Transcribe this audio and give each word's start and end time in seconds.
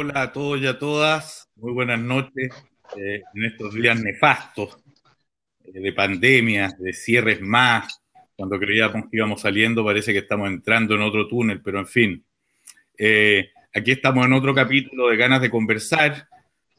Hola 0.00 0.22
a 0.22 0.32
todos 0.32 0.60
y 0.60 0.66
a 0.68 0.78
todas, 0.78 1.50
muy 1.56 1.72
buenas 1.72 1.98
noches 1.98 2.54
eh, 2.96 3.20
en 3.34 3.44
estos 3.44 3.74
días 3.74 4.00
nefastos 4.00 4.78
eh, 5.64 5.80
de 5.80 5.92
pandemia, 5.92 6.70
de 6.78 6.92
cierres 6.92 7.40
más. 7.40 8.00
Cuando 8.36 8.60
creíamos 8.60 9.06
que 9.10 9.16
íbamos 9.16 9.40
saliendo, 9.40 9.84
parece 9.84 10.12
que 10.12 10.20
estamos 10.20 10.50
entrando 10.50 10.94
en 10.94 11.02
otro 11.02 11.26
túnel, 11.26 11.60
pero 11.60 11.80
en 11.80 11.88
fin. 11.88 12.24
Eh, 12.96 13.50
aquí 13.74 13.90
estamos 13.90 14.24
en 14.24 14.34
otro 14.34 14.54
capítulo 14.54 15.08
de 15.08 15.16
Ganas 15.16 15.40
de 15.40 15.50
Conversar. 15.50 16.28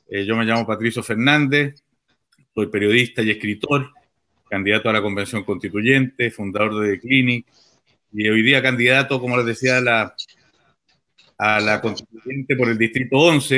yo 0.10 0.38
me 0.38 0.46
llamo 0.46 0.66
Patricio 0.66 1.04
Fernández, 1.04 1.84
soy 2.56 2.68
periodista 2.68 3.22
y 3.22 3.32
escritor, 3.32 3.92
candidato 4.50 4.90
a 4.90 4.94
la 4.94 5.02
Convención 5.02 5.44
Constituyente, 5.44 6.32
fundador 6.32 6.80
de 6.80 6.94
The 6.94 7.00
Clinic, 7.02 7.48
y 8.14 8.30
hoy 8.30 8.44
día 8.44 8.62
candidato, 8.62 9.20
como 9.20 9.36
les 9.36 9.46
decía, 9.46 9.80
a 9.80 9.82
la 9.82 10.16
a 11.40 11.62
la 11.62 11.80
constituyente 11.80 12.56
por 12.58 12.70
el 12.70 12.78
distrito 12.78 13.18
11, 13.18 13.58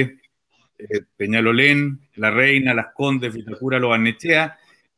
eh, 0.77 1.01
Peñalolén, 1.17 1.99
La 2.15 2.29
Reina, 2.29 2.75
Las 2.75 2.93
Condes, 2.93 3.33
Vitacura, 3.33 3.79
Lobarnechea. 3.79 4.55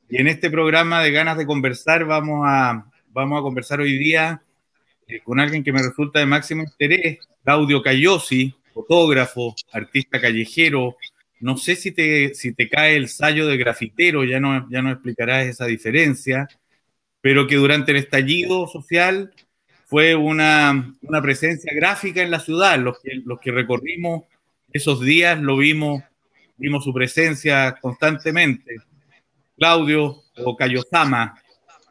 Y 0.09 0.17
en 0.17 0.27
este 0.27 0.51
programa 0.51 1.01
de 1.01 1.11
ganas 1.11 1.38
de 1.38 1.45
conversar 1.45 2.03
vamos 2.05 2.41
a, 2.45 2.85
vamos 3.07 3.39
a 3.39 3.41
conversar 3.41 3.79
hoy 3.79 3.97
día 3.97 4.43
eh, 5.07 5.21
con 5.23 5.39
alguien 5.39 5.63
que 5.63 5.71
me 5.71 5.81
resulta 5.81 6.19
de 6.19 6.25
máximo 6.25 6.63
interés, 6.63 7.19
Claudio 7.43 7.81
Cayosi, 7.81 8.53
fotógrafo, 8.73 9.55
artista 9.71 10.19
callejero. 10.19 10.97
No 11.39 11.55
sé 11.55 11.77
si 11.77 11.91
te, 11.91 12.33
si 12.36 12.53
te 12.53 12.67
cae 12.67 12.97
el 12.97 13.08
sallo 13.08 13.47
de 13.47 13.58
grafitero, 13.58 14.25
ya 14.25 14.41
no, 14.41 14.69
ya 14.69 14.81
no 14.81 14.91
explicarás 14.91 15.45
esa 15.47 15.65
diferencia, 15.67 16.49
pero 17.21 17.47
que 17.47 17.55
durante 17.55 17.91
el 17.91 17.97
estallido 17.97 18.67
social 18.67 19.33
fue 19.94 20.16
una, 20.16 20.91
presencia 21.22 21.72
gráfica 21.72 22.23
en 22.23 22.31
la 22.31 22.39
ciudad. 22.39 22.80
Los 22.80 22.99
que, 22.99 23.11
los 23.23 23.39
que 23.39 23.52
recorrimos 23.52 24.23
esos 24.72 24.99
días 24.99 25.39
lo 25.39 25.55
vimos, 25.55 26.02
vimos 26.58 26.83
su 26.83 26.91
presencia 26.91 27.77
constantemente. 27.80 28.77
Claudio 29.55 30.23
o 30.38 30.58
Cayosama, 30.58 31.39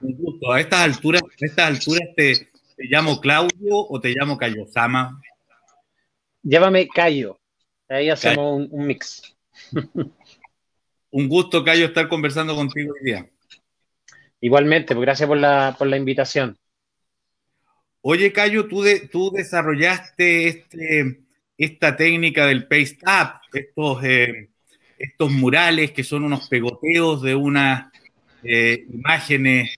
un 0.01 0.17
gusto. 0.17 0.51
A 0.51 0.59
estas 0.59 0.81
alturas, 0.81 1.23
a 1.23 1.47
estas 1.47 1.67
alturas 1.67 2.09
te, 2.17 2.49
llamo 2.77 3.21
Claudio 3.21 3.71
o 3.71 4.01
te 4.01 4.09
llamo 4.09 4.37
Cayosama. 4.37 5.23
Llámame 6.43 6.89
Cayo. 6.89 7.39
Ahí 7.89 8.11
hacemos 8.11 8.69
un, 8.69 8.85
mix. 8.85 9.23
un 11.13 11.29
gusto, 11.29 11.63
Cayo, 11.63 11.87
estar 11.87 12.09
conversando 12.09 12.57
contigo 12.57 12.95
hoy 12.95 13.05
día. 13.05 13.31
Igualmente, 14.41 14.93
pues 14.93 15.07
gracias 15.07 15.29
por 15.29 15.39
la, 15.39 15.77
por 15.79 15.87
la 15.87 15.97
invitación. 15.97 16.59
Oye, 18.05 18.33
Cayo, 18.33 18.67
tú, 18.67 19.31
desarrollaste 19.33 20.49
este, 20.49 21.21
esta 21.57 21.97
técnica 21.97 22.47
del 22.47 22.67
paste 22.67 22.99
up, 23.07 23.41
estos, 23.53 24.05
eh, 24.05 24.49
estos 24.99 25.31
murales 25.31 25.93
que 25.93 26.03
son 26.03 26.25
unos 26.25 26.49
pegoteos 26.49 27.23
de 27.23 27.37
unas 27.37 27.93
eh, 28.43 28.87
imágenes 28.93 29.77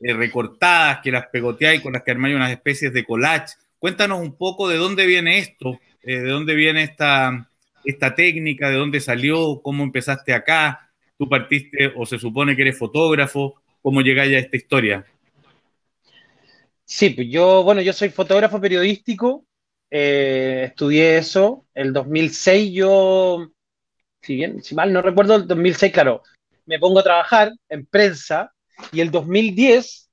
eh, 0.00 0.12
recortadas 0.12 0.98
que 1.04 1.12
las 1.12 1.28
pegoteáis 1.28 1.80
con 1.82 1.92
las 1.92 2.02
que 2.02 2.10
armáis 2.10 2.34
unas 2.34 2.50
especies 2.50 2.92
de 2.92 3.04
collage. 3.04 3.54
Cuéntanos 3.78 4.20
un 4.20 4.36
poco 4.36 4.68
de 4.68 4.76
dónde 4.76 5.06
viene 5.06 5.38
esto, 5.38 5.78
de 6.02 6.20
dónde 6.20 6.56
viene 6.56 6.82
esta, 6.82 7.48
esta 7.84 8.16
técnica, 8.16 8.70
de 8.70 8.76
dónde 8.76 9.00
salió, 9.00 9.60
cómo 9.62 9.84
empezaste 9.84 10.34
acá, 10.34 10.90
tú 11.16 11.28
partiste 11.28 11.92
o 11.94 12.06
se 12.06 12.18
supone 12.18 12.56
que 12.56 12.62
eres 12.62 12.76
fotógrafo, 12.76 13.54
cómo 13.82 14.00
llegáis 14.00 14.34
a 14.34 14.40
esta 14.40 14.56
historia. 14.56 15.06
Sí, 16.94 17.10
pues 17.10 17.28
yo, 17.30 17.62
bueno, 17.64 17.80
yo 17.80 17.92
soy 17.94 18.10
fotógrafo 18.10 18.60
periodístico, 18.60 19.46
eh, 19.90 20.64
estudié 20.68 21.16
eso. 21.18 21.64
El 21.74 21.92
2006 21.92 22.70
yo, 22.74 23.48
si 24.22 24.36
bien, 24.36 24.62
si 24.62 24.74
mal 24.74 24.92
no 24.92 25.02
recuerdo, 25.02 25.36
el 25.36 25.46
2006, 25.48 25.92
claro, 25.92 26.22
me 26.66 26.78
pongo 26.78 27.00
a 27.00 27.02
trabajar 27.04 27.52
en 27.70 27.86
prensa 27.86 28.52
y 28.92 29.00
el 29.00 29.10
2010 29.10 30.10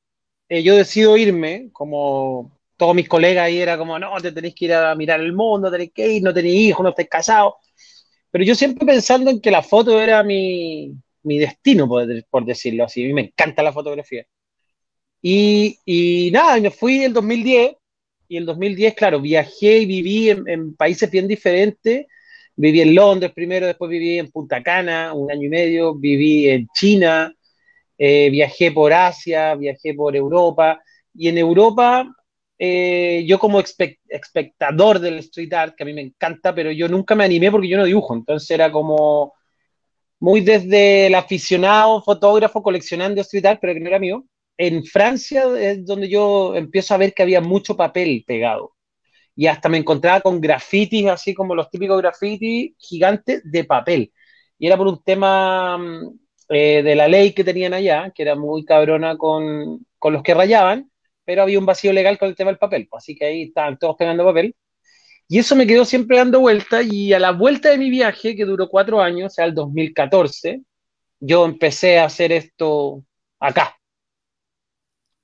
eh, 0.50 0.64
yo 0.64 0.76
decido 0.78 1.18
irme, 1.18 1.70
como 1.74 2.58
todos 2.78 2.96
mis 2.96 3.10
colegas 3.10 3.46
ahí 3.48 3.60
era 3.60 3.78
como, 3.78 4.00
no, 4.00 4.16
te 4.22 4.32
tenéis 4.32 4.56
que 4.56 4.66
ir 4.66 4.74
a 4.76 4.96
mirar 4.96 5.20
el 5.22 5.34
mundo, 5.34 5.72
tenéis 5.72 5.92
que 5.94 6.08
ir, 6.14 6.24
no 6.24 6.34
tenéis 6.34 6.70
hijos, 6.70 6.84
no 6.84 6.90
estáis 6.92 7.10
casados. 7.10 7.56
Pero 8.32 8.46
yo 8.46 8.56
siempre 8.56 8.86
pensando 8.86 9.32
en 9.32 9.42
que 9.42 9.52
la 9.52 9.64
foto 9.64 10.00
era 10.02 10.24
mi, 10.24 10.94
mi 11.24 11.40
destino, 11.40 11.88
por, 11.88 12.06
por 12.30 12.46
decirlo 12.46 12.86
así. 12.86 13.04
A 13.04 13.08
mí 13.08 13.14
me 13.14 13.22
encanta 13.24 13.64
la 13.64 13.74
fotografía. 13.74 14.26
Y, 15.22 15.78
y 15.86 16.32
nada, 16.32 16.60
me 16.60 16.72
fui 16.72 17.04
el 17.04 17.14
2010 17.14 17.76
y 18.30 18.38
el 18.38 18.46
2010, 18.46 18.94
claro, 18.94 19.20
viajé 19.20 19.80
y 19.80 19.86
viví 19.88 20.30
en, 20.30 20.76
países 20.76 21.10
bien 21.10 21.28
diferentes. 21.28 22.06
Viví 22.56 22.82
en 22.82 22.94
Londres 22.94 23.32
primero, 23.34 23.66
después 23.66 23.90
viví 23.90 24.20
en 24.20 24.30
Punta 24.32 24.62
Cana 24.62 25.14
un 25.14 25.32
año 25.32 25.48
y 25.48 25.50
medio, 25.50 25.96
viví 25.96 26.48
en 26.50 26.68
China, 26.74 27.34
eh, 27.98 28.30
viajé 28.30 28.72
por 28.72 28.94
Asia, 28.94 29.56
viajé 29.56 29.94
por 29.96 30.16
Europa. 30.16 30.80
Y 31.16 31.30
en 31.30 31.40
Europa, 31.40 32.08
eh, 32.60 33.24
yo 33.28 33.40
como 33.40 33.62
espectador 33.62 35.00
del 35.00 35.20
street 35.20 35.54
art, 35.54 35.76
que 35.76 35.84
a 35.84 35.86
mí 35.88 35.94
me 35.94 36.02
encanta, 36.02 36.54
pero 36.54 36.72
yo 36.72 36.88
nunca 36.88 37.16
me 37.16 37.24
animé 37.26 37.50
porque 37.50 37.70
yo 37.70 37.78
no 37.78 37.86
dibujo. 37.86 38.14
Entonces 38.14 38.52
era 38.52 38.72
como 38.72 39.34
muy 40.20 40.42
desde 40.42 41.08
el 41.08 41.16
aficionado, 41.16 42.04
fotógrafo, 42.04 42.62
coleccionando 42.62 43.22
street 43.22 43.46
art, 43.46 43.60
pero 43.62 43.74
que 43.74 43.80
no 43.80 43.88
era 43.88 44.00
mío 44.00 44.26
en 44.60 44.84
Francia 44.84 45.46
es 45.58 45.86
donde 45.86 46.10
yo 46.10 46.54
empiezo 46.54 46.94
a 46.94 46.98
ver 46.98 47.14
que 47.14 47.24
había 47.24 47.40
mucho 47.40 47.78
papel 47.78 48.26
pegado. 48.28 48.76
Y 49.36 49.48
hasta 49.48 49.70
me 49.70 49.78
encontraba 49.78 50.20
con 50.20 50.42
grafitis, 50.42 51.08
así 51.08 51.34
como 51.34 51.56
los 51.56 51.70
típicos 51.70 51.98
grafitis 52.02 52.74
gigantes 52.78 53.42
de 53.46 53.64
papel. 53.64 54.12
Y 54.60 54.68
era 54.68 54.76
por 54.78 54.88
un 54.88 55.02
tema 55.02 55.78
mm, 55.78 56.20
eh, 56.50 56.84
de 56.84 56.96
la 56.96 57.08
ley 57.08 57.32
que 57.34 57.46
tenían 57.46 57.74
allá, 57.74 58.12
que 58.14 58.24
era 58.24 58.36
muy 58.36 58.66
cabrona 58.66 59.18
con, 59.18 59.86
con, 59.98 60.14
los 60.14 60.24
que 60.24 60.34
rayaban, 60.34 60.92
pero 61.24 61.44
había 61.44 61.60
un 61.60 61.66
vacío 61.66 61.94
legal 61.94 62.18
con 62.18 62.28
el 62.28 62.36
tema 62.36 62.52
del 62.52 62.60
papel. 62.60 62.90
Así 62.92 63.16
que 63.16 63.26
ahí 63.28 63.44
estaban 63.44 63.78
todos 63.80 63.96
pegando 63.98 64.26
papel. 64.26 64.56
Y 65.30 65.40
eso 65.40 65.56
me 65.56 65.68
quedó 65.68 65.86
siempre 65.86 66.18
dando 66.18 66.42
vuelta. 66.42 66.82
Y 66.84 67.14
a 67.14 67.20
la 67.20 67.32
vuelta 67.32 67.70
de 67.70 67.78
mi 67.78 67.90
viaje, 67.90 68.36
que 68.36 68.46
duró 68.46 68.68
cuatro 68.68 69.02
años, 69.02 69.34
o 69.34 69.36
sea, 69.36 69.46
el 69.46 69.54
2014, 69.54 70.64
yo 71.22 71.46
empecé 71.46 72.00
a 72.00 72.06
hacer 72.06 72.34
esto 72.34 73.06
acá, 73.40 73.79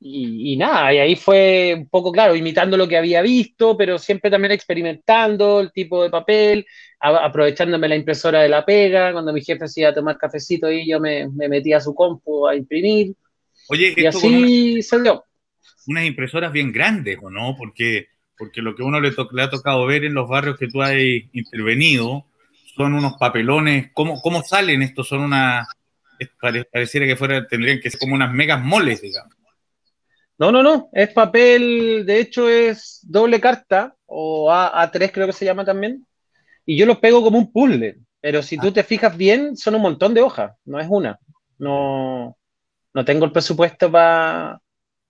y, 0.07 0.55
nada, 0.55 0.93
y 0.93 0.99
ahí 0.99 1.15
fue 1.15 1.73
un 1.75 1.89
poco, 1.89 2.11
claro, 2.11 2.35
imitando 2.35 2.77
lo 2.77 2.87
que 2.87 2.95
había 2.95 3.23
visto, 3.23 3.75
pero 3.75 3.97
siempre 3.97 4.29
también 4.29 4.51
experimentando 4.51 5.59
el 5.59 5.71
tipo 5.71 6.03
de 6.03 6.11
papel, 6.11 6.67
aprovechándome 6.99 7.87
la 7.87 7.95
impresora 7.95 8.43
de 8.43 8.49
la 8.49 8.63
pega, 8.63 9.11
cuando 9.13 9.33
mi 9.33 9.41
jefe 9.41 9.67
se 9.67 9.81
iba 9.81 9.89
a 9.89 9.95
tomar 9.95 10.19
cafecito 10.19 10.71
y 10.71 10.87
yo 10.87 10.99
me, 10.99 11.27
me 11.29 11.49
metía 11.49 11.77
a 11.77 11.81
su 11.81 11.95
compu 11.95 12.47
a 12.47 12.55
imprimir. 12.55 13.15
Oye, 13.67 13.95
y 13.97 14.05
así 14.05 14.83
salió. 14.83 15.23
Unas 15.87 16.05
impresoras 16.05 16.51
bien 16.51 16.71
grandes, 16.71 17.17
¿o 17.19 17.31
no? 17.31 17.55
Porque, 17.57 18.09
porque 18.37 18.61
lo 18.61 18.75
que 18.75 18.83
uno 18.83 19.01
le, 19.01 19.09
le, 19.09 19.41
ha 19.41 19.49
tocado 19.49 19.87
ver 19.87 20.05
en 20.05 20.13
los 20.13 20.29
barrios 20.29 20.59
que 20.59 20.67
tú 20.67 20.83
has 20.83 20.93
intervenido 21.33 22.27
son 22.75 22.93
unos 22.93 23.13
papelones. 23.17 23.89
¿Cómo, 23.91 24.21
cómo 24.21 24.43
salen 24.43 24.83
estos? 24.83 25.07
Son 25.07 25.21
una. 25.21 25.65
Pareciera 26.71 27.07
que 27.07 27.15
fuera, 27.15 27.47
tendrían 27.47 27.79
que 27.79 27.89
ser 27.89 27.99
como 27.99 28.13
unas 28.13 28.31
megas 28.31 28.63
moles, 28.63 29.01
digamos. 29.01 29.34
No, 30.37 30.51
no, 30.51 30.61
no, 30.61 30.89
es 30.91 31.13
papel, 31.13 32.05
de 32.05 32.19
hecho 32.19 32.49
es 32.49 32.99
doble 33.03 33.39
carta, 33.39 33.95
o 34.05 34.51
A, 34.51 34.89
3 34.91 35.11
creo 35.13 35.27
que 35.27 35.33
se 35.33 35.45
llama 35.45 35.63
también, 35.63 36.05
y 36.65 36.77
yo 36.77 36.85
los 36.85 36.99
pego 36.99 37.23
como 37.23 37.37
un 37.37 37.51
puzzle, 37.51 37.99
pero 38.19 38.43
si 38.43 38.57
tú 38.57 38.67
ah. 38.67 38.73
te 38.73 38.83
fijas 38.83 39.15
bien, 39.15 39.55
son 39.55 39.75
un 39.75 39.81
montón 39.81 40.13
de 40.13 40.21
hojas, 40.21 40.53
no 40.65 40.79
es 40.79 40.87
una. 40.89 41.19
No, 41.57 42.37
no 42.93 43.05
tengo 43.05 43.23
el 43.25 43.31
presupuesto 43.31 43.89
para 43.89 44.59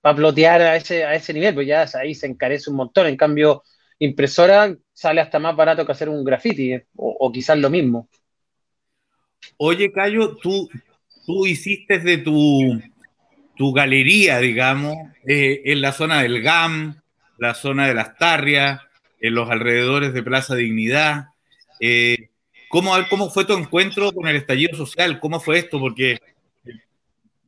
plotear 0.02 0.62
a 0.62 0.76
ese, 0.76 1.04
a 1.06 1.16
ese 1.16 1.34
nivel, 1.34 1.56
pues 1.56 1.68
ya 1.68 1.86
ahí 1.96 2.14
se 2.14 2.28
encarece 2.28 2.70
un 2.70 2.76
montón. 2.76 3.08
En 3.08 3.18
cambio, 3.18 3.64
impresora 3.98 4.76
sale 4.94 5.22
hasta 5.22 5.40
más 5.40 5.56
barato 5.56 5.86
que 5.86 5.92
hacer 5.92 6.10
un 6.10 6.24
graffiti, 6.24 6.74
eh, 6.74 6.86
o, 6.96 7.16
o 7.20 7.32
quizás 7.32 7.58
lo 7.58 7.72
mismo. 7.72 8.10
Oye, 9.58 9.92
Cayo, 9.92 10.36
tú, 10.38 10.70
tú 11.26 11.48
hiciste 11.48 12.00
de 12.00 12.18
tu 12.20 12.80
tu 13.56 13.74
galería, 13.74 14.40
digamos, 14.40 14.96
eh, 15.28 15.62
en 15.66 15.82
la 15.82 15.92
zona 15.92 16.22
del 16.22 16.42
GAM, 16.42 17.02
la 17.38 17.54
zona 17.54 17.88
de 17.88 17.94
las 17.94 18.18
Tarrias, 18.18 18.82
en 19.20 19.34
los 19.34 19.50
alrededores 19.50 20.14
de 20.14 20.24
Plaza 20.24 20.56
Dignidad. 20.56 21.28
Eh, 21.80 22.30
¿cómo, 22.70 22.94
¿Cómo 23.10 23.30
fue 23.30 23.46
tu 23.46 23.54
encuentro 23.54 24.12
con 24.12 24.28
el 24.28 24.36
estallido 24.36 24.76
social? 24.76 25.20
¿Cómo 25.20 25.40
fue 25.40 25.60
esto? 25.60 25.80
Porque, 25.80 26.20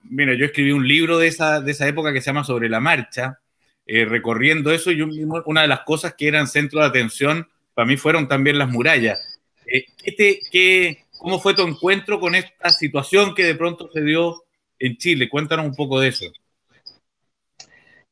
mira, 0.04 0.34
yo 0.34 0.46
escribí 0.46 0.72
un 0.72 0.88
libro 0.88 1.18
de 1.18 1.28
esa, 1.28 1.62
de 1.62 1.72
esa 1.72 1.88
época 1.88 2.14
que 2.14 2.22
se 2.22 2.28
llama 2.28 2.44
Sobre 2.44 2.70
la 2.70 2.80
Marcha, 2.80 3.40
eh, 3.86 4.06
recorriendo 4.06 4.72
eso, 4.72 4.92
y 4.92 5.02
una 5.02 5.62
de 5.62 5.68
las 5.68 5.82
cosas 5.82 6.16
que 6.18 6.28
eran 6.28 6.48
centro 6.48 6.82
de 6.82 6.88
atención 6.88 7.48
para 7.74 7.86
mí 7.86 7.96
fueron 7.96 8.28
también 8.28 8.58
las 8.58 8.70
murallas. 8.70 9.40
¿qué 9.66 10.12
te, 10.14 10.40
qué, 10.50 11.06
¿Cómo 11.18 11.40
fue 11.40 11.54
tu 11.54 11.64
encuentro 11.64 12.20
con 12.20 12.36
esta 12.36 12.70
situación 12.70 13.34
que 13.34 13.44
de 13.44 13.56
pronto 13.56 13.90
se 13.92 14.02
dio 14.02 14.44
en 14.80 14.98
Chile. 14.98 15.30
Cuéntanos 15.30 15.66
un 15.66 15.76
poco 15.76 16.00
de 16.00 16.10
eso. 16.10 16.26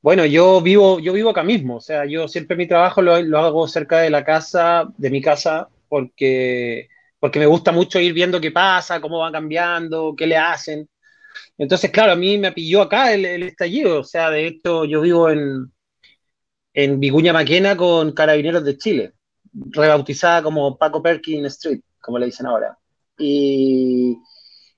Bueno, 0.06 0.24
yo 0.26 0.62
vivo, 0.62 1.00
yo 1.00 1.14
vivo 1.14 1.32
acá 1.32 1.42
mismo, 1.44 1.78
o 1.78 1.82
sea, 1.82 2.06
yo 2.06 2.28
siempre 2.28 2.56
mi 2.56 2.68
trabajo 2.68 3.02
lo, 3.02 3.16
hago 3.40 3.68
cerca 3.68 4.02
de 4.02 4.12
la 4.12 4.24
casa, 4.24 4.88
de 4.98 5.10
mi 5.10 5.20
casa, 5.20 5.68
porque, 5.90 6.90
porque 7.20 7.40
me 7.40 7.48
gusta 7.48 7.72
mucho 7.72 8.00
ir 8.00 8.14
viendo 8.14 8.40
qué 8.40 8.52
pasa, 8.52 9.02
cómo 9.02 9.18
va 9.18 9.32
cambiando, 9.32 10.14
qué 10.16 10.28
le 10.28 10.38
hacen. 10.38 10.88
Entonces, 11.58 11.90
claro, 11.92 12.12
a 12.12 12.16
mí 12.16 12.38
me 12.38 12.52
pilló 12.52 12.84
acá 12.84 13.14
el, 13.14 13.26
estallido, 13.44 14.02
o 14.02 14.04
sea, 14.04 14.30
de 14.30 14.46
hecho 14.48 14.86
yo 14.86 15.02
vivo 15.02 15.30
en, 15.32 15.72
en 16.74 17.00
Vicuña 17.00 17.34
Maquena 17.34 17.76
con 17.76 18.12
Carabineros 18.12 18.64
de 18.64 18.78
Chile, 18.78 19.14
rebautizada 19.54 20.44
como 20.44 20.78
Paco 20.78 21.02
Perkin 21.02 21.46
Street, 21.48 21.82
como 22.00 22.20
le 22.20 22.28
dicen 22.28 22.46
ahora. 22.46 22.78
Y, 23.18 24.20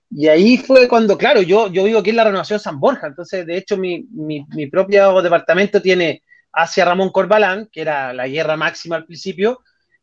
y 0.10 0.28
ahí 0.28 0.58
fue 0.58 0.88
cuando, 0.88 1.18
claro, 1.18 1.42
yo, 1.42 1.72
yo 1.72 1.84
vivo 1.84 2.00
aquí 2.00 2.12
en 2.12 2.16
la 2.16 2.24
renovación 2.24 2.60
San 2.60 2.80
Borja, 2.80 3.08
entonces 3.08 3.46
de 3.46 3.58
hecho 3.58 3.78
mi, 3.78 4.06
mi, 4.12 4.46
mi 4.56 4.68
propio 4.68 5.22
departamento 5.22 5.82
tiene 5.82 6.24
hacia 6.54 6.86
Ramón 6.86 7.12
Corbalán, 7.12 7.70
que 7.72 7.82
era 7.82 8.14
la 8.14 8.28
guerra 8.28 8.56
máxima 8.56 8.96
al 8.96 9.06
principio, 9.06 9.60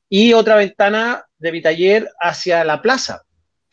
y 0.09 0.33
otra 0.33 0.56
ventana 0.56 1.25
de 1.39 1.53
mi 1.53 1.62
taller 1.62 2.09
hacia 2.21 2.65
la 2.65 2.81
plaza. 2.81 3.23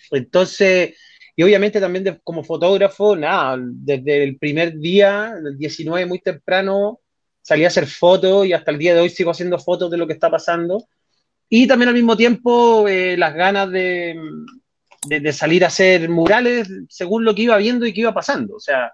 Entonces, 0.09 0.95
y 1.35 1.43
obviamente 1.43 1.79
también 1.79 2.19
como 2.23 2.43
fotógrafo, 2.43 3.15
nada, 3.15 3.57
desde 3.59 4.23
el 4.23 4.37
primer 4.37 4.77
día, 4.77 5.33
el 5.37 5.57
19 5.57 6.05
muy 6.05 6.19
temprano, 6.19 7.01
salí 7.41 7.65
a 7.65 7.67
hacer 7.67 7.87
fotos 7.87 8.45
y 8.45 8.53
hasta 8.53 8.71
el 8.71 8.77
día 8.77 8.93
de 8.93 9.01
hoy 9.01 9.09
sigo 9.09 9.31
haciendo 9.31 9.59
fotos 9.59 9.91
de 9.91 9.97
lo 9.97 10.07
que 10.07 10.13
está 10.13 10.29
pasando. 10.29 10.85
Y 11.49 11.67
también 11.67 11.89
al 11.89 11.95
mismo 11.95 12.15
tiempo 12.15 12.87
eh, 12.87 13.17
las 13.17 13.33
ganas 13.35 13.69
de, 13.71 14.15
de, 15.07 15.33
salir 15.33 15.63
a 15.63 15.67
hacer 15.67 16.09
murales 16.09 16.69
según 16.89 17.25
lo 17.25 17.33
que 17.33 17.43
iba 17.43 17.57
viendo 17.57 17.85
y 17.85 17.93
que 17.93 18.01
iba 18.01 18.13
pasando. 18.13 18.55
O 18.55 18.59
sea, 18.59 18.93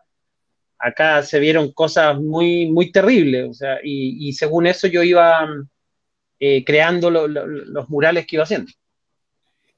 acá 0.79 1.23
se 1.23 1.39
vieron 1.39 1.71
cosas 1.71 2.17
muy, 2.19 2.67
muy 2.67 2.91
terribles. 2.91 3.49
O 3.49 3.53
sea, 3.53 3.79
y, 3.83 4.31
según 4.33 4.67
eso 4.67 4.87
yo 4.87 5.03
iba 5.03 5.47
eh, 6.39 6.63
creando 6.63 7.09
los 7.09 7.89
murales 7.89 8.25
que 8.25 8.37
iba 8.37 8.43
haciendo. 8.43 8.71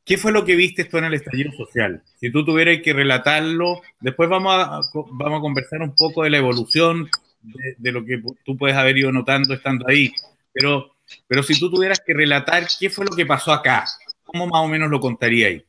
¿Qué 0.05 0.17
fue 0.17 0.31
lo 0.31 0.43
que 0.43 0.55
viste 0.55 0.85
tú 0.85 0.97
en 0.97 1.05
el 1.05 1.13
estallido 1.13 1.51
social? 1.51 2.01
Si 2.19 2.31
tú 2.31 2.43
tuvieras 2.43 2.79
que 2.83 2.93
relatarlo, 2.93 3.81
después 3.99 4.27
vamos 4.27 4.53
a, 4.55 4.81
vamos 5.11 5.37
a 5.37 5.41
conversar 5.41 5.81
un 5.81 5.95
poco 5.95 6.23
de 6.23 6.31
la 6.31 6.37
evolución 6.37 7.09
de, 7.41 7.91
lo 7.91 8.03
que 8.03 8.21
tú 8.43 8.57
puedes 8.57 8.75
haber 8.75 8.97
ido 8.97 9.11
notando 9.11 9.53
estando 9.53 9.87
ahí. 9.87 10.11
Pero, 10.51 10.95
pero 11.27 11.43
si 11.43 11.59
tú 11.59 11.69
tuvieras 11.69 12.01
que 12.03 12.13
relatar 12.13 12.65
qué 12.79 12.89
fue 12.89 13.05
lo 13.05 13.15
que 13.15 13.25
pasó 13.25 13.51
acá, 13.51 13.85
¿cómo 14.23 14.47
más 14.47 14.61
o 14.63 14.67
menos 14.67 14.89
lo 14.89 14.99
contarías? 14.99 15.61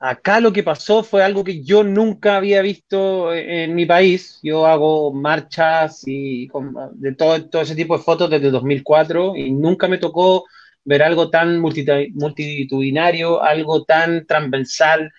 Acá 0.00 0.38
lo 0.38 0.52
que 0.52 0.62
pasó 0.62 1.02
fue 1.02 1.24
algo 1.24 1.42
que 1.42 1.64
yo 1.64 1.82
nunca 1.82 2.36
había 2.36 2.62
visto 2.62 3.34
en 3.34 3.74
mi 3.74 3.84
país. 3.84 4.38
Yo 4.42 4.66
hago 4.66 5.12
marchas 5.12 6.02
y 6.06 6.48
de 6.94 7.14
todo 7.14 7.62
ese 7.62 7.74
tipo 7.74 7.96
de 7.96 8.04
fotos 8.04 8.30
desde 8.30 8.50
2004 8.50 9.34
y 9.36 9.50
nunca 9.50 9.88
me 9.88 9.98
tocó 9.98 10.44
ver 10.84 11.02
algo 11.02 11.30
tan 11.30 11.58
multitudinario, 11.58 13.42
algo 13.42 13.84
tan 13.84 14.24
transversal, 14.24 15.12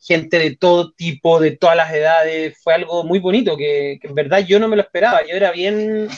gente 0.00 0.38
de 0.38 0.54
todo 0.56 0.92
tipo, 0.92 1.40
de 1.40 1.56
todas 1.56 1.76
las 1.76 1.92
edades, 1.92 2.56
fue 2.62 2.74
algo 2.74 3.04
muy 3.04 3.18
bonito 3.18 3.56
que, 3.56 3.98
en 4.00 4.14
verdad 4.14 4.44
yo 4.46 4.60
no 4.60 4.68
me 4.68 4.76
lo 4.76 4.82
esperaba, 4.82 5.22
yo 5.26 5.34
era 5.34 5.50
bien, 5.50 6.08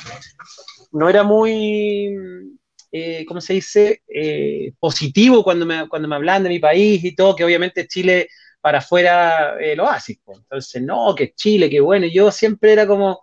no 0.92 1.08
era 1.08 1.22
muy, 1.22 2.57
eh, 2.92 3.24
¿cómo 3.26 3.40
se 3.40 3.54
dice?, 3.54 4.02
eh, 4.08 4.72
positivo 4.78 5.42
cuando 5.44 5.66
me, 5.66 5.88
cuando 5.88 6.08
me 6.08 6.16
hablaban 6.16 6.44
de 6.44 6.48
mi 6.50 6.58
país 6.58 7.04
y 7.04 7.14
todo, 7.14 7.36
que 7.36 7.44
obviamente 7.44 7.86
Chile 7.86 8.28
para 8.60 8.78
afuera 8.78 9.56
el 9.60 9.80
oasis, 9.80 10.18
entonces, 10.26 10.82
no, 10.82 11.14
que 11.14 11.32
Chile, 11.34 11.70
que 11.70 11.80
bueno, 11.80 12.06
yo 12.06 12.30
siempre 12.30 12.72
era 12.72 12.86
como 12.86 13.20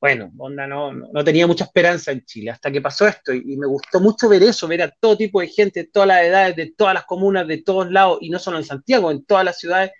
bueno, 0.00 0.30
onda 0.38 0.66
no, 0.66 0.92
no, 0.92 1.24
tenía 1.24 1.46
mucha 1.46 1.64
esperanza 1.64 2.12
en 2.12 2.24
Chile, 2.24 2.52
hasta 2.52 2.70
que 2.70 2.80
pasó 2.80 3.06
esto 3.08 3.32
y, 3.34 3.56
me 3.56 3.66
gustó 3.66 4.00
mucho 4.00 4.28
ver 4.28 4.42
eso, 4.44 4.68
ver 4.68 4.82
a 4.82 4.90
todo 4.90 5.16
tipo 5.16 5.40
de 5.40 5.48
gente, 5.48 5.82
de 5.82 5.88
todas 5.88 6.08
las 6.08 6.22
edades, 6.22 6.56
de 6.56 6.72
todas 6.76 6.94
las 6.94 7.04
comunas, 7.04 7.48
de 7.48 7.62
todos 7.62 7.90
lados, 7.90 8.18
y 8.20 8.30
no 8.30 8.38
solo 8.38 8.58
en 8.58 8.64
Santiago, 8.64 9.10
en 9.10 9.24
todas 9.24 9.44
las 9.44 9.58
ciudades, 9.58 9.90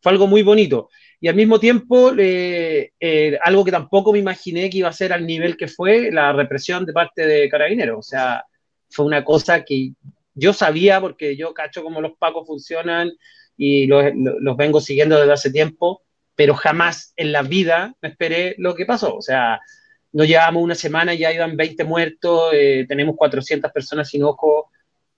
fue 0.00 0.12
algo 0.12 0.26
muy 0.28 0.42
bonito. 0.42 0.88
Y 1.24 1.28
al 1.28 1.36
mismo 1.36 1.58
tiempo, 1.58 2.12
eh, 2.18 3.38
algo 3.42 3.64
que 3.64 3.70
tampoco 3.70 4.12
me 4.12 4.18
imaginé 4.18 4.68
que 4.68 4.76
iba 4.76 4.90
a 4.90 4.92
ser 4.92 5.10
al 5.10 5.26
nivel 5.26 5.56
que 5.56 5.68
fue 5.68 6.10
la 6.12 6.34
represión 6.34 6.84
de 6.84 6.92
parte 6.92 7.26
de 7.26 7.48
Carabineros, 7.48 7.98
o 7.98 8.02
sea, 8.02 8.44
fue 8.90 9.06
una 9.06 9.24
cosa 9.24 9.64
que 9.64 9.92
yo 10.34 10.52
sabía, 10.52 11.00
porque 11.00 11.34
yo 11.34 11.54
cacho 11.54 11.82
cómo 11.82 12.02
los 12.02 12.12
pacos 12.18 12.46
funcionan 12.46 13.10
y 13.56 13.86
los, 13.86 14.04
los 14.14 14.54
vengo 14.58 14.82
siguiendo 14.82 15.18
desde 15.18 15.32
hace 15.32 15.50
tiempo, 15.50 16.02
pero 16.34 16.52
jamás 16.52 17.14
en 17.16 17.32
la 17.32 17.40
vida 17.40 17.94
me 18.02 18.10
esperé 18.10 18.54
lo 18.58 18.74
que 18.74 18.84
pasó. 18.84 19.16
O 19.16 19.22
sea, 19.22 19.62
no 20.12 20.24
llevamos 20.24 20.62
una 20.62 20.74
semana, 20.74 21.14
ya 21.14 21.32
iban 21.32 21.56
20 21.56 21.84
muertos, 21.84 22.50
eh, 22.52 22.84
tenemos 22.86 23.16
400 23.16 23.72
personas 23.72 24.10
sin 24.10 24.24
ojo. 24.24 24.68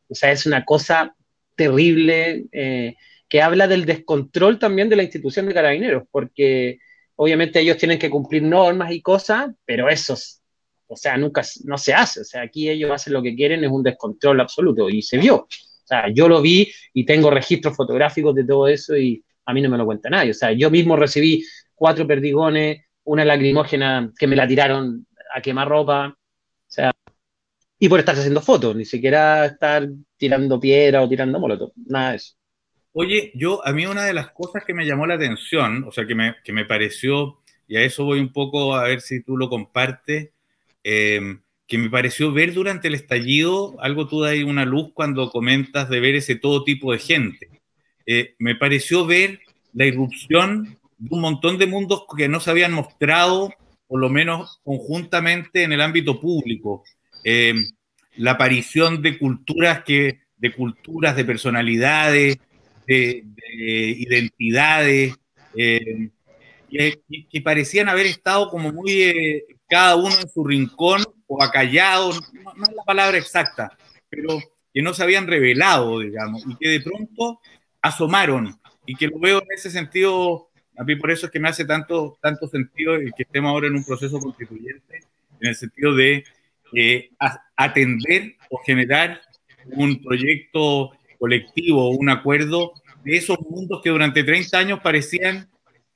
O 0.08 0.14
sea, 0.14 0.30
es 0.30 0.46
una 0.46 0.64
cosa 0.64 1.16
terrible 1.56 2.44
eh, 2.52 2.94
que 3.28 3.42
habla 3.42 3.66
del 3.66 3.84
descontrol 3.84 4.58
también 4.58 4.88
de 4.88 4.96
la 4.96 5.02
institución 5.02 5.46
de 5.46 5.54
carabineros, 5.54 6.04
porque 6.10 6.78
obviamente 7.16 7.60
ellos 7.60 7.76
tienen 7.76 7.98
que 7.98 8.10
cumplir 8.10 8.42
normas 8.42 8.92
y 8.92 9.02
cosas, 9.02 9.50
pero 9.64 9.88
eso, 9.88 10.16
o 10.86 10.96
sea, 10.96 11.16
nunca, 11.16 11.42
no 11.64 11.78
se 11.78 11.94
hace. 11.94 12.20
O 12.20 12.24
sea, 12.24 12.42
aquí 12.42 12.68
ellos 12.68 12.90
hacen 12.90 13.12
lo 13.12 13.22
que 13.22 13.34
quieren, 13.34 13.64
es 13.64 13.70
un 13.70 13.82
descontrol 13.82 14.40
absoluto 14.40 14.88
y 14.88 15.02
se 15.02 15.18
vio. 15.18 15.36
O 15.36 15.88
sea, 15.88 16.08
yo 16.12 16.28
lo 16.28 16.40
vi 16.42 16.70
y 16.92 17.04
tengo 17.04 17.30
registros 17.30 17.76
fotográficos 17.76 18.34
de 18.34 18.44
todo 18.44 18.68
eso 18.68 18.96
y 18.96 19.24
a 19.44 19.52
mí 19.54 19.62
no 19.62 19.70
me 19.70 19.78
lo 19.78 19.86
cuenta 19.86 20.10
nadie. 20.10 20.32
O 20.32 20.34
sea, 20.34 20.52
yo 20.52 20.70
mismo 20.70 20.96
recibí 20.96 21.44
cuatro 21.74 22.06
perdigones, 22.06 22.84
una 23.04 23.24
lacrimógena 23.24 24.12
que 24.18 24.26
me 24.26 24.36
la 24.36 24.48
tiraron 24.48 25.06
a 25.34 25.40
quemar 25.40 25.68
ropa. 25.68 26.08
O 26.08 26.16
sea, 26.66 26.92
y 27.78 27.88
por 27.88 28.00
estar 28.00 28.16
haciendo 28.16 28.40
fotos, 28.40 28.74
ni 28.74 28.84
siquiera 28.84 29.46
estar 29.46 29.88
tirando 30.16 30.58
piedra 30.58 31.02
o 31.02 31.08
tirando 31.08 31.38
molotov, 31.38 31.72
nada 31.86 32.10
de 32.10 32.16
eso. 32.16 32.34
Oye, 32.98 33.30
yo, 33.34 33.60
a 33.66 33.74
mí 33.74 33.84
una 33.84 34.06
de 34.06 34.14
las 34.14 34.30
cosas 34.30 34.64
que 34.64 34.72
me 34.72 34.86
llamó 34.86 35.06
la 35.06 35.16
atención, 35.16 35.84
o 35.86 35.92
sea, 35.92 36.06
que 36.06 36.14
me, 36.14 36.34
que 36.42 36.54
me 36.54 36.64
pareció, 36.64 37.42
y 37.68 37.76
a 37.76 37.82
eso 37.82 38.06
voy 38.06 38.20
un 38.20 38.32
poco 38.32 38.74
a 38.74 38.84
ver 38.84 39.02
si 39.02 39.22
tú 39.22 39.36
lo 39.36 39.50
compartes, 39.50 40.30
eh, 40.82 41.20
que 41.66 41.76
me 41.76 41.90
pareció 41.90 42.32
ver 42.32 42.54
durante 42.54 42.88
el 42.88 42.94
estallido, 42.94 43.76
algo 43.82 44.08
tú 44.08 44.22
das 44.22 44.38
una 44.38 44.64
luz 44.64 44.92
cuando 44.94 45.28
comentas 45.28 45.90
de 45.90 46.00
ver 46.00 46.14
ese 46.14 46.36
todo 46.36 46.64
tipo 46.64 46.90
de 46.90 46.98
gente. 46.98 47.50
Eh, 48.06 48.34
me 48.38 48.54
pareció 48.54 49.04
ver 49.04 49.40
la 49.74 49.84
irrupción 49.84 50.78
de 50.96 51.08
un 51.10 51.20
montón 51.20 51.58
de 51.58 51.66
mundos 51.66 52.04
que 52.16 52.30
no 52.30 52.40
se 52.40 52.50
habían 52.50 52.72
mostrado, 52.72 53.52
por 53.88 54.00
lo 54.00 54.08
menos 54.08 54.62
conjuntamente 54.64 55.64
en 55.64 55.72
el 55.72 55.82
ámbito 55.82 56.18
público. 56.18 56.82
Eh, 57.24 57.56
la 58.16 58.30
aparición 58.30 59.02
de 59.02 59.18
culturas 59.18 59.84
que, 59.84 60.20
de 60.38 60.52
culturas, 60.54 61.14
de 61.14 61.26
personalidades, 61.26 62.38
de, 62.86 63.24
identidades, 63.56 65.14
eh, 65.56 66.10
que, 66.70 67.40
parecían 67.42 67.88
haber 67.88 68.06
estado 68.06 68.50
como 68.50 68.72
muy 68.72 69.44
cada 69.68 69.96
uno 69.96 70.14
en 70.20 70.28
su 70.28 70.44
rincón 70.44 71.02
o 71.26 71.42
acallados, 71.42 72.20
no, 72.32 72.54
no, 72.54 72.64
es 72.64 72.74
la 72.74 72.84
palabra 72.84 73.18
exacta, 73.18 73.76
pero 74.08 74.40
que 74.72 74.82
no 74.82 74.94
se 74.94 75.02
habían 75.02 75.26
revelado, 75.26 76.00
digamos, 76.00 76.44
y 76.46 76.56
que 76.56 76.68
de 76.68 76.80
pronto 76.80 77.40
asomaron 77.80 78.58
y 78.84 78.94
que 78.94 79.08
lo 79.08 79.18
veo 79.18 79.38
en 79.38 79.48
ese 79.54 79.70
sentido, 79.70 80.48
a 80.76 80.84
mí 80.84 80.96
por 80.96 81.10
eso 81.10 81.26
es 81.26 81.32
que 81.32 81.40
me 81.40 81.48
hace 81.48 81.64
tanto, 81.64 82.18
tanto 82.20 82.46
sentido 82.46 82.94
el 82.94 83.12
que 83.14 83.24
estemos 83.24 83.50
ahora 83.50 83.66
en 83.66 83.76
un 83.76 83.84
proceso 83.84 84.18
constituyente, 84.20 85.00
en 85.40 85.48
el 85.48 85.54
sentido 85.54 85.94
de 85.94 86.24
eh, 86.74 87.10
atender 87.56 88.36
o 88.50 88.58
generar 88.58 89.20
un 89.66 90.02
proyecto 90.02 90.92
colectivo, 91.16 91.90
un 91.90 92.08
acuerdo 92.08 92.72
de 93.04 93.16
esos 93.16 93.38
mundos 93.48 93.80
que 93.82 93.90
durante 93.90 94.24
30 94.24 94.58
años 94.58 94.80
parecían 94.82 95.48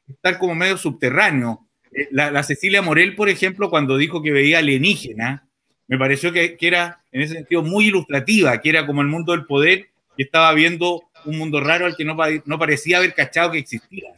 estar 0.08 0.38
como 0.38 0.54
medio 0.54 0.76
subterráneos. 0.76 1.58
Eh, 1.92 2.08
la, 2.10 2.42
Cecilia 2.42 2.82
Morel, 2.82 3.14
por 3.14 3.28
ejemplo, 3.28 3.70
cuando 3.70 3.96
dijo 3.96 4.22
que 4.22 4.32
veía 4.32 4.58
alienígena, 4.58 5.48
me 5.88 5.98
pareció 5.98 6.32
que, 6.32 6.56
que, 6.56 6.68
era 6.68 7.02
en 7.10 7.22
ese 7.22 7.34
sentido 7.34 7.62
muy 7.62 7.86
ilustrativa, 7.86 8.60
que 8.60 8.68
era 8.70 8.86
como 8.86 9.02
el 9.02 9.08
mundo 9.08 9.32
del 9.32 9.46
poder 9.46 9.88
y 10.16 10.22
estaba 10.22 10.52
viendo 10.54 11.02
un 11.24 11.38
mundo 11.38 11.60
raro 11.60 11.86
al 11.86 11.96
que 11.96 12.04
no, 12.04 12.16
parecía 12.58 12.98
haber 12.98 13.14
cachado 13.14 13.52
que 13.52 13.58
existía. 13.58 14.10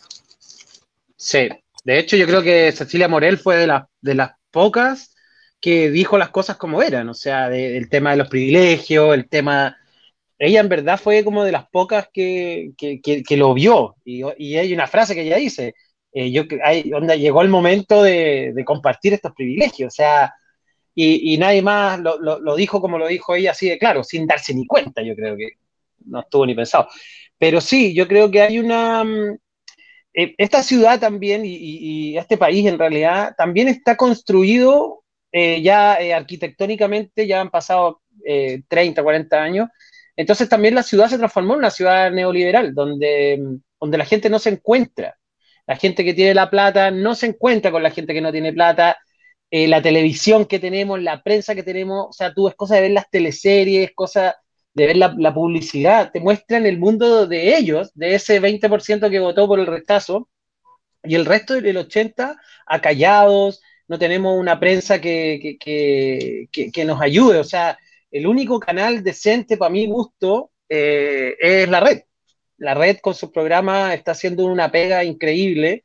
Sí, 1.17 1.49
de 1.85 1.99
hecho 1.99 2.17
yo 2.17 2.27
creo 2.27 2.43
que 2.43 2.73
Cecilia 2.73 3.09
Morel 3.09 3.39
fue 3.39 3.57
de, 3.57 3.83
de 4.01 4.15
las 4.15 4.33
pocas 4.51 5.15
que 5.61 5.91
dijo 5.91 6.19
las 6.19 6.31
cosas 6.31 6.57
como 6.57 6.83
eran, 6.83 7.09
o 7.09 7.15
sea, 7.15 7.49
del 7.49 7.89
tema 7.89 8.11
de 8.11 8.17
los 8.17 8.29
privilegios, 8.29 9.15
el 9.15 9.29
tema... 9.29 9.79
Ella 10.43 10.61
en 10.61 10.69
verdad 10.69 10.99
fue 10.99 11.25
como 11.25 11.45
de 11.45 11.53
las 11.53 11.69
pocas 11.69 12.09
que, 12.13 12.73
que, 12.77 13.01
que, 13.01 13.37
lo 13.37 13.55
vio, 13.55 13.97
y, 14.05 14.23
y, 14.39 14.57
hay 14.57 14.73
una 14.73 14.87
frase 14.87 15.15
que 15.15 15.23
ella 15.23 15.37
dice, 15.37 15.75
eh, 16.13 16.31
yo, 16.33 16.45
hay, 16.65 16.91
donde 16.91 17.19
llegó 17.19 17.43
el 17.43 17.49
momento 17.49 18.03
de, 18.03 18.53
de, 18.55 18.65
compartir 18.65 19.13
estos 19.13 19.33
privilegios, 19.33 19.93
o 19.93 19.95
sea, 19.95 20.35
y, 20.95 21.35
y 21.35 21.39
nadie 21.39 21.63
más 21.63 22.01
lo, 22.01 22.19
lo, 22.19 22.41
lo, 22.41 22.57
dijo 22.57 22.81
como 22.81 22.99
lo 22.99 23.07
dijo 23.07 23.35
ella, 23.35 23.53
así 23.53 23.69
de 23.69 23.79
claro, 23.79 24.03
sin 24.05 24.27
darse 24.27 24.55
ni 24.55 24.67
cuenta, 24.67 25.03
yo 25.03 25.15
creo 25.15 25.37
que 25.37 25.53
no 26.07 26.21
estuvo 26.21 26.47
ni 26.47 26.55
pensado. 26.55 26.89
Pero 27.39 27.61
sí, 27.61 27.95
yo 27.95 28.07
creo 28.09 28.31
que 28.31 28.43
hay 28.43 28.59
una... 28.59 29.05
Mm, 29.05 29.39
eh, 30.15 30.35
esta 30.37 30.63
ciudad 30.63 31.01
también 31.01 31.43
y, 31.45 32.17
este 32.19 32.37
país 32.37 32.67
en 32.67 32.79
realidad 32.79 33.35
también 33.37 33.69
está 33.69 33.97
construido 33.97 35.05
eh, 35.33 35.63
ya 35.63 35.97
eh, 36.01 36.13
arquitectónicamente, 36.13 37.27
ya 37.27 37.41
han 37.41 37.51
pasado 37.51 38.03
30, 38.69 39.03
40 39.03 39.43
años. 39.43 39.69
Entonces 40.17 40.49
también 40.49 40.75
la 40.75 40.83
ciudad 40.83 41.09
se 41.09 41.19
transformó 41.19 41.55
en 41.55 41.61
una 41.61 41.71
ciudad 41.71 42.11
neoliberal, 42.11 42.75
donde, 42.75 43.43
donde 43.81 43.99
la 43.99 44.05
gente 44.05 44.31
no 44.31 44.39
se 44.39 44.51
encuentra. 44.51 45.17
La 45.67 45.77
gente 45.77 46.05
que 46.05 46.15
tiene 46.15 46.35
la 46.35 46.51
plata 46.51 46.91
no 46.91 47.15
se 47.15 47.27
encuentra 47.27 47.71
con 47.71 47.83
la 47.83 47.91
gente 47.91 48.15
que 48.15 48.21
no 48.21 48.33
tiene 48.33 48.53
plata. 48.53 48.99
Eh, 49.51 49.69
la 49.69 49.83
televisión 49.83 50.47
que 50.47 50.59
tenemos, 50.59 51.03
la 51.03 51.23
prensa 51.23 51.55
que 51.55 51.63
tenemos, 51.63 52.07
o 52.09 52.13
sea, 52.13 52.33
tú 52.33 52.47
ves 52.47 52.55
cosas 52.55 52.77
de 52.77 52.83
ver 52.83 52.91
las 52.93 53.11
teleseries, 53.11 53.93
cosas 53.95 54.35
de 54.75 54.87
ver 54.87 54.97
la, 54.97 55.15
la 55.19 55.35
publicidad, 55.35 56.11
te 56.11 56.21
muestran 56.21 56.65
el 56.67 56.79
mundo 56.79 57.27
de 57.27 57.57
ellos, 57.57 57.91
de 57.95 58.15
ese 58.15 58.41
20% 58.41 59.11
que 59.11 59.21
votó 59.21 59.47
por 59.47 59.61
el 59.61 59.67
rechazo, 59.67 60.31
y 61.05 61.15
el 61.15 61.27
resto 61.27 61.61
del 61.61 61.77
80% 61.77 62.37
acallados, 62.67 63.61
no 63.89 63.99
tenemos 63.99 64.39
una 64.39 64.59
prensa 64.59 65.01
que, 65.01 65.59
que, 65.61 66.49
que, 66.51 66.71
que, 66.73 66.85
nos 66.85 67.01
ayude, 67.01 67.39
o 67.39 67.45
sea, 67.45 67.79
el 68.13 68.27
único 68.27 68.61
canal 68.61 69.03
decente 69.03 69.57
para 69.57 69.71
mi 69.71 69.87
gusto 69.87 70.51
eh, 70.69 71.35
es 71.41 71.69
la 71.69 71.81
red. 71.81 72.03
La 72.59 72.75
red 72.75 72.99
con 72.99 73.15
su 73.15 73.33
programa 73.33 73.95
está 73.95 74.13
haciendo 74.13 74.47
una 74.47 74.71
pega 74.71 75.03
increíble. 75.03 75.85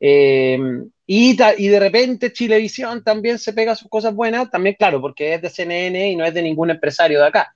Eh, 0.00 0.58
y, 1.06 1.36
de 1.36 1.78
repente 1.78 2.32
Chilevisión 2.32 3.04
también 3.04 3.38
se 3.38 3.52
pega 3.52 3.76
sus 3.76 3.88
cosas 3.88 4.14
buenas, 4.14 4.50
también 4.50 4.76
claro, 4.78 5.00
porque 5.00 5.34
es 5.34 5.42
de 5.42 5.50
CNN 5.50 6.10
y 6.10 6.16
no 6.16 6.24
es 6.24 6.34
de 6.34 6.42
ningún 6.42 6.70
empresario 6.70 7.20
de 7.20 7.26
acá. 7.28 7.54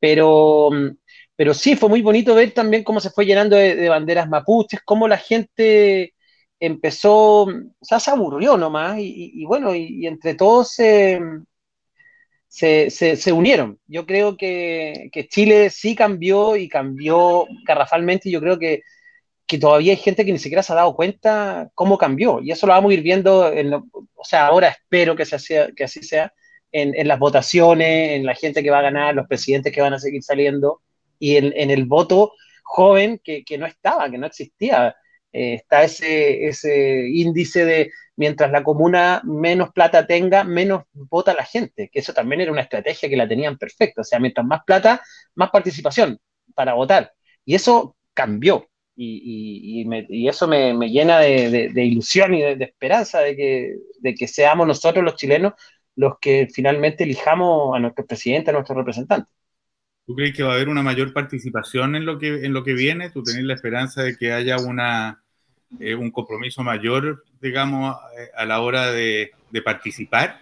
Pero, 0.00 0.70
pero 1.36 1.54
sí, 1.54 1.76
fue 1.76 1.88
muy 1.88 2.02
bonito 2.02 2.34
ver 2.34 2.52
también 2.52 2.82
cómo 2.82 3.00
se 3.00 3.10
fue 3.10 3.26
llenando 3.26 3.56
de, 3.56 3.76
de 3.76 3.88
banderas 3.88 4.28
mapuches, 4.28 4.80
cómo 4.84 5.06
la 5.06 5.18
gente 5.18 6.14
empezó, 6.58 7.42
o 7.42 7.50
sea, 7.80 8.00
se 8.00 8.10
aburrió 8.10 8.56
nomás 8.56 8.98
y, 8.98 9.32
y 9.34 9.44
bueno, 9.44 9.74
y, 9.74 10.06
entre 10.06 10.34
todos 10.34 10.78
se, 12.52 12.90
se, 12.90 13.32
unieron. 13.32 13.78
Yo 13.86 14.04
creo 14.04 14.36
que, 14.36 15.08
que, 15.10 15.26
Chile 15.26 15.70
sí 15.70 15.96
cambió 15.96 16.54
y 16.56 16.68
cambió 16.68 17.46
garrafalmente 17.64 18.28
y 18.28 18.32
yo 18.32 18.40
creo 18.40 18.58
que, 18.58 18.82
que, 19.46 19.58
todavía 19.58 19.92
hay 19.92 19.96
gente 19.96 20.26
que 20.26 20.32
ni 20.32 20.38
siquiera 20.38 20.62
se 20.62 20.74
ha 20.74 20.76
dado 20.76 20.94
cuenta 20.94 21.70
cómo 21.74 21.96
cambió 21.96 22.40
y 22.42 22.50
eso 22.50 22.66
lo 22.66 22.74
vamos 22.74 22.90
a 22.90 22.94
ir 22.94 23.00
viendo, 23.00 23.50
en 23.50 23.70
lo, 23.70 23.86
o 24.14 24.24
sea, 24.24 24.48
ahora 24.48 24.68
espero 24.68 25.16
que, 25.16 25.24
se 25.24 25.72
que 25.74 25.84
así 25.84 26.02
sea, 26.02 26.34
en, 26.72 26.94
en, 26.94 27.08
las 27.08 27.18
votaciones, 27.18 28.10
en 28.18 28.26
la 28.26 28.34
gente 28.34 28.62
que 28.62 28.70
va 28.70 28.80
a 28.80 28.82
ganar, 28.82 29.14
los 29.14 29.26
presidentes 29.28 29.72
que 29.72 29.80
van 29.80 29.94
a 29.94 29.98
seguir 29.98 30.22
saliendo 30.22 30.82
y 31.18 31.36
en, 31.36 31.54
en 31.56 31.70
el 31.70 31.86
voto 31.86 32.34
joven 32.64 33.18
que, 33.24 33.44
que, 33.44 33.56
no 33.56 33.64
estaba, 33.64 34.10
que 34.10 34.18
no 34.18 34.26
existía. 34.26 34.94
Eh, 35.32 35.54
está 35.54 35.84
ese, 35.84 36.46
ese 36.48 37.08
índice 37.08 37.64
de 37.64 37.90
mientras 38.22 38.52
la 38.52 38.62
comuna 38.62 39.20
menos 39.24 39.72
plata 39.72 40.06
tenga, 40.06 40.44
menos 40.44 40.84
vota 40.92 41.34
la 41.34 41.44
gente, 41.44 41.90
que 41.92 41.98
eso 41.98 42.12
también 42.12 42.40
era 42.40 42.52
una 42.52 42.60
estrategia 42.60 43.08
que 43.08 43.16
la 43.16 43.26
tenían 43.26 43.58
perfecta, 43.58 44.02
o 44.02 44.04
sea, 44.04 44.20
mientras 44.20 44.46
más 44.46 44.60
plata, 44.64 45.02
más 45.34 45.50
participación 45.50 46.20
para 46.54 46.74
votar. 46.74 47.12
Y 47.44 47.56
eso 47.56 47.96
cambió. 48.14 48.68
Y, 48.94 49.84
eso 50.28 50.46
me, 50.46 50.72
llena 50.88 51.18
de, 51.18 51.72
ilusión 51.74 52.32
y 52.34 52.42
de, 52.42 52.54
de 52.54 52.64
esperanza 52.64 53.18
de 53.18 53.34
que, 53.34 53.74
de 53.98 54.14
que 54.14 54.28
seamos 54.28 54.68
nosotros 54.68 55.04
los 55.04 55.16
chilenos 55.16 55.54
los 55.96 56.14
que 56.20 56.46
finalmente 56.54 57.02
elijamos 57.02 57.74
a 57.74 57.80
nuestro 57.80 58.06
presidente, 58.06 58.50
a 58.50 58.54
nuestro 58.54 58.76
representante. 58.76 59.32
¿Tú 60.06 60.14
crees 60.14 60.36
que 60.36 60.44
va 60.44 60.52
a 60.52 60.54
haber 60.54 60.68
una 60.68 60.84
mayor 60.84 61.12
participación 61.12 61.96
en 61.96 62.06
lo 62.06 62.20
que, 62.20 62.46
en 62.46 62.52
lo 62.52 62.62
que 62.62 62.74
viene? 62.74 63.10
¿Tú 63.10 63.24
tenés 63.24 63.42
la 63.42 63.54
esperanza 63.54 64.02
de 64.04 64.16
que 64.16 64.30
haya 64.30 64.58
una, 64.58 65.21
eh, 65.80 65.94
un 65.94 66.10
compromiso 66.10 66.62
mayor, 66.62 67.24
digamos, 67.40 67.96
eh, 68.18 68.30
a 68.36 68.44
la 68.44 68.60
hora 68.60 68.92
de, 68.92 69.30
participar? 69.64 70.40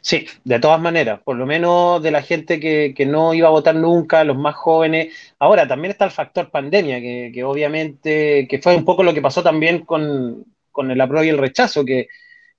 Sí, 0.00 0.26
de 0.44 0.60
todas 0.60 0.80
maneras, 0.80 1.20
por 1.24 1.36
lo 1.36 1.44
menos 1.44 2.02
de 2.02 2.10
la 2.10 2.22
gente 2.22 2.60
que, 2.60 2.94
que, 2.96 3.04
no 3.04 3.34
iba 3.34 3.48
a 3.48 3.52
votar 3.52 3.74
nunca, 3.74 4.24
los 4.24 4.36
más 4.36 4.54
jóvenes. 4.54 5.14
Ahora, 5.38 5.66
también 5.66 5.90
está 5.90 6.04
el 6.04 6.12
factor 6.12 6.50
pandemia, 6.50 7.00
que, 7.00 7.30
que 7.34 7.44
obviamente, 7.44 8.46
que 8.48 8.60
fue 8.60 8.76
un 8.76 8.84
poco 8.84 9.02
lo 9.02 9.12
que 9.12 9.20
pasó 9.20 9.42
también 9.42 9.84
con, 9.84 10.44
con 10.70 10.90
el 10.90 11.00
apruebo 11.00 11.24
y 11.24 11.28
el 11.28 11.38
rechazo, 11.38 11.84
que 11.84 12.08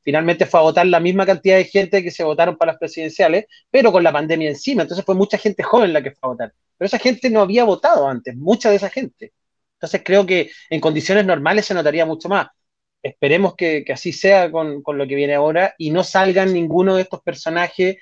finalmente 0.02 0.46
fue 0.46 0.60
a 0.60 0.64
votar 0.64 0.86
la 0.86 1.00
misma 1.00 1.26
cantidad 1.26 1.56
de 1.56 1.66
gente 1.66 2.04
que 2.04 2.12
se 2.12 2.24
votaron 2.24 2.58
para 2.58 2.74
las 2.74 2.80
presidenciales, 2.80 3.46
pero 3.72 3.92
con 3.92 4.04
la 4.04 4.12
pandemia 4.12 4.50
encima. 4.50 4.82
Entonces 4.82 5.06
fue 5.06 5.16
mucha 5.16 5.38
gente 5.38 5.64
joven 5.64 5.94
la 5.94 6.02
que 6.02 6.12
fue 6.12 6.28
a 6.28 6.32
votar. 6.32 6.54
Pero 6.78 6.88
esa 6.88 7.00
gente 7.00 7.30
no 7.30 7.42
había 7.42 7.64
votado 7.64 8.08
antes, 8.08 8.36
mucha 8.36 8.70
de 8.70 8.78
esa 8.78 8.90
gente. 8.90 9.34
Entonces 9.80 10.02
creo 10.04 10.26
que 10.26 10.52
en 10.70 10.82
condiciones 10.82 11.26
normales 11.26 11.66
se 11.66 11.74
notaría 11.74 12.06
mucho 12.06 12.28
más. 12.28 12.48
Esperemos 13.02 13.56
que, 13.56 13.86
que 13.86 13.94
así 13.94 14.12
sea 14.12 14.52
con, 14.52 14.84
con, 14.84 14.98
lo 14.98 15.08
que 15.08 15.16
viene 15.16 15.36
ahora 15.36 15.74
y 15.78 15.90
no 15.90 16.04
salgan 16.04 16.54
ninguno 16.54 16.98
de 16.98 17.04
estos 17.04 17.22
personajes 17.22 17.96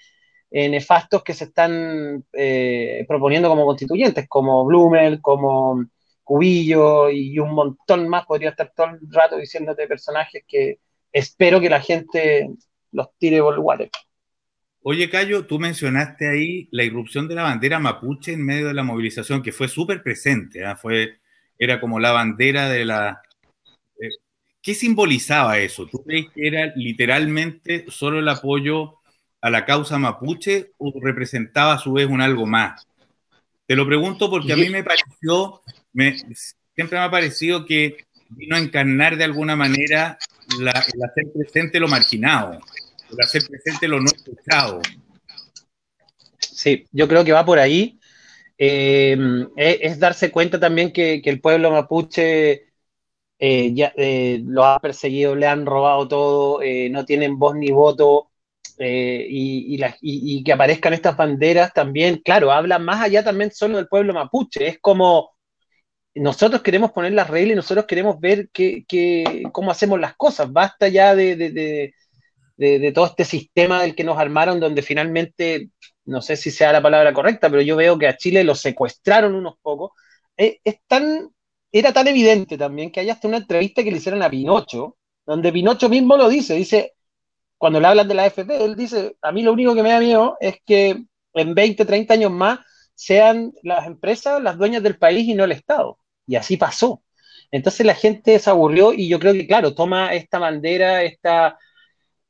eh, 0.49 0.69
nefastos 0.69 1.23
que 1.23 1.35
se 1.35 1.43
están 1.43 2.25
eh, 2.33 3.05
proponiendo 3.07 3.47
como 3.47 3.65
constituyentes, 3.65 4.27
como 4.27 4.65
Blumel, 4.65 5.21
como 5.21 5.85
Cubillo 6.23 7.11
y 7.11 7.37
un 7.37 7.53
montón 7.53 8.09
más. 8.09 8.25
Podría 8.25 8.49
estar 8.49 8.73
todo 8.75 8.87
el 8.87 8.99
rato 9.11 9.37
diciéndote 9.37 9.87
personajes 9.87 10.43
que 10.47 10.79
espero 11.13 11.61
que 11.61 11.69
la 11.69 11.79
gente 11.79 12.49
los 12.91 13.07
tire 13.19 13.39
por 13.39 13.53
el 13.53 13.59
water. 13.59 13.89
Oye, 14.81 15.09
Cayo, 15.09 15.45
tú 15.45 15.59
mencionaste 15.59 16.27
ahí 16.27 16.69
la 16.71 16.85
irrupción 16.85 17.27
de 17.27 17.35
la 17.35 17.43
bandera 17.43 17.77
mapuche 17.77 18.33
en 18.33 18.43
medio 18.43 18.67
de 18.67 18.73
la 18.73 18.83
movilización, 18.83 19.43
que 19.43 19.51
fue 19.51 19.67
súper 19.67 20.01
presente, 20.01 20.63
¿eh? 20.63 20.75
fue 20.75 21.19
era 21.57 21.79
como 21.79 21.99
la 21.99 22.11
bandera 22.11 22.69
de 22.69 22.85
la... 22.85 23.21
Eh, 23.99 24.09
¿Qué 24.61 24.73
simbolizaba 24.73 25.59
eso? 25.59 25.87
¿Tú 25.87 26.03
crees 26.03 26.27
que 26.33 26.47
era 26.47 26.73
literalmente 26.75 27.85
solo 27.89 28.19
el 28.19 28.29
apoyo 28.29 28.95
a 29.41 29.49
la 29.49 29.65
causa 29.65 29.97
mapuche 29.97 30.71
o 30.77 30.93
representaba 31.01 31.73
a 31.73 31.79
su 31.79 31.93
vez 31.93 32.07
un 32.07 32.21
algo 32.21 32.45
más? 32.45 32.85
Te 33.65 33.75
lo 33.75 33.85
pregunto 33.85 34.29
porque 34.29 34.53
a 34.53 34.57
mí 34.57 34.69
me 34.69 34.83
pareció, 34.83 35.61
me, 35.93 36.17
siempre 36.73 36.97
me 36.97 37.05
ha 37.05 37.11
parecido 37.11 37.65
que 37.65 38.05
vino 38.29 38.55
a 38.55 38.59
encarnar 38.59 39.17
de 39.17 39.23
alguna 39.23 39.55
manera 39.55 40.17
la, 40.59 40.71
el 40.71 41.03
hacer 41.03 41.25
presente 41.33 41.79
lo 41.79 41.87
marginado, 41.87 42.59
el 43.11 43.21
hacer 43.21 43.43
presente 43.45 43.87
lo 43.87 43.99
no 43.99 44.07
escuchado. 44.07 44.81
Sí, 46.39 46.85
yo 46.91 47.07
creo 47.07 47.25
que 47.25 47.33
va 47.33 47.45
por 47.45 47.59
ahí 47.59 47.96
eh, 48.57 49.17
es, 49.55 49.99
darse 49.99 50.31
cuenta 50.31 50.59
también 50.59 50.91
que, 50.91 51.21
que 51.21 51.29
el 51.29 51.41
pueblo 51.41 51.71
mapuche 51.71 52.67
eh, 53.39 53.73
ya, 53.73 53.93
eh, 53.97 54.41
lo 54.43 54.65
ha 54.65 54.79
perseguido, 54.79 55.35
le 55.35 55.47
han 55.47 55.65
robado 55.65 56.07
todo, 56.07 56.61
eh, 56.63 56.89
no 56.89 57.05
tienen 57.05 57.37
voz 57.37 57.55
ni 57.55 57.69
voto, 57.71 58.31
y, 58.79 59.79
y, 60.01 60.43
que 60.43 60.53
aparezcan 60.53 60.93
estas 60.93 61.17
banderas 61.17 61.73
también, 61.73 62.17
claro, 62.23 62.51
habla 62.51 62.77
más 62.79 63.01
allá 63.01 63.23
también 63.23 63.51
solo 63.51 63.77
del 63.77 63.87
pueblo 63.87 64.13
mapuche, 64.13 64.67
es 64.67 64.79
como 64.79 65.31
nosotros 66.15 66.61
queremos 66.61 66.91
poner 66.91 67.13
las 67.13 67.29
reglas 67.29 67.53
y 67.53 67.55
nosotros 67.55 67.85
queremos 67.85 68.19
ver 68.19 68.49
que, 68.51 68.85
que, 68.87 69.43
cómo 69.51 69.71
hacemos 69.71 69.99
las 69.99 70.15
cosas, 70.15 70.51
basta 70.51 70.87
ya 70.89 71.15
de, 71.15 71.35
de, 71.35 71.51
de, 71.51 72.79
de 72.79 72.91
todo 72.91 73.05
este 73.07 73.25
sistema 73.25 73.81
del 73.81 73.95
que 73.95 74.03
nos 74.03 74.17
armaron, 74.17 74.59
donde 74.59 74.81
finalmente 74.81 75.69
no 76.07 76.21
sé 76.21 76.35
si 76.37 76.51
sea 76.51 76.73
la 76.73 76.81
palabra 76.81 77.13
correcta, 77.13 77.49
pero 77.49 77.61
yo 77.61 77.75
veo 77.75 77.97
que 77.97 78.07
a 78.07 78.17
Chile 78.17 78.43
lo 78.43 78.55
secuestraron 78.55 79.35
unos 79.35 79.55
pocos. 79.61 79.91
Es, 80.35 80.57
es 80.63 80.77
tan, 80.87 81.29
era 81.71 81.93
tan 81.93 82.07
evidente 82.07 82.57
también 82.57 82.91
que 82.91 83.01
hay 83.01 83.09
hasta 83.09 83.27
una 83.27 83.37
entrevista 83.37 83.83
que 83.83 83.91
le 83.91 83.97
hicieron 83.97 84.23
a 84.23 84.29
Pinocho, 84.29 84.97
donde 85.25 85.51
Pinocho 85.51 85.89
mismo 85.89 86.17
lo 86.17 86.29
dice, 86.29 86.55
dice, 86.55 86.93
cuando 87.57 87.79
le 87.79 87.87
hablan 87.87 88.07
de 88.07 88.13
la 88.13 88.23
AFP, 88.25 88.63
él 88.65 88.75
dice, 88.75 89.15
a 89.21 89.31
mí 89.31 89.41
lo 89.43 89.53
único 89.53 89.75
que 89.75 89.83
me 89.83 89.89
da 89.91 89.99
miedo 89.99 90.37
es 90.39 90.57
que 90.65 91.03
en 91.33 91.55
20, 91.55 91.85
30 91.85 92.13
años 92.13 92.31
más 92.31 92.59
sean 92.95 93.53
las 93.63 93.87
empresas 93.87 94.41
las 94.41 94.57
dueñas 94.57 94.83
del 94.83 94.97
país 94.97 95.27
y 95.27 95.33
no 95.35 95.43
el 95.43 95.51
Estado. 95.51 95.99
Y 96.25 96.35
así 96.35 96.57
pasó. 96.57 97.03
Entonces 97.51 97.85
la 97.85 97.95
gente 97.95 98.37
se 98.39 98.49
aburrió 98.49 98.93
y 98.93 99.07
yo 99.07 99.19
creo 99.19 99.33
que, 99.33 99.47
claro, 99.47 99.73
toma 99.73 100.13
esta 100.13 100.39
bandera, 100.39 101.03
esta, 101.03 101.57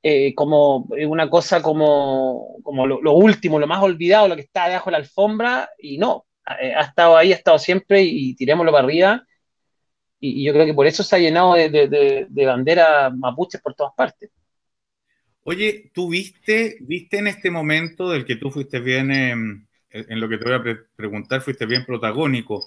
eh, 0.04 0.34
como 0.36 0.88
una 1.08 1.30
cosa 1.30 1.62
como, 1.62 2.58
como 2.64 2.86
lo, 2.86 3.02
lo, 3.02 3.14
último, 3.14 3.60
lo 3.60 3.68
más 3.68 3.82
olvidado, 3.82 4.28
lo 4.28 4.36
que 4.36 4.44
está 4.44 4.68
debajo 4.68 4.90
de 4.90 4.92
la 4.92 4.98
alfombra, 5.00 5.70
y 5.80 5.98
no, 5.98 6.26
eh, 6.62 6.74
ha 6.74 6.82
estado 6.82 7.18
ahí, 7.18 7.34
ha 7.34 7.36
estado 7.36 7.60
siempre 7.60 8.04
y, 8.04 8.36
tirémoslo 8.36 8.72
para 8.72 8.84
arriba. 8.84 9.26
Y, 10.20 10.42
y, 10.42 10.46
yo 10.46 10.54
creo 10.54 10.66
que 10.66 10.74
por 10.74 10.88
eso 10.88 11.04
se 11.04 11.16
ha 11.16 11.20
llenado 11.20 11.54
de, 11.56 11.70
de, 11.70 11.88
de, 11.88 12.28
de 12.30 12.46
banderas 12.46 13.16
mapuches 13.16 13.62
por 13.62 13.74
todas 13.74 13.94
partes. 13.96 14.32
Oye, 15.44 15.92
¿tú 15.94 16.10
viste, 16.10 16.78
viste 16.82 17.20
en 17.20 17.28
este 17.28 17.50
momento 17.50 18.10
del 18.10 18.26
que 18.26 18.36
tú 18.36 18.52
fuiste 18.52 18.80
bien, 18.80 19.12
eh, 19.12 20.06
en 20.10 20.20
lo 20.20 20.28
que 20.28 20.38
te 20.38 20.44
voy 20.44 20.54
a 20.54 20.62
pre 20.62 20.76
preguntar, 20.96 21.42
fuiste 21.42 21.66
bien 21.66 21.86
protagónico, 21.86 22.66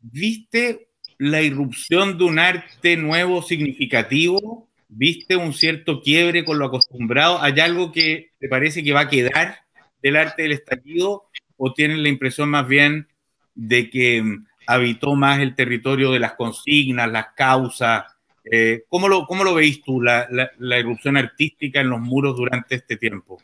¿viste 0.00 0.88
la 1.18 1.42
irrupción 1.42 2.18
de 2.18 2.24
un 2.24 2.38
arte 2.38 2.96
nuevo 2.96 3.42
significativo 3.42 4.67
¿Viste 4.88 5.36
un 5.36 5.52
cierto 5.52 6.00
quiebre 6.00 6.44
con 6.44 6.58
lo 6.58 6.66
acostumbrado? 6.66 7.42
¿Hay 7.42 7.60
algo 7.60 7.92
que 7.92 8.30
te 8.38 8.48
parece 8.48 8.82
que 8.82 8.92
va 8.92 9.00
a 9.00 9.08
quedar 9.08 9.58
del 10.02 10.16
arte 10.16 10.42
del 10.42 10.52
estallido 10.52 11.26
o 11.58 11.74
tienes 11.74 11.98
la 11.98 12.08
impresión 12.08 12.48
más 12.48 12.66
bien 12.66 13.06
de 13.54 13.90
que 13.90 14.22
mm, 14.22 14.46
habitó 14.66 15.14
más 15.14 15.40
el 15.40 15.54
territorio 15.54 16.10
de 16.10 16.20
las 16.20 16.34
consignas, 16.34 17.10
las 17.10 17.34
causas? 17.36 18.04
Eh, 18.50 18.84
¿cómo, 18.88 19.08
lo, 19.08 19.26
¿Cómo 19.26 19.44
lo 19.44 19.54
veis 19.54 19.82
tú, 19.82 20.00
la, 20.00 20.26
la, 20.58 20.78
irrupción 20.78 21.18
artística 21.18 21.80
en 21.80 21.90
los 21.90 22.00
muros 22.00 22.34
durante 22.34 22.76
este 22.76 22.96
tiempo? 22.96 23.42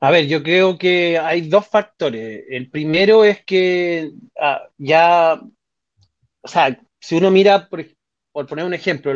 A 0.00 0.10
ver, 0.10 0.26
yo 0.26 0.42
creo 0.42 0.76
que 0.76 1.16
hay 1.16 1.42
dos 1.42 1.68
factores. 1.68 2.44
El 2.48 2.68
primero 2.70 3.24
es 3.24 3.44
que 3.44 4.10
ah, 4.40 4.62
ya, 4.78 5.40
o 6.40 6.48
sea, 6.48 6.76
si 6.98 7.14
uno 7.14 7.30
mira, 7.30 7.68
por, 7.68 7.84
poner 8.34 8.64
un 8.64 8.74
ejemplo, 8.74 9.12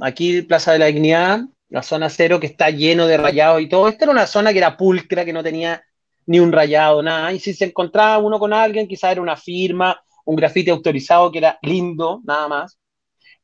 aquí 0.00 0.42
Plaza 0.42 0.72
de 0.72 0.78
la 0.80 0.86
Dignidad, 0.86 1.40
la 1.68 1.82
zona 1.82 2.10
cero 2.10 2.40
que 2.40 2.46
está 2.46 2.70
lleno 2.70 3.06
de 3.06 3.16
rayados 3.16 3.60
y 3.62 3.68
todo, 3.68 3.88
esta 3.88 4.04
era 4.04 4.12
una 4.12 4.26
zona 4.26 4.52
que 4.52 4.58
era 4.58 4.76
pulcra, 4.76 5.24
que 5.24 5.32
no 5.32 5.42
tenía 5.42 5.82
ni 6.26 6.40
un 6.40 6.52
rayado, 6.52 7.02
nada. 7.02 7.32
Y 7.32 7.38
si 7.38 7.54
se 7.54 7.66
encontraba 7.66 8.18
uno 8.18 8.38
con 8.38 8.52
alguien, 8.52 8.88
quizás 8.88 9.12
era 9.12 9.22
una 9.22 9.36
firma, 9.36 10.00
un 10.24 10.36
grafite 10.36 10.70
autorizado 10.70 11.30
que 11.30 11.38
era 11.38 11.58
lindo, 11.62 12.20
nada 12.24 12.48
más. 12.48 12.78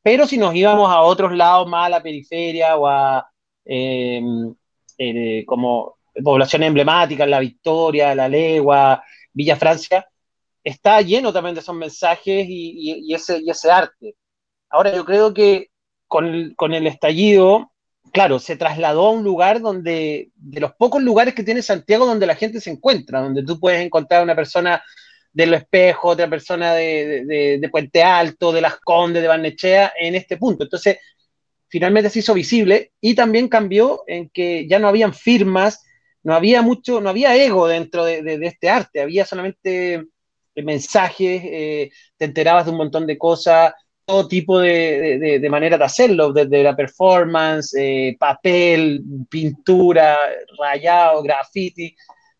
Pero 0.01 0.27
si 0.27 0.37
nos 0.37 0.53
íbamos 0.53 0.89
a 0.91 1.01
otros 1.01 1.33
lados, 1.33 1.67
más 1.67 1.87
a 1.87 1.89
la 1.89 2.03
periferia 2.03 2.77
o 2.77 2.87
a 2.87 3.27
eh, 3.65 4.21
eh, 4.97 5.43
como 5.47 5.97
poblaciones 6.23 6.67
emblemáticas, 6.67 7.27
La 7.27 7.39
Victoria, 7.39 8.13
La 8.13 8.29
Legua, 8.29 9.03
Villa 9.33 9.55
Francia, 9.55 10.07
está 10.63 11.01
lleno 11.01 11.33
también 11.33 11.55
de 11.55 11.61
esos 11.61 11.75
mensajes 11.75 12.45
y, 12.47 13.13
ese, 13.13 13.39
y 13.41 13.49
ese 13.49 13.71
arte. 13.71 14.15
Ahora 14.69 14.95
yo 14.95 15.05
creo 15.05 15.33
que 15.33 15.69
con, 16.07 16.25
el 16.25 16.87
estallido 16.87 17.71
claro, 18.11 18.39
se 18.39 18.55
trasladó 18.55 19.07
a 19.07 19.11
un 19.11 19.23
lugar 19.23 19.61
donde, 19.61 20.31
de 20.35 20.59
los 20.61 20.73
pocos 20.73 21.01
lugares 21.01 21.33
que 21.33 21.43
tiene 21.43 21.61
Santiago 21.61 22.05
donde 22.05 22.25
la 22.25 22.35
gente 22.35 22.61
se 22.61 22.71
encuentra, 22.71 23.21
donde 23.21 23.43
tú 23.43 23.59
puedes 23.59 23.85
encontrar 23.85 24.23
una 24.23 24.35
persona 24.35 24.81
de 25.33 25.47
Lo 25.47 25.57
Espejo, 25.57 26.09
otra 26.09 26.29
persona 26.29 26.73
de, 26.73 27.67
Puente 27.69 28.03
Alto, 28.03 28.53
de 28.53 28.61
Las 28.61 28.77
Condes, 28.79 29.21
de 29.21 29.27
Barnechea, 29.27 29.91
en 29.99 30.15
este 30.15 30.37
punto. 30.37 30.63
Entonces, 30.63 30.97
finalmente 31.67 32.09
se 32.09 32.19
hizo 32.19 32.33
visible 32.33 32.93
y 33.01 33.15
también 33.15 33.49
cambió 33.49 34.03
en 34.07 34.29
que 34.29 34.65
ya 34.65 34.79
no 34.79 34.87
habían 34.87 35.13
firmas, 35.13 35.83
no 36.23 36.33
había 36.33 36.61
mucho, 36.61 37.01
no 37.01 37.09
había 37.09 37.35
ego 37.35 37.67
dentro 37.67 38.05
de, 38.05 38.39
este 38.43 38.69
arte, 38.69 39.01
había 39.01 39.25
solamente 39.25 40.05
mensajes, 40.55 41.41
eh, 41.43 41.91
te 42.15 42.25
enterabas 42.25 42.65
de 42.65 42.71
un 42.71 42.77
montón 42.77 43.05
de 43.05 43.17
cosas, 43.17 43.73
todo 44.05 44.27
tipo 44.27 44.59
de, 44.59 45.39
de, 45.41 45.49
manera 45.49 45.77
de 45.77 45.83
hacerlo, 45.83 46.31
desde 46.31 46.63
la 46.63 46.75
performance, 46.75 47.75
eh, 47.77 48.15
papel, 48.19 49.03
pintura, 49.29 50.17
rayado, 50.59 51.23
graffiti, 51.23 51.95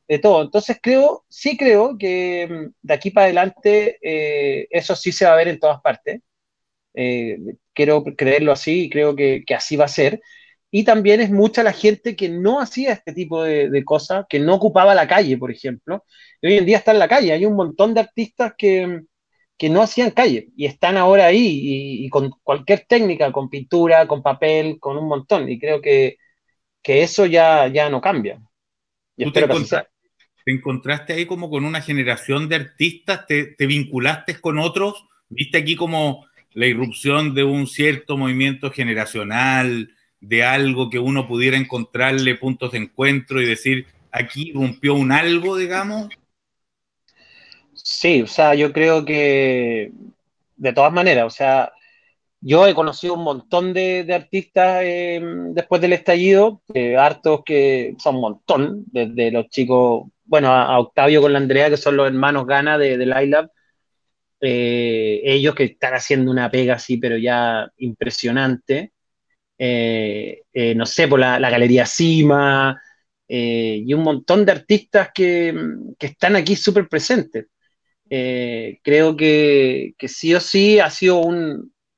de 0.07 0.19
todo. 0.19 0.43
Entonces 0.43 0.77
creo, 0.81 1.25
sí 1.29 1.57
creo 1.57 1.97
que 1.97 2.47
mm, 2.49 2.73
de 2.81 2.93
aquí 2.93 3.11
para 3.11 3.25
adelante 3.25 3.97
eh, 4.01 4.67
eso 4.69 4.95
sí 4.95 5.11
se 5.11 5.25
va 5.25 5.33
a 5.33 5.37
ver 5.37 5.47
en 5.49 5.59
todas 5.59 5.81
partes. 5.81 6.21
Eh, 6.93 7.37
quiero 7.73 8.03
creerlo 8.03 8.51
así 8.51 8.85
y 8.85 8.89
creo 8.89 9.15
que, 9.15 9.43
que, 9.45 9.55
así 9.55 9.75
va 9.75 9.85
a 9.85 9.87
ser. 9.89 10.21
Y 10.71 10.83
también 10.83 11.21
es 11.21 11.31
mucha 11.31 11.63
la 11.63 11.73
gente 11.73 12.15
que 12.15 12.29
no 12.29 12.59
hacía 12.61 12.93
este 12.93 13.13
tipo 13.13 13.43
de, 13.43 13.69
de, 13.69 13.85
cosas, 13.85 14.25
que 14.29 14.39
no 14.39 14.55
ocupaba 14.55 14.95
la 14.95 15.07
calle, 15.07 15.37
por 15.37 15.51
ejemplo. 15.51 16.03
Hoy 16.43 16.57
en 16.57 16.65
día 16.65 16.77
está 16.77 16.91
en 16.91 16.99
la 16.99 17.07
calle. 17.07 17.33
Hay 17.33 17.45
un 17.45 17.55
montón 17.55 17.93
de 17.93 18.01
artistas 18.01 18.53
que, 18.57 19.01
que 19.57 19.69
no 19.69 19.81
hacían 19.81 20.11
calle 20.11 20.49
y 20.55 20.65
están 20.65 20.97
ahora 20.97 21.27
ahí 21.27 22.03
y, 22.03 22.09
con 22.09 22.31
cualquier 22.43 22.85
técnica, 22.87 23.31
con 23.31 23.49
pintura, 23.49 24.07
con 24.07 24.21
papel, 24.21 24.79
con 24.79 24.97
un 24.97 25.07
montón. 25.07 25.49
Y 25.49 25.59
creo 25.59 25.81
que, 25.81 26.17
que 26.81 27.03
eso 27.03 27.25
ya, 27.25 27.67
ya 27.67 27.89
no 27.89 28.01
cambia. 28.01 28.41
Y 29.15 29.31
te, 29.31 29.47
te, 29.47 30.51
encontraste 30.51 31.13
ahí 31.13 31.25
como 31.25 31.49
con 31.49 31.63
una 31.63 31.81
generación 31.81 32.49
de 32.49 32.55
artistas? 32.57 33.25
Te, 33.27 33.45
¿Te, 33.45 33.65
vinculaste 33.65 34.39
con 34.41 34.59
otros? 34.59 35.05
¿Viste 35.29 35.57
aquí 35.57 35.75
como 35.75 36.25
la 36.53 36.67
irrupción 36.67 37.33
de 37.33 37.43
un 37.43 37.67
cierto 37.67 38.17
movimiento 38.17 38.71
generacional, 38.71 39.93
de 40.19 40.43
algo 40.43 40.89
que 40.89 40.99
uno 40.99 41.27
pudiera 41.27 41.57
encontrarle 41.57 42.35
puntos 42.35 42.73
de 42.73 42.79
encuentro 42.79 43.41
y 43.41 43.45
decir, 43.45 43.85
aquí 44.11 44.51
rompió 44.53 44.95
un 44.95 45.11
algo, 45.11 45.57
digamos? 45.57 46.09
Sí, 47.87 48.23
o 48.23 48.27
sea, 48.27 48.55
yo 48.55 48.73
creo 48.73 49.05
que 49.05 49.91
de 50.55 50.73
todas 50.73 50.91
maneras, 50.91 51.25
o 51.25 51.29
sea, 51.29 51.71
yo 52.41 52.67
he 52.67 52.75
conocido 52.75 53.13
un 53.15 53.23
montón 53.23 53.73
de, 53.73 54.07
artistas 54.13 54.81
eh, 54.83 55.21
después 55.51 55.81
del 55.81 55.93
estallido, 55.93 56.61
hartos 56.99 57.43
que 57.45 57.95
son 57.99 58.15
un 58.15 58.21
montón, 58.21 58.85
desde 58.87 59.31
los 59.31 59.49
chicos, 59.49 60.05
bueno, 60.25 60.51
a, 60.51 60.79
Octavio 60.79 61.21
con 61.21 61.33
la 61.33 61.39
Andrea, 61.39 61.69
que 61.69 61.77
son 61.77 61.97
los 61.97 62.07
hermanos 62.07 62.47
Gana 62.47 62.77
de, 62.77 62.95
iLab, 63.23 63.51
eh, 64.41 65.21
ellos 65.23 65.55
que 65.55 65.65
están 65.65 65.93
haciendo 65.95 66.31
una 66.31 66.51
pega 66.51 66.75
así, 66.75 66.97
pero 66.97 67.17
ya 67.17 67.71
impresionante. 67.77 68.93
Eh, 69.57 70.43
no 70.75 70.85
sé, 70.85 71.07
por 71.07 71.19
la, 71.19 71.39
Galería 71.39 71.85
Cima, 71.85 72.81
y 73.27 73.93
un 73.93 74.03
montón 74.03 74.45
de 74.45 74.51
artistas 74.53 75.09
que, 75.13 75.53
que 75.99 76.07
están 76.07 76.35
aquí 76.35 76.55
súper 76.55 76.87
presentes. 76.89 77.47
Eh, 78.09 78.79
creo 78.83 79.15
que, 79.15 79.95
sí 80.07 80.33
o 80.35 80.39
sí 80.39 80.79
ha 80.79 80.89
sido 80.89 81.21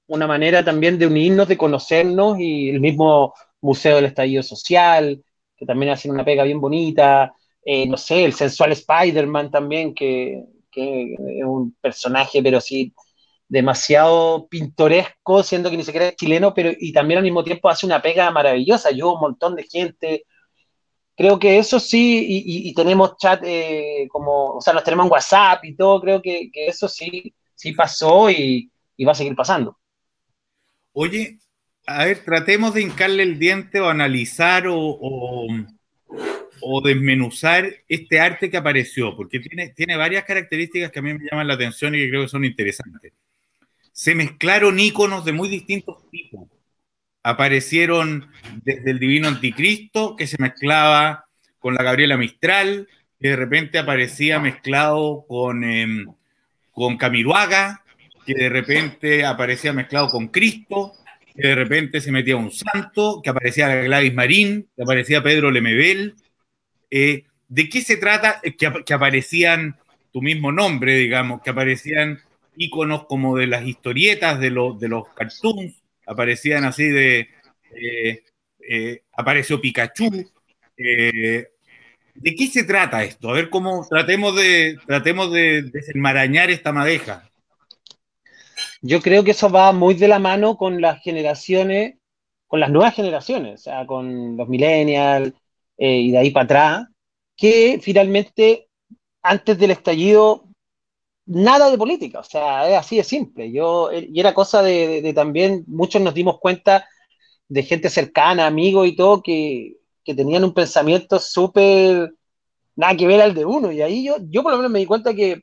una 0.07 0.27
manera 0.27 0.63
también 0.63 0.97
de 0.97 1.07
unirnos, 1.07 1.47
de 1.47 1.57
conocernos 1.57 2.39
y 2.39 2.69
el 2.69 2.79
mismo 2.79 3.33
Museo 3.61 3.97
del 3.97 4.05
Estallido 4.05 4.43
Social, 4.43 5.23
que 5.55 5.65
también 5.65 5.91
hace 5.91 6.09
una 6.09 6.23
pega 6.23 6.43
bien 6.43 6.61
bonita, 6.61 7.33
eh, 7.65 7.87
no 7.87 7.97
sé, 7.97 8.23
el 8.23 8.33
sensual 8.33 8.71
Spider-Man 8.71 9.51
también, 9.51 9.93
que, 9.93 10.43
es 10.79 11.43
un 11.43 11.75
personaje, 11.81 12.43
pero 12.43 12.61
sí 12.61 12.93
demasiado 13.47 14.47
pintoresco, 14.47 15.41
siendo 15.41 15.71
que 15.71 15.77
ni 15.77 15.83
siquiera 15.83 16.09
es 16.09 16.15
chileno, 16.15 16.53
pero 16.53 16.71
y 16.77 16.93
también 16.93 17.17
al 17.17 17.23
mismo 17.23 17.43
tiempo 17.43 17.69
hace 17.69 17.85
una 17.87 18.01
pega 18.01 18.29
maravillosa, 18.29 18.89
ayuda 18.89 19.13
un 19.13 19.21
montón 19.21 19.55
de 19.55 19.63
gente, 19.63 20.25
creo 21.17 21.39
que 21.39 21.57
eso 21.57 21.79
sí, 21.79 22.25
y, 22.29 22.73
tenemos 22.75 23.17
chat 23.17 23.41
eh, 23.43 24.07
como, 24.09 24.57
o 24.57 24.61
sea, 24.61 24.73
nos 24.73 24.83
tenemos 24.83 25.07
en 25.07 25.11
WhatsApp 25.11 25.65
y 25.65 25.75
todo, 25.75 25.99
creo 25.99 26.21
que, 26.21 26.51
eso 26.53 26.87
sí, 26.87 27.33
sí 27.55 27.71
pasó 27.71 28.29
y, 28.29 28.71
va 29.05 29.11
a 29.11 29.15
seguir 29.15 29.35
pasando. 29.35 29.77
Oye, 30.93 31.39
a 31.87 32.05
ver, 32.05 32.23
tratemos 32.23 32.73
de 32.75 32.83
hincarle 32.83 33.23
el 33.23 33.39
diente 33.39 33.79
o 33.81 33.89
analizar 33.89 34.65
o, 34.67 35.47
desmenuzar 36.83 37.73
este 37.87 38.19
arte 38.19 38.51
que 38.51 38.57
apareció, 38.57 39.15
porque 39.15 39.39
tiene, 39.39 39.69
tiene 39.69 39.97
varias 39.97 40.23
características 40.23 40.91
que 40.91 40.99
a 40.99 41.01
mí 41.01 41.13
me 41.13 41.25
llaman 41.29 41.47
la 41.47 41.55
atención 41.55 41.95
y 41.95 41.99
que 41.99 42.09
creo 42.09 42.21
que 42.23 42.27
son 42.27 42.45
interesantes. 42.45 43.13
Se 43.91 44.13
mezclaron 44.13 44.79
íconos 44.79 45.25
de 45.25 45.31
muy 45.31 45.49
distintos 45.49 46.07
tipos 46.11 46.47
aparecieron 47.27 48.31
desde 48.63 48.89
el 48.89 48.99
Divino 48.99 49.27
Anticristo, 49.27 50.15
que 50.15 50.27
se 50.27 50.37
mezclaba 50.39 51.25
con 51.59 51.73
la 51.73 51.83
Gabriela 51.83 52.15
Mistral, 52.15 52.87
que 53.19 53.29
de 53.29 53.35
repente 53.35 53.79
aparecía 53.79 54.39
mezclado 54.39 55.25
con, 55.27 55.65
eh, 55.65 56.05
con 56.71 56.95
Camiruaga, 56.95 57.83
que 58.25 58.33
de 58.33 58.47
repente 58.47 59.25
aparecía 59.25 59.73
mezclado 59.73 60.07
con 60.07 60.29
Cristo, 60.29 60.93
que 61.35 61.49
de 61.49 61.55
repente 61.55 61.99
se 61.99 62.13
metía 62.13 62.37
un 62.37 62.49
santo, 62.49 63.19
que 63.21 63.29
aparecía 63.29 63.75
Gladys 63.75 64.13
Marín, 64.13 64.69
que 64.77 64.83
aparecía 64.83 65.21
Pedro 65.21 65.51
Lemebel. 65.51 66.15
Eh, 66.89 67.25
¿De 67.49 67.67
qué 67.67 67.81
se 67.81 67.97
trata? 67.97 68.39
Que, 68.41 68.71
que, 68.85 68.93
aparecían 68.93 69.75
tu 70.13 70.21
mismo 70.21 70.53
nombre, 70.53 70.95
digamos, 70.95 71.41
que 71.41 71.49
aparecían 71.49 72.21
íconos 72.55 73.05
como 73.05 73.35
de 73.35 73.47
las 73.47 73.67
historietas, 73.67 74.39
de, 74.39 74.49
los 74.49 74.79
de 74.79 74.87
los 74.87 75.09
cartoons, 75.09 75.75
aparecían 76.07 76.63
así 76.63 76.85
de, 76.85 77.27
eh, 77.75 78.23
eh, 78.67 79.03
apareció 79.13 79.61
Pikachu. 79.61 80.25
Eh, 80.77 81.47
¿De 82.15 82.35
qué 82.35 82.47
se 82.47 82.63
trata 82.63 83.03
esto? 83.03 83.29
A 83.29 83.33
ver 83.33 83.49
cómo 83.49 83.85
tratemos 83.87 84.35
de, 84.35 84.77
tratemos 84.87 85.31
de 85.31 85.63
desenmarañar 85.63 86.49
esta 86.49 86.71
madeja. 86.71 87.29
Yo 88.81 89.01
creo 89.01 89.23
que 89.23 89.31
eso 89.31 89.49
va 89.49 89.71
muy 89.71 89.93
de 89.93 90.07
la 90.07 90.19
mano 90.19 90.57
con 90.57 90.81
las 90.81 91.01
generaciones, 91.03 91.95
con 92.47 92.59
las 92.59 92.71
nuevas 92.71 92.95
generaciones, 92.95 93.61
o 93.61 93.63
sea, 93.63 93.85
con 93.85 94.37
los 94.37 94.47
millennials 94.47 95.33
y 95.77 96.11
de 96.11 96.17
ahí 96.17 96.31
para 96.31 96.45
atrás, 96.45 96.87
que 97.35 97.79
finalmente 97.81 98.67
antes 99.21 99.59
del 99.59 99.71
estallido 99.71 100.46
nada 101.27 101.69
de 101.69 101.77
política, 101.77 102.19
o 102.19 102.23
sea, 102.23 102.69
es 102.69 102.77
así 102.77 102.97
de 102.97 103.03
simple. 103.03 103.51
Yo, 103.51 103.91
eh, 103.91 104.07
y 104.11 104.19
era 104.19 104.33
cosa 104.33 104.63
de, 104.63 105.11
también, 105.13 105.63
muchos 105.67 106.01
nos 106.01 106.13
dimos 106.13 106.39
cuenta 106.39 106.87
de 107.49 107.63
gente 107.63 107.89
cercana, 107.89 108.47
amigos 108.47 108.87
y 108.87 108.95
todo, 108.95 109.21
que, 109.21 109.75
tenían 110.05 110.45
un 110.45 110.53
pensamiento 110.53 111.19
súper, 111.19 112.13
nada 112.77 112.95
que 112.95 113.07
ver 113.07 113.21
al 113.21 113.33
de 113.33 113.43
uno. 113.45 113.73
Y 113.73 113.81
ahí 113.81 114.05
yo, 114.05 114.17
yo 114.29 114.41
por 114.41 114.53
lo 114.53 114.57
menos 114.57 114.71
me 114.71 114.79
di 114.79 114.85
cuenta 114.85 115.13
que, 115.13 115.41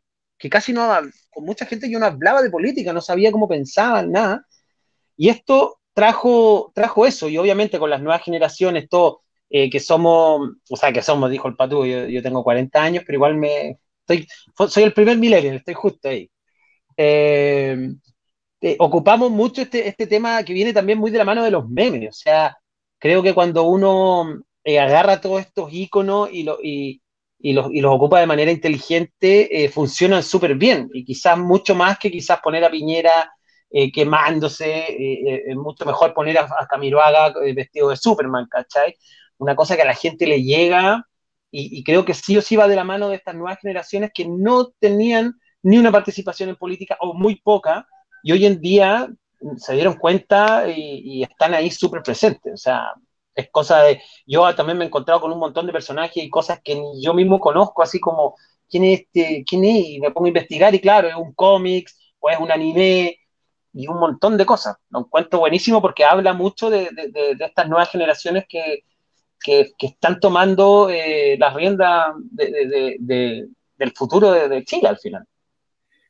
casi 0.51 0.73
no, 0.73 0.91
con 1.31 1.45
mucha 1.45 1.67
gente 1.67 1.91
yo 1.91 1.99
no 1.99 2.07
hablaba 2.07 2.43
de 2.43 2.51
política, 2.51 2.93
no 2.93 3.01
sabía 3.03 3.33
cómo 3.33 3.49
pensaban, 3.49 4.11
nada. 4.13 4.47
Y 5.17 5.29
esto 5.29 5.81
trajo, 5.93 6.73
trajo 6.75 7.07
eso, 7.07 7.29
y 7.29 7.39
obviamente 7.39 7.79
con 7.79 7.91
las 7.91 8.03
nuevas 8.03 8.23
generaciones, 8.23 8.89
todo, 8.89 9.23
eh, 9.51 9.71
que 9.71 9.81
somos, 9.81 10.51
o 10.71 10.77
sea, 10.77 10.93
que 10.93 11.03
somos, 11.03 11.31
dijo 11.31 11.49
el 11.49 11.57
Patú, 11.57 11.85
yo, 11.87 12.07
yo 12.07 12.23
tengo 12.23 12.43
40 12.43 12.83
años, 12.83 13.05
pero 13.07 13.17
igual 13.17 13.37
me, 13.37 13.79
soy 14.69 14.83
el 14.83 14.93
primer 14.93 15.19
millennial, 15.19 15.57
estoy 15.57 15.75
justo 15.75 16.09
ahí. 16.09 16.31
Eh, 16.97 17.77
eh, 18.61 18.77
ocupamos 18.79 19.31
mucho 19.31 19.63
este, 19.63 19.89
este 19.89 20.07
tema 20.07 20.43
que 20.43 20.53
viene 20.53 20.73
también 20.73 20.99
muy 20.99 21.11
de 21.11 21.19
la 21.19 21.25
mano 21.25 21.43
de 21.43 21.51
los 21.51 21.69
memes. 21.69 22.11
O 22.11 22.13
sea, 22.13 22.57
creo 22.99 23.23
que 23.23 23.35
cuando 23.35 23.65
uno 23.65 24.43
eh, 24.63 24.79
agarra 24.79 25.21
todos 25.21 25.41
estos 25.41 25.73
iconos 25.73 26.31
y, 26.33 26.45
lo, 26.45 26.59
y, 26.63 27.01
los, 27.41 27.73
y 27.73 27.81
los 27.81 27.95
ocupa 27.95 28.21
de 28.21 28.27
manera 28.27 28.51
inteligente, 28.51 29.71
funcionan 29.73 30.23
súper 30.23 30.55
bien. 30.55 30.89
Y 30.93 31.05
quizás 31.05 31.39
mucho 31.39 31.75
más 31.75 31.99
que 31.99 32.11
quizás 32.11 32.41
poner 32.41 32.65
a 32.65 32.71
Piñera 32.71 33.31
quemándose, 33.93 34.87
es 35.51 35.57
mucho 35.57 35.85
mejor 35.85 36.15
poner 36.15 36.39
a, 36.39 36.43
a 36.45 36.67
Camiroaga 36.69 37.35
vestido 37.55 37.89
de 37.91 37.97
Superman, 37.97 38.47
¿cachai? 38.49 38.95
Una 39.39 39.57
cosa 39.57 39.75
que 39.75 39.83
a 39.83 39.87
la 39.87 39.95
gente 39.95 40.27
le 40.27 40.43
llega 40.43 41.05
y, 41.57 41.85
creo 41.85 42.05
que 42.05 42.15
sí 42.15 42.37
o 42.37 42.43
sí 42.43 42.57
va 42.57 42.67
de 42.67 42.75
la 42.75 42.83
mano 42.83 43.09
de 43.09 43.17
estas 43.17 43.35
nuevas 43.37 43.61
generaciones 43.61 44.11
que 44.13 44.27
no 44.27 44.73
tenían 44.81 45.39
ni 45.63 45.79
una 45.79 45.93
participación 45.93 46.49
en 46.49 46.57
política 46.57 46.97
o 47.01 47.15
muy 47.15 47.37
poca, 47.37 47.87
y 48.25 48.33
hoy 48.33 48.45
en 48.45 48.61
día 48.61 49.09
se 49.57 49.75
dieron 49.75 49.95
cuenta 49.95 50.69
y, 50.69 51.23
están 51.23 51.55
ahí 51.55 51.71
súper 51.71 52.03
presentes. 52.03 52.55
O 52.55 52.57
sea, 52.57 52.93
es 53.35 53.49
cosa 53.51 53.83
de, 53.83 54.03
yo 54.27 54.53
también 54.57 54.79
me 54.79 54.85
he 54.85 54.89
encontrado 54.89 55.21
con 55.21 55.31
un 55.33 55.39
montón 55.39 55.67
de 55.67 55.73
personajes 55.73 56.25
y 56.25 56.31
cosas 56.31 56.61
que 56.63 56.81
yo 57.01 57.15
mismo 57.15 57.39
conozco, 57.39 57.83
así 57.83 58.01
como, 58.01 58.35
¿quién 58.69 58.85
es 58.85 59.01
este? 59.03 59.45
¿Quién 59.47 59.65
es? 59.65 59.87
Y 59.87 60.01
me 60.01 60.11
pongo 60.11 60.27
a 60.27 60.29
investigar 60.29 60.75
y 60.75 60.81
claro, 60.81 61.09
es 61.09 61.15
un 61.15 61.35
cómics 61.35 61.97
o 62.19 62.31
es 62.31 62.39
un 62.41 62.51
anime 62.51 63.19
y 63.73 63.87
un 63.87 63.99
montón 64.01 64.37
de 64.37 64.47
cosas. 64.47 64.77
Lo 64.91 65.01
encuentro 65.01 65.39
buenísimo 65.39 65.81
porque 65.81 66.05
habla 66.05 66.33
mucho 66.33 66.69
de, 66.71 66.89
de 66.91 67.37
estas 67.39 67.69
nuevas 67.69 67.91
generaciones 67.91 68.45
que, 68.49 68.83
que, 69.45 69.73
que 69.79 69.89
están 69.89 70.19
tomando 70.19 70.89
eh, 70.91 71.37
las 71.39 71.55
riendas 71.55 72.15
del 72.31 73.93
futuro 73.95 74.33
de, 74.33 74.65
Chile 74.65 74.89
al 74.89 74.99
final. 74.99 75.25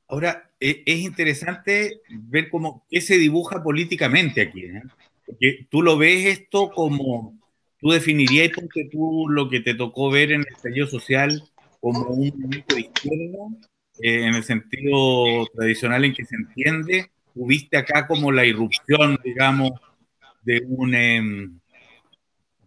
Ahora, 0.07 0.51
e, 0.61 0.85
es 0.87 1.01
interesante 1.01 2.01
ver 2.09 2.49
cómo 2.49 2.87
qué 2.89 3.01
se 3.01 3.19
dibuja 3.19 3.63
políticamente 3.63 4.41
aquí. 4.41 4.67
¿eh? 4.67 4.83
Porque 5.27 5.67
tú 5.69 5.83
lo 5.83 5.99
ves 5.99 6.27
esto 6.27 6.71
como, 6.71 7.37
tú 7.79 7.91
definirías 7.91 8.51
porque 8.55 8.89
tú 8.91 9.27
lo 9.29 9.51
que 9.51 9.61
te 9.61 9.75
tocó 9.75 10.11
ver 10.11 10.31
en 10.31 10.43
el 10.43 10.55
estallido 10.55 10.87
social 10.87 11.43
como 11.81 12.07
un 12.07 12.31
movimiento 12.31 12.77
de 12.77 12.81
izquierda, 12.83 13.49
eh, 14.01 14.27
en 14.27 14.35
el 14.37 14.45
sentido 14.45 15.47
tradicional 15.55 16.05
en 16.05 16.15
que 16.15 16.25
se 16.25 16.37
entiende, 16.37 17.11
tuviste 17.35 17.77
acá 17.77 18.07
como 18.07 18.31
la 18.31 18.45
irrupción, 18.45 19.19
digamos, 19.25 19.73
de 20.43 20.63
un, 20.69 20.95
eh, 20.95 21.51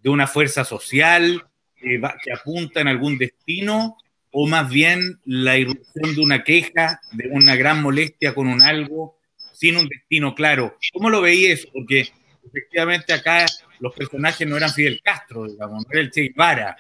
de 0.07 0.11
una 0.11 0.25
fuerza 0.25 0.63
social 0.63 1.45
que, 1.75 1.99
apunta 2.33 2.79
en 2.79 2.87
algún 2.87 3.17
destino, 3.17 3.97
o 4.31 4.47
más 4.47 4.69
bien 4.69 5.19
la 5.25 5.57
irrupción 5.57 6.15
de 6.15 6.21
una 6.21 6.45
queja, 6.45 7.01
de 7.11 7.27
una 7.29 7.57
gran 7.57 7.81
molestia 7.81 8.33
con 8.33 8.47
un 8.47 8.61
algo, 8.61 9.19
sin 9.51 9.75
un 9.75 9.89
destino 9.89 10.33
claro. 10.33 10.77
¿Cómo 10.93 11.09
lo 11.09 11.19
veías? 11.19 11.67
Porque 11.73 12.07
efectivamente 12.41 13.11
acá 13.11 13.45
los 13.81 13.93
personajes 13.93 14.47
no 14.47 14.55
eran 14.55 14.71
Fidel 14.71 15.01
Castro, 15.03 15.45
digamos, 15.45 15.83
no 15.85 15.91
era 15.91 15.99
el 15.99 16.11
Che 16.11 16.21
Guevara. 16.21 16.77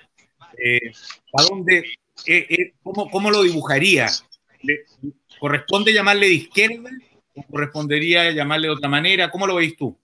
Eh, 0.57 0.93
¿A 1.33 1.43
dónde, 1.43 1.79
eh, 2.27 2.45
eh, 2.49 2.73
cómo, 2.81 3.11
cómo, 3.11 3.29
lo 3.29 3.43
dibujaría? 3.43 4.07
¿Le, 4.61 4.85
¿Corresponde 5.37 5.91
llamarle 5.91 6.27
de 6.27 6.33
izquierda 6.33 6.91
o 7.35 7.43
correspondería 7.43 8.31
llamarle 8.31 8.67
de 8.67 8.73
otra 8.73 8.87
manera? 8.87 9.29
¿Cómo 9.29 9.45
lo 9.45 9.55
veis 9.55 9.75
tú? 9.75 9.99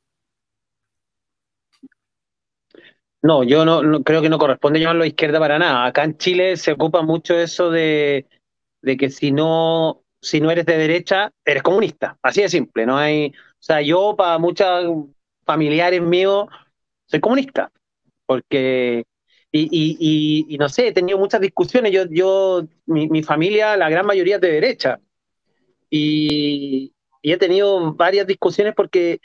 No, 3.24 3.44
yo 3.44 3.64
no, 3.64 3.82
no, 3.82 4.04
creo 4.04 4.22
que 4.22 4.30
no 4.30 4.38
corresponde 4.38 4.80
llamarlo 4.82 5.06
izquierda 5.06 5.40
para 5.40 5.58
nada. 5.58 5.86
Acá 5.86 6.04
en 6.04 6.18
Chile 6.18 6.58
se 6.58 6.74
ocupa 6.74 7.02
mucho 7.02 7.36
eso 7.36 7.72
de, 7.72 8.28
de 8.82 8.98
que 8.98 9.10
si 9.10 9.32
no, 9.32 10.04
si 10.22 10.42
no 10.42 10.52
eres 10.52 10.66
de 10.66 10.78
derecha, 10.78 11.32
eres 11.46 11.64
comunista. 11.64 12.18
Así 12.22 12.42
de 12.42 12.50
simple. 12.50 12.86
No 12.86 12.98
hay, 12.98 13.28
o 13.28 13.64
sea, 13.64 13.82
yo 13.82 14.16
para 14.18 14.38
muchas 14.40 14.86
familiares 15.46 16.02
míos, 16.02 16.48
soy 17.06 17.22
comunista, 17.22 17.72
porque, 18.26 19.06
y, 19.52 19.62
y, 19.72 20.46
y, 20.54 20.58
no 20.58 20.68
sé, 20.70 20.88
he 20.88 20.94
tenido 20.94 21.18
muchas 21.18 21.42
discusiones, 21.42 21.92
yo, 21.92 22.06
yo 22.10 22.66
mi, 22.86 23.08
mi 23.08 23.24
familia, 23.24 23.78
la 23.78 23.90
gran 23.90 24.06
mayoría 24.06 24.36
es 24.36 24.42
de 24.42 24.52
derecha, 24.52 25.00
y, 25.90 26.94
y, 27.22 27.32
he 27.32 27.38
tenido 27.38 27.94
varias 27.94 28.26
discusiones 28.28 28.74
porque, 28.76 29.20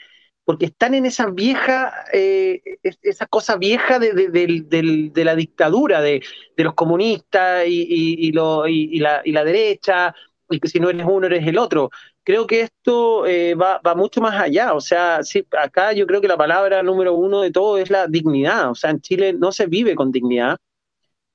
porque 0.49 0.65
están 0.65 0.95
en 0.95 1.05
esa 1.05 1.27
vieja, 1.29 1.93
eh, 2.11 2.63
esa 3.03 3.27
cosa 3.27 3.55
vieja 3.55 3.99
de, 3.99 5.13
la 5.23 5.35
dictadura, 5.35 6.01
de, 6.01 6.23
los 6.57 6.73
comunistas 6.73 7.65
y, 7.67 8.31
la, 8.31 9.43
derecha, 9.43 10.15
y 10.49 10.59
que 10.59 10.67
si 10.67 10.79
no 10.79 10.89
eres 10.89 11.05
uno, 11.07 11.27
eres 11.27 11.45
el 11.45 11.59
otro 11.59 11.91
creo 12.23 12.47
que 12.47 12.61
esto 12.61 13.27
eh, 13.27 13.53
va, 13.53 13.79
mucho 13.95 14.21
más 14.21 14.41
allá. 14.41 14.73
O 14.73 14.81
sea, 14.81 15.19
acá 15.61 15.93
yo 15.93 16.07
creo 16.07 16.19
que 16.19 16.27
la 16.27 16.35
palabra 16.35 16.81
número 16.81 17.13
uno 17.13 17.41
de 17.41 17.51
todo 17.51 17.77
es 17.77 17.91
la 17.91 18.07
dignidad. 18.07 18.71
O 18.71 18.75
sea, 18.75 18.89
en 18.89 19.01
Chile 19.01 19.33
no 19.33 19.51
se 19.51 19.67
vive 19.67 19.93
con 19.93 20.11
dignidad. 20.11 20.57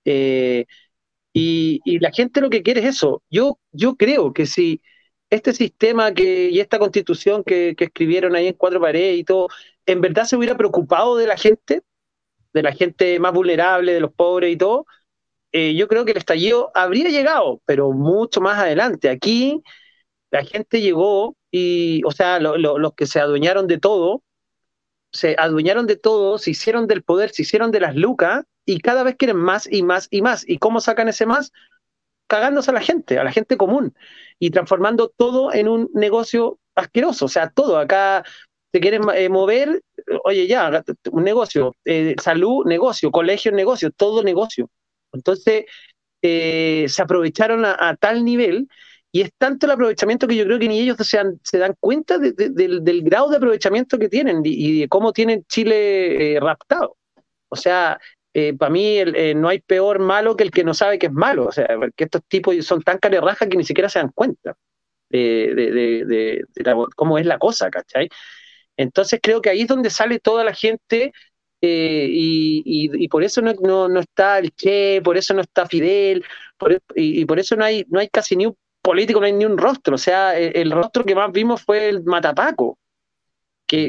Eh, 0.04 0.66
y, 1.32 1.80
la 2.00 2.10
gente 2.10 2.40
lo 2.40 2.50
que 2.50 2.64
quiere 2.64 2.80
es 2.80 2.96
eso. 2.96 3.22
Yo, 3.30 3.60
yo 3.70 3.94
creo 3.94 4.32
que 4.32 4.46
si 4.46 4.80
este 5.30 5.52
sistema 5.52 6.12
que, 6.14 6.50
y 6.50 6.60
esta 6.60 6.78
constitución 6.78 7.44
que, 7.44 7.74
que 7.76 7.84
escribieron 7.84 8.36
ahí 8.36 8.48
en 8.48 8.54
cuatro 8.54 8.80
paredes 8.80 9.18
y 9.18 9.24
todo, 9.24 9.48
en 9.86 10.00
verdad 10.00 10.24
se 10.24 10.36
hubiera 10.36 10.56
preocupado 10.56 11.16
de 11.16 11.26
la 11.26 11.36
gente, 11.36 11.82
de 12.52 12.62
la 12.62 12.72
gente 12.72 13.18
más 13.20 13.32
vulnerable, 13.32 13.92
de 13.94 14.00
los 14.00 14.12
pobres 14.14 14.52
y 14.52 14.56
todo, 14.56 14.86
eh, 15.52 15.74
yo 15.76 15.88
creo 15.88 16.04
que 16.04 16.12
el 16.12 16.18
estallido 16.18 16.70
habría 16.74 17.08
llegado, 17.10 17.62
pero 17.66 17.92
mucho 17.92 18.40
más 18.40 18.58
adelante. 18.58 19.10
Aquí 19.10 19.62
la 20.30 20.44
gente 20.44 20.80
llegó 20.80 21.36
y, 21.50 22.02
o 22.04 22.12
sea, 22.12 22.40
lo, 22.40 22.58
lo, 22.58 22.78
los 22.78 22.94
que 22.94 23.06
se 23.06 23.20
adueñaron 23.20 23.66
de 23.68 23.78
todo, 23.78 24.22
se 25.12 25.36
adueñaron 25.38 25.86
de 25.86 25.96
todo, 25.96 26.38
se 26.38 26.50
hicieron 26.50 26.86
del 26.86 27.02
poder, 27.02 27.30
se 27.30 27.42
hicieron 27.42 27.70
de 27.70 27.80
las 27.80 27.94
lucas 27.96 28.44
y 28.66 28.80
cada 28.80 29.02
vez 29.02 29.16
quieren 29.16 29.36
más 29.36 29.68
y 29.70 29.82
más 29.82 30.08
y 30.10 30.22
más. 30.22 30.48
¿Y 30.48 30.58
cómo 30.58 30.80
sacan 30.80 31.08
ese 31.08 31.26
más? 31.26 31.52
Cagándose 32.34 32.72
a 32.72 32.74
la 32.74 32.80
gente, 32.80 33.16
a 33.16 33.22
la 33.22 33.30
gente 33.30 33.56
común 33.56 33.94
y 34.40 34.50
transformando 34.50 35.08
todo 35.16 35.54
en 35.54 35.68
un 35.68 35.88
negocio 35.94 36.58
asqueroso. 36.74 37.26
O 37.26 37.28
sea, 37.28 37.48
todo. 37.48 37.78
Acá 37.78 38.24
se 38.72 38.80
quieren 38.80 39.02
eh, 39.14 39.28
mover, 39.28 39.84
oye, 40.24 40.48
ya, 40.48 40.82
un 41.12 41.22
negocio, 41.22 41.76
eh, 41.84 42.16
salud, 42.20 42.66
negocio, 42.66 43.12
colegio, 43.12 43.52
negocio, 43.52 43.92
todo 43.92 44.24
negocio. 44.24 44.68
Entonces, 45.12 45.66
eh, 46.22 46.86
se 46.88 47.02
aprovecharon 47.02 47.64
a, 47.64 47.94
tal 48.00 48.24
nivel 48.24 48.66
y 49.12 49.20
es 49.20 49.30
tanto 49.38 49.66
el 49.66 49.72
aprovechamiento 49.72 50.26
que 50.26 50.34
yo 50.34 50.44
creo 50.44 50.58
que 50.58 50.66
ni 50.66 50.80
ellos 50.80 50.96
se 50.98 51.18
dan, 51.18 51.38
se 51.44 51.58
dan 51.58 51.76
cuenta 51.78 52.18
de, 52.18 52.32
de, 52.32 52.50
del, 52.50 53.02
grado 53.04 53.28
de 53.28 53.36
aprovechamiento 53.36 53.96
que 53.96 54.08
tienen 54.08 54.42
y, 54.44 54.80
de 54.80 54.88
cómo 54.88 55.12
tienen 55.12 55.44
Chile 55.44 56.36
raptado. 56.40 56.96
O 57.48 57.54
sea, 57.54 58.00
eh, 58.34 58.52
para 58.54 58.70
mí 58.70 58.98
el, 58.98 59.14
eh, 59.14 59.34
no 59.34 59.48
hay 59.48 59.60
peor 59.60 60.00
malo 60.00 60.36
que 60.36 60.42
el 60.44 60.50
que 60.50 60.64
no 60.64 60.74
sabe 60.74 60.98
que 60.98 61.06
es 61.06 61.12
malo. 61.12 61.46
O 61.46 61.52
sea, 61.52 61.68
porque 61.78 62.04
estos 62.04 62.22
tipos 62.28 62.56
son 62.66 62.82
tan 62.82 62.98
carerrajas 62.98 63.48
que 63.48 63.56
ni 63.56 63.64
siquiera 63.64 63.88
se 63.88 64.00
dan 64.00 64.10
cuenta 64.14 64.56
de, 65.08 66.44
cómo 66.96 67.18
es 67.18 67.26
la 67.26 67.38
cosa, 67.38 67.70
¿cachai? 67.70 68.08
Entonces 68.76 69.20
creo 69.22 69.40
que 69.40 69.50
ahí 69.50 69.62
es 69.62 69.68
donde 69.68 69.90
sale 69.90 70.18
toda 70.18 70.44
la 70.44 70.54
gente 70.54 71.12
eh, 71.60 72.08
y, 72.10 73.08
por 73.08 73.24
eso 73.24 73.40
no, 73.42 74.00
está 74.00 74.38
el 74.38 74.50
Che, 74.52 75.00
por 75.02 75.16
eso 75.16 75.34
no 75.34 75.40
está 75.42 75.66
Fidel, 75.66 76.24
por, 76.58 76.72
y, 76.96 77.20
y, 77.22 77.24
por 77.26 77.38
eso 77.38 77.56
no 77.56 77.64
hay, 77.64 77.84
no 77.88 78.00
hay 78.00 78.08
casi 78.08 78.36
ni 78.36 78.46
un 78.46 78.56
político 78.82 79.20
no 79.20 79.26
hay 79.26 79.32
ni 79.32 79.46
un 79.46 79.56
rostro, 79.56 79.94
o 79.94 79.98
sea, 79.98 80.38
el, 80.38 80.56
el 80.56 80.70
rostro 80.70 81.04
que 81.04 81.14
más 81.14 81.32
vimos 81.32 81.62
fue 81.62 81.88
el 81.88 82.04
Matapaco, 82.04 82.78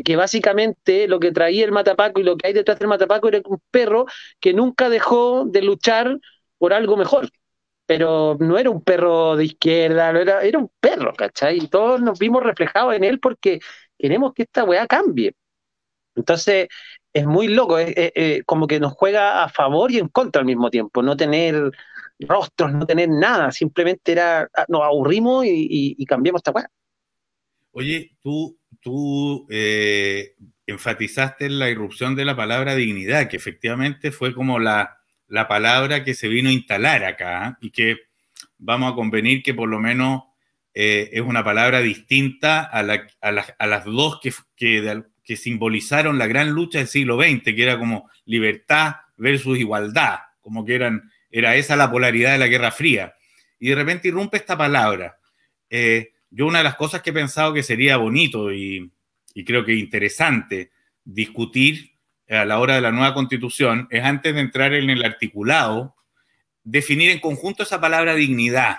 que, 0.04 0.16
básicamente 0.16 1.08
lo 1.08 1.20
que 1.20 1.32
traía 1.32 1.66
el 1.66 1.72
Matapaco 1.72 2.20
y 2.20 2.24
lo 2.24 2.38
que 2.38 2.48
hay 2.48 2.54
detrás 2.54 2.80
del 2.80 2.88
Matapaco 2.88 3.28
era 3.28 3.42
un 3.46 3.62
perro 3.72 4.06
que 4.40 4.54
nunca 4.54 4.90
dejó 4.90 5.46
de 5.46 5.62
luchar 5.62 6.20
por 6.58 6.74
algo 6.74 6.98
mejor, 6.98 7.30
pero 7.86 8.38
no 8.40 8.58
era 8.58 8.70
un 8.70 8.84
perro 8.84 9.36
de 9.36 9.46
izquierda, 9.46 10.12
no 10.14 10.20
era, 10.20 10.42
era 10.44 10.60
un 10.60 10.72
perro, 10.80 11.14
¿cachai? 11.14 11.58
Y 11.58 11.68
todos 11.68 12.02
nos 12.02 12.18
vimos 12.20 12.44
reflejados 12.44 12.96
en 12.96 13.04
él 13.04 13.20
porque 13.20 13.60
queremos 13.98 14.34
que 14.34 14.44
esta 14.44 14.64
weá 14.64 14.88
cambie. 14.88 15.34
Entonces, 16.16 16.68
es 17.14 17.26
muy 17.26 17.48
loco, 17.50 17.78
como 18.46 18.68
que 18.68 18.80
nos 18.80 18.94
juega 18.94 19.44
a 19.44 19.50
favor 19.50 19.92
y 19.92 20.00
en 20.00 20.08
contra 20.08 20.40
al 20.40 20.46
mismo 20.46 20.70
tiempo, 20.70 21.02
no 21.02 21.18
tener 21.18 21.72
rostros, 22.20 22.72
no 22.74 22.86
tener 22.86 23.10
nada, 23.10 23.52
simplemente 23.52 24.14
era, 24.14 24.50
ah, 24.56 24.66
nos 24.70 24.84
aburrimos 24.84 25.46
y, 25.46 25.50
y, 25.50 25.96
y 25.98 26.06
cambiamos 26.06 26.40
esta 26.40 26.52
weá. 26.52 26.70
Oye, 27.72 28.16
tú, 28.22 28.58
tú 28.86 29.48
eh, 29.50 30.36
enfatizaste 30.68 31.48
en 31.48 31.58
la 31.58 31.72
irrupción 31.72 32.16
de 32.16 32.24
la 32.24 32.36
palabra 32.36 32.76
dignidad, 32.76 33.28
que 33.28 33.36
efectivamente 33.36 34.12
fue 34.12 34.32
como 34.36 34.60
la, 34.60 35.00
la 35.28 35.48
palabra 35.48 36.04
que 36.04 36.14
se 36.14 36.28
vino 36.28 36.50
a 36.50 36.54
instalar 36.54 37.04
acá 37.04 37.48
¿eh? 37.48 37.58
y 37.62 37.72
que 37.72 37.98
vamos 38.60 38.94
a 38.94 38.96
convenir 38.96 39.42
que 39.42 39.56
por 39.56 39.70
lo 39.70 39.80
menos 39.80 40.26
eh, 40.76 41.10
es 41.14 41.22
una 41.22 41.44
palabra 41.44 41.82
distinta 41.82 42.60
a, 42.60 42.82
a, 42.82 43.46
a 43.58 43.68
las 43.68 43.86
dos 43.86 44.20
que, 44.22 44.32
que, 44.56 45.02
que, 45.24 45.36
simbolizaron 45.36 46.20
la 46.20 46.28
gran 46.28 46.52
lucha 46.52 46.78
del 46.78 46.88
siglo 46.88 47.18
XX, 47.20 47.42
que 47.44 47.64
era 47.64 47.80
como 47.80 48.08
libertad 48.26 48.98
versus 49.18 49.58
igualdad, 49.58 50.20
como 50.42 50.64
que 50.64 50.76
eran 50.76 51.12
era 51.32 51.56
esa 51.56 51.76
la 51.76 51.90
polaridad 51.90 52.34
de 52.34 52.38
la 52.38 52.48
Guerra 52.48 52.72
Fría. 52.72 53.16
Y 53.58 53.70
de 53.70 53.76
repente 53.76 54.10
irrumpe 54.10 54.38
esta 54.38 54.56
palabra. 54.56 55.18
Yo 56.36 56.48
una 56.48 56.58
de 56.58 56.66
las 56.66 56.76
cosas 56.76 57.02
que 57.02 57.12
he 57.12 57.14
pensado 57.14 57.54
que 57.54 57.64
sería 57.64 57.96
bonito 57.96 58.52
y, 58.52 58.92
creo 59.46 59.64
que 59.64 59.74
interesante 59.74 60.72
discutir 61.06 61.94
a 62.30 62.44
la 62.44 62.60
hora 62.60 62.76
de 62.76 62.82
la 62.82 62.92
nueva 62.92 63.14
constitución 63.14 63.88
es 63.90 64.04
antes 64.04 64.34
de 64.36 64.42
entrar 64.42 64.74
en 64.74 64.90
el 64.90 65.06
articulado, 65.06 65.96
definir 66.64 67.12
en 67.12 67.20
conjunto 67.20 67.64
esa 67.64 67.80
palabra 67.80 68.16
dignidad. 68.16 68.78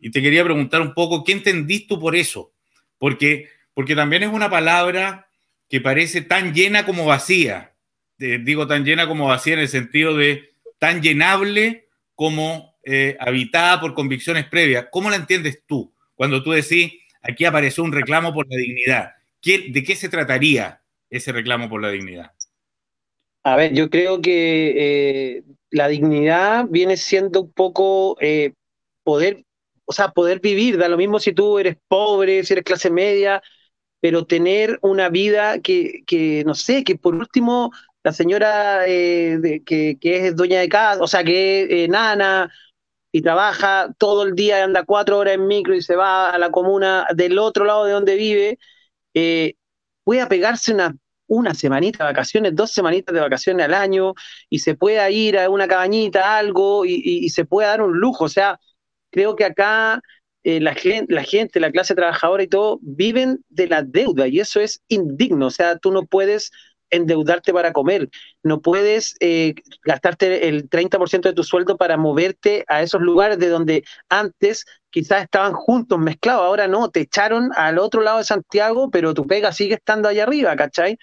Y 0.00 0.10
te 0.10 0.22
quería 0.22 0.42
preguntar 0.42 0.80
un 0.80 0.92
poco, 0.92 1.22
¿qué 1.22 1.32
entendiste 1.32 1.88
tú 1.88 2.00
por 2.00 2.16
eso? 2.16 2.52
Porque, 2.98 3.48
porque 3.74 3.94
también 3.94 4.24
es 4.24 4.30
una 4.30 4.50
palabra 4.50 5.28
que 5.68 5.80
parece 5.80 6.22
tan 6.22 6.52
llena 6.52 6.84
como 6.84 7.04
vacía. 7.04 7.74
digo 8.16 8.66
tan 8.66 8.84
llena 8.84 9.06
como 9.06 9.28
vacía 9.28 9.54
en 9.54 9.60
el 9.60 9.68
sentido 9.68 10.16
de 10.16 10.54
tan 10.78 11.00
llenable 11.00 11.88
como 12.16 12.76
eh, 12.84 13.16
habitada 13.20 13.80
por 13.80 13.94
convicciones 13.94 14.46
previas. 14.46 14.86
¿Cómo 14.90 15.10
la 15.10 15.16
entiendes 15.16 15.62
tú 15.64 15.92
cuando 16.18 16.42
tú 16.42 16.50
decís, 16.50 16.92
aquí 17.22 17.44
apareció 17.44 17.84
un 17.84 17.92
reclamo 17.92 18.34
por 18.34 18.44
la 18.50 18.56
dignidad? 18.56 19.12
¿De 19.44 19.84
qué 19.84 19.94
se 19.94 20.08
trataría 20.08 20.82
ese 21.08 21.30
reclamo 21.30 21.68
por 21.68 21.80
la 21.80 21.90
dignidad? 21.90 22.32
A 23.44 23.54
ver, 23.54 23.72
yo 23.72 23.88
creo 23.88 24.20
que 24.20 24.74
eh, 24.76 25.44
la 25.70 25.86
dignidad 25.86 26.66
viene 26.68 26.96
siendo 26.96 27.42
un 27.42 27.52
poco 27.52 28.16
eh, 28.20 28.52
poder, 29.04 29.44
o 29.84 29.92
sea, 29.92 30.08
poder 30.08 30.40
vivir, 30.40 30.76
da 30.76 30.88
lo 30.88 30.96
mismo 30.96 31.20
si 31.20 31.32
tú 31.32 31.60
eres 31.60 31.76
pobre, 31.86 32.42
si 32.42 32.52
eres 32.52 32.64
clase 32.64 32.90
media, 32.90 33.40
pero 34.00 34.26
tener 34.26 34.76
una 34.82 35.08
vida 35.08 35.60
que, 35.60 36.02
que 36.04 36.42
no 36.44 36.56
sé, 36.56 36.82
que 36.82 36.96
por 36.96 37.14
último 37.14 37.70
la 38.02 38.12
señora 38.12 38.88
eh, 38.88 39.62
que, 39.64 39.98
que, 40.00 40.26
es 40.26 40.34
dueña 40.34 40.58
de 40.58 40.68
casa, 40.68 41.00
o 41.00 41.06
sea, 41.06 41.22
que 41.22 41.84
es 41.84 41.88
nana 41.88 42.52
y 43.18 43.22
trabaja 43.22 43.92
todo 43.98 44.22
el 44.24 44.34
día, 44.34 44.64
anda 44.64 44.84
cuatro 44.84 45.18
horas 45.18 45.34
en 45.34 45.46
micro 45.46 45.74
y 45.74 45.82
se 45.82 45.96
va 45.96 46.30
a 46.30 46.38
la 46.38 46.50
comuna 46.50 47.06
del 47.14 47.38
otro 47.38 47.64
lado 47.64 47.84
de 47.84 47.92
donde 47.92 48.16
vive, 48.16 48.58
pueda 50.04 50.28
pegarse 50.28 50.72
una 50.72 50.94
una 51.28 51.54
semanita 51.54 52.04
de 52.04 52.10
vacaciones, 52.10 52.56
dos 52.56 52.72
semanitas 52.72 53.14
de 53.14 53.20
vacaciones 53.20 53.66
al 53.66 53.74
año, 53.74 54.14
y 54.50 54.58
se 54.60 54.74
pueda 54.74 55.08
ir 55.10 55.38
a 55.38 55.48
una 55.50 55.68
cabañita, 55.68 56.36
algo, 56.36 56.84
y, 56.86 57.28
se 57.30 57.44
pueda 57.44 57.68
dar 57.68 57.82
un 57.82 57.98
lujo. 57.98 58.24
O 58.24 58.28
sea, 58.28 58.58
creo 59.10 59.36
que 59.36 59.44
acá 59.44 60.00
eh, 60.42 60.60
la, 60.60 60.74
gente, 60.74 61.14
la 61.14 61.22
gente, 61.24 61.60
la 61.60 61.70
clase 61.70 61.94
trabajadora 61.94 62.42
y 62.42 62.48
todo, 62.48 62.78
viven 62.82 63.44
de 63.50 63.68
la 63.68 63.82
deuda, 63.82 64.26
y 64.26 64.40
eso 64.40 64.60
es 64.60 64.82
indigno. 64.88 65.46
O 65.46 65.50
sea, 65.50 65.78
tú 65.78 65.92
no 65.92 66.06
puedes 66.06 66.50
endeudarte 66.90 67.52
para 67.52 67.72
comer, 67.72 68.08
no 68.42 68.60
puedes 68.60 69.16
eh, 69.20 69.54
gastarte 69.84 70.48
el 70.48 70.68
30% 70.68 71.28
de 71.28 71.34
tu 71.34 71.44
sueldo 71.44 71.76
para 71.76 71.96
moverte 71.96 72.64
a 72.68 72.82
esos 72.82 73.00
lugares 73.00 73.38
de 73.38 73.48
donde 73.48 73.84
antes 74.08 74.64
quizás 74.90 75.22
estaban 75.22 75.52
juntos, 75.52 75.98
mezclados, 75.98 76.42
ahora 76.42 76.68
no, 76.68 76.90
te 76.90 77.00
echaron 77.00 77.50
al 77.56 77.78
otro 77.78 78.00
lado 78.02 78.18
de 78.18 78.24
Santiago, 78.24 78.90
pero 78.90 79.14
tu 79.14 79.26
pega 79.26 79.52
sigue 79.52 79.74
estando 79.74 80.08
allá 80.08 80.24
arriba, 80.24 80.56
¿cachai? 80.56 80.98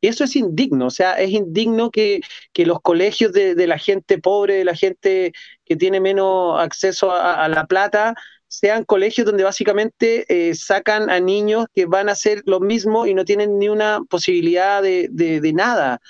Y 0.00 0.08
eso 0.08 0.24
es 0.24 0.36
indigno, 0.36 0.86
o 0.86 0.90
sea, 0.90 1.14
es 1.14 1.30
indigno 1.30 1.90
que, 1.90 2.20
los 2.54 2.80
colegios 2.80 3.32
de, 3.32 3.66
la 3.66 3.78
gente 3.78 4.18
pobre, 4.18 4.54
de 4.56 4.64
la 4.64 4.76
gente 4.76 5.32
que 5.64 5.76
tiene 5.76 6.00
menos 6.00 6.60
acceso 6.60 7.12
a 7.12 7.48
la 7.48 7.66
plata, 7.66 8.14
sean 8.48 8.84
colegios 8.84 9.26
donde 9.26 9.44
básicamente 9.44 10.24
eh, 10.28 10.54
sacan 10.54 11.10
a 11.10 11.20
niños 11.20 11.66
que 11.74 11.86
van 11.86 12.08
a 12.08 12.12
hacer 12.12 12.42
lo 12.46 12.60
mismo 12.60 13.06
y 13.06 13.14
no 13.14 13.24
tienen 13.24 13.58
ni 13.58 13.68
una 13.68 14.00
posibilidad 14.08 14.82
de, 14.82 15.08
de, 15.10 15.52
nada. 15.52 16.00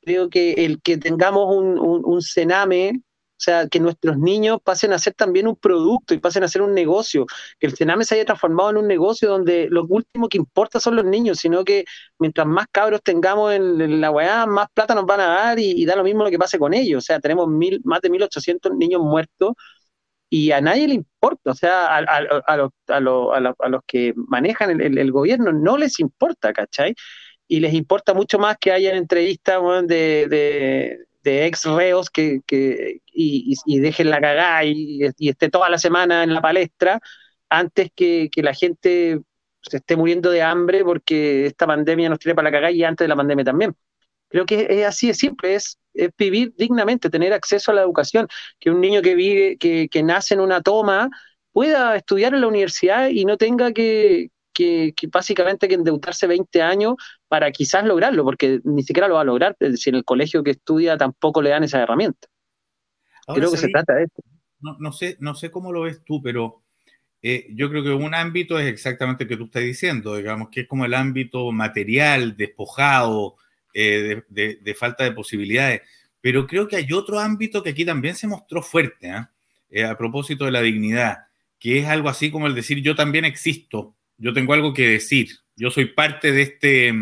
Creo 0.00 0.28
que 0.30 0.52
el 0.64 0.80
que 0.82 0.96
tengamos 0.98 1.54
un, 1.54 1.78
un, 1.78 2.22
cename, 2.22 2.92
o 2.96 3.44
sea, 3.44 3.68
que 3.68 3.78
nuestros 3.80 4.18
niños 4.18 4.58
pasen 4.64 4.92
a 4.92 4.98
ser 4.98 5.14
también 5.14 5.46
un 5.46 5.56
producto 5.56 6.14
y 6.14 6.18
pasen 6.18 6.44
a 6.44 6.48
ser 6.48 6.62
un 6.62 6.74
negocio, 6.74 7.26
que 7.58 7.66
el 7.66 7.76
cename 7.76 8.04
se 8.04 8.16
haya 8.16 8.24
transformado 8.24 8.70
en 8.70 8.78
un 8.78 8.88
negocio 8.88 9.28
donde 9.28 9.68
lo 9.70 9.84
último 9.88 10.28
que 10.28 10.38
importa 10.38 10.80
son 10.80 10.96
los 10.96 11.04
niños, 11.04 11.38
sino 11.38 11.64
que 11.64 11.84
mientras 12.18 12.46
más 12.46 12.66
cabros 12.72 13.02
tengamos 13.02 13.52
en, 13.52 14.00
la 14.00 14.10
weá, 14.10 14.46
más 14.46 14.68
plata 14.74 14.94
nos 14.94 15.06
van 15.06 15.20
a 15.20 15.26
dar 15.26 15.58
y, 15.58 15.72
y, 15.72 15.84
da 15.84 15.96
lo 15.96 16.04
mismo 16.04 16.24
lo 16.24 16.30
que 16.30 16.38
pase 16.38 16.58
con 16.58 16.74
ellos. 16.74 16.98
O 17.04 17.06
sea, 17.06 17.20
tenemos 17.20 17.48
mil, 17.48 17.80
más 17.84 18.00
de 18.00 18.10
1.800 18.10 18.76
niños 18.76 19.02
muertos 19.02 19.54
y 20.32 20.50
a 20.50 20.62
nadie 20.62 20.88
le 20.88 20.94
importa, 20.94 21.50
o 21.50 21.54
sea, 21.54 21.94
a, 21.94 21.98
a, 21.98 22.70
a, 22.86 23.00
los 23.00 23.80
que 23.86 24.14
manejan 24.16 24.80
el, 24.80 25.12
gobierno 25.12 25.52
no 25.52 25.76
les 25.76 26.00
importa, 26.00 26.54
¿cachai? 26.54 26.94
Y 27.46 27.60
les 27.60 27.74
importa 27.74 28.14
mucho 28.14 28.38
más 28.38 28.56
que 28.58 28.72
hayan 28.72 28.96
entrevistas 28.96 29.60
de, 29.86 30.96
de, 31.22 31.46
ex 31.46 31.66
reos 31.66 32.08
que, 32.08 32.40
y, 33.12 33.80
dejen 33.80 34.08
la 34.08 34.22
cagada 34.22 34.64
y, 34.64 35.02
esté 35.18 35.50
toda 35.50 35.68
la 35.68 35.76
semana 35.76 36.22
en 36.24 36.32
la 36.32 36.40
palestra 36.40 36.98
antes 37.50 37.90
que, 37.94 38.30
que 38.32 38.42
la 38.42 38.54
gente 38.54 39.20
se 39.60 39.76
esté 39.76 39.96
muriendo 39.96 40.30
de 40.30 40.40
hambre 40.40 40.82
porque 40.82 41.44
esta 41.44 41.66
pandemia 41.66 42.08
nos 42.08 42.18
tiene 42.18 42.34
para 42.34 42.48
la 42.48 42.52
cagada 42.52 42.72
y 42.72 42.84
antes 42.84 43.04
de 43.04 43.08
la 43.08 43.16
pandemia 43.16 43.44
también. 43.44 43.76
Creo 44.32 44.46
que 44.46 44.66
es 44.70 44.86
así 44.86 45.08
de 45.08 45.14
simple, 45.14 45.54
es, 45.54 45.78
vivir 46.16 46.54
dignamente, 46.56 47.10
tener 47.10 47.34
acceso 47.34 47.70
a 47.70 47.74
la 47.74 47.82
educación, 47.82 48.26
que 48.58 48.70
un 48.70 48.80
niño 48.80 49.02
que 49.02 49.14
vive, 49.14 49.58
que, 49.58 50.02
nace 50.02 50.32
en 50.32 50.40
una 50.40 50.62
toma, 50.62 51.10
pueda 51.52 51.94
estudiar 51.96 52.32
en 52.32 52.40
la 52.40 52.46
universidad 52.46 53.10
y 53.10 53.26
no 53.26 53.36
tenga 53.36 53.72
que, 53.72 54.30
que, 54.54 54.94
básicamente 55.12 55.68
que 55.68 55.74
endeudarse 55.74 56.26
20 56.26 56.62
años 56.62 56.94
para 57.28 57.52
quizás 57.52 57.84
lograrlo, 57.84 58.24
porque 58.24 58.60
ni 58.64 58.82
siquiera 58.82 59.06
lo 59.06 59.16
va 59.16 59.20
a 59.20 59.24
lograr 59.24 59.54
si 59.74 59.90
en 59.90 59.96
el 59.96 60.04
colegio 60.04 60.42
que 60.42 60.52
estudia 60.52 60.96
tampoco 60.96 61.42
le 61.42 61.50
dan 61.50 61.64
esa 61.64 61.82
herramienta. 61.82 62.26
creo 63.26 63.50
que 63.50 63.58
se 63.58 63.68
trata 63.68 63.94
de 63.94 64.04
esto. 64.04 64.22
No, 64.60 64.92
sé, 64.92 65.18
no 65.20 65.34
sé 65.34 65.50
cómo 65.50 65.72
lo 65.72 65.82
ves 65.82 66.02
tú, 66.04 66.22
pero 66.22 66.62
eh, 67.20 67.48
yo 67.50 67.68
creo 67.68 67.82
que 67.82 67.90
un 67.92 68.14
ámbito 68.14 68.58
es 68.58 68.66
exactamente 68.66 69.24
el 69.24 69.28
que 69.28 69.36
tú 69.36 69.44
estás 69.44 69.62
diciendo, 69.62 70.16
digamos, 70.16 70.48
que 70.48 70.62
es 70.62 70.68
como 70.68 70.86
el 70.86 70.94
ámbito 70.94 71.52
material, 71.52 72.34
despojado, 72.34 73.36
eh, 73.74 74.22
de, 74.28 74.74
falta 74.74 75.04
de 75.04 75.12
posibilidades. 75.12 75.82
Pero 76.20 76.46
creo 76.46 76.68
que 76.68 76.76
hay 76.76 76.92
otro 76.92 77.18
ámbito 77.18 77.62
que 77.62 77.70
aquí 77.70 77.84
también 77.84 78.14
se 78.14 78.26
mostró 78.26 78.62
fuerte, 78.62 79.10
¿ah? 79.10 79.32
eh, 79.70 79.84
a 79.84 79.96
propósito 79.96 80.44
de 80.44 80.52
la 80.52 80.62
dignidad, 80.62 81.18
que 81.58 81.78
es 81.78 81.86
algo 81.86 82.08
así 82.08 82.30
como 82.30 82.46
el 82.46 82.54
decir 82.54 82.82
yo 82.82 82.94
también 82.94 83.24
existo, 83.24 83.96
yo 84.18 84.32
tengo 84.32 84.52
algo 84.52 84.72
que 84.72 84.88
decir, 84.88 85.30
yo 85.56 85.70
soy 85.70 85.86
parte 85.86 86.32
de 86.32 86.42
este, 86.42 86.94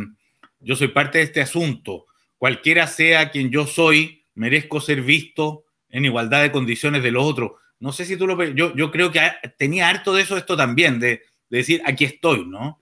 yo 0.58 0.76
soy 0.76 0.88
parte 0.88 1.18
de 1.18 1.24
este 1.24 1.40
asunto, 1.40 2.06
cualquiera 2.38 2.86
sea 2.86 3.30
quien 3.30 3.50
yo 3.50 3.66
soy, 3.66 4.24
merezco 4.34 4.80
ser 4.80 5.02
visto 5.02 5.64
en 5.90 6.04
igualdad 6.04 6.42
de 6.42 6.52
condiciones 6.52 7.02
de 7.02 7.10
los 7.10 7.24
otros. 7.24 7.52
No 7.78 7.92
sé 7.92 8.04
si 8.04 8.16
tú 8.16 8.26
lo 8.26 8.42
yo, 8.44 8.74
yo 8.74 8.90
creo 8.90 9.10
que 9.10 9.20
tenía 9.58 9.88
harto 9.88 10.14
de 10.14 10.22
eso 10.22 10.36
esto 10.36 10.56
también, 10.56 10.98
de 10.98 11.22
decir 11.48 11.82
aquí 11.84 12.04
estoy, 12.04 12.46
¿no? 12.46 12.80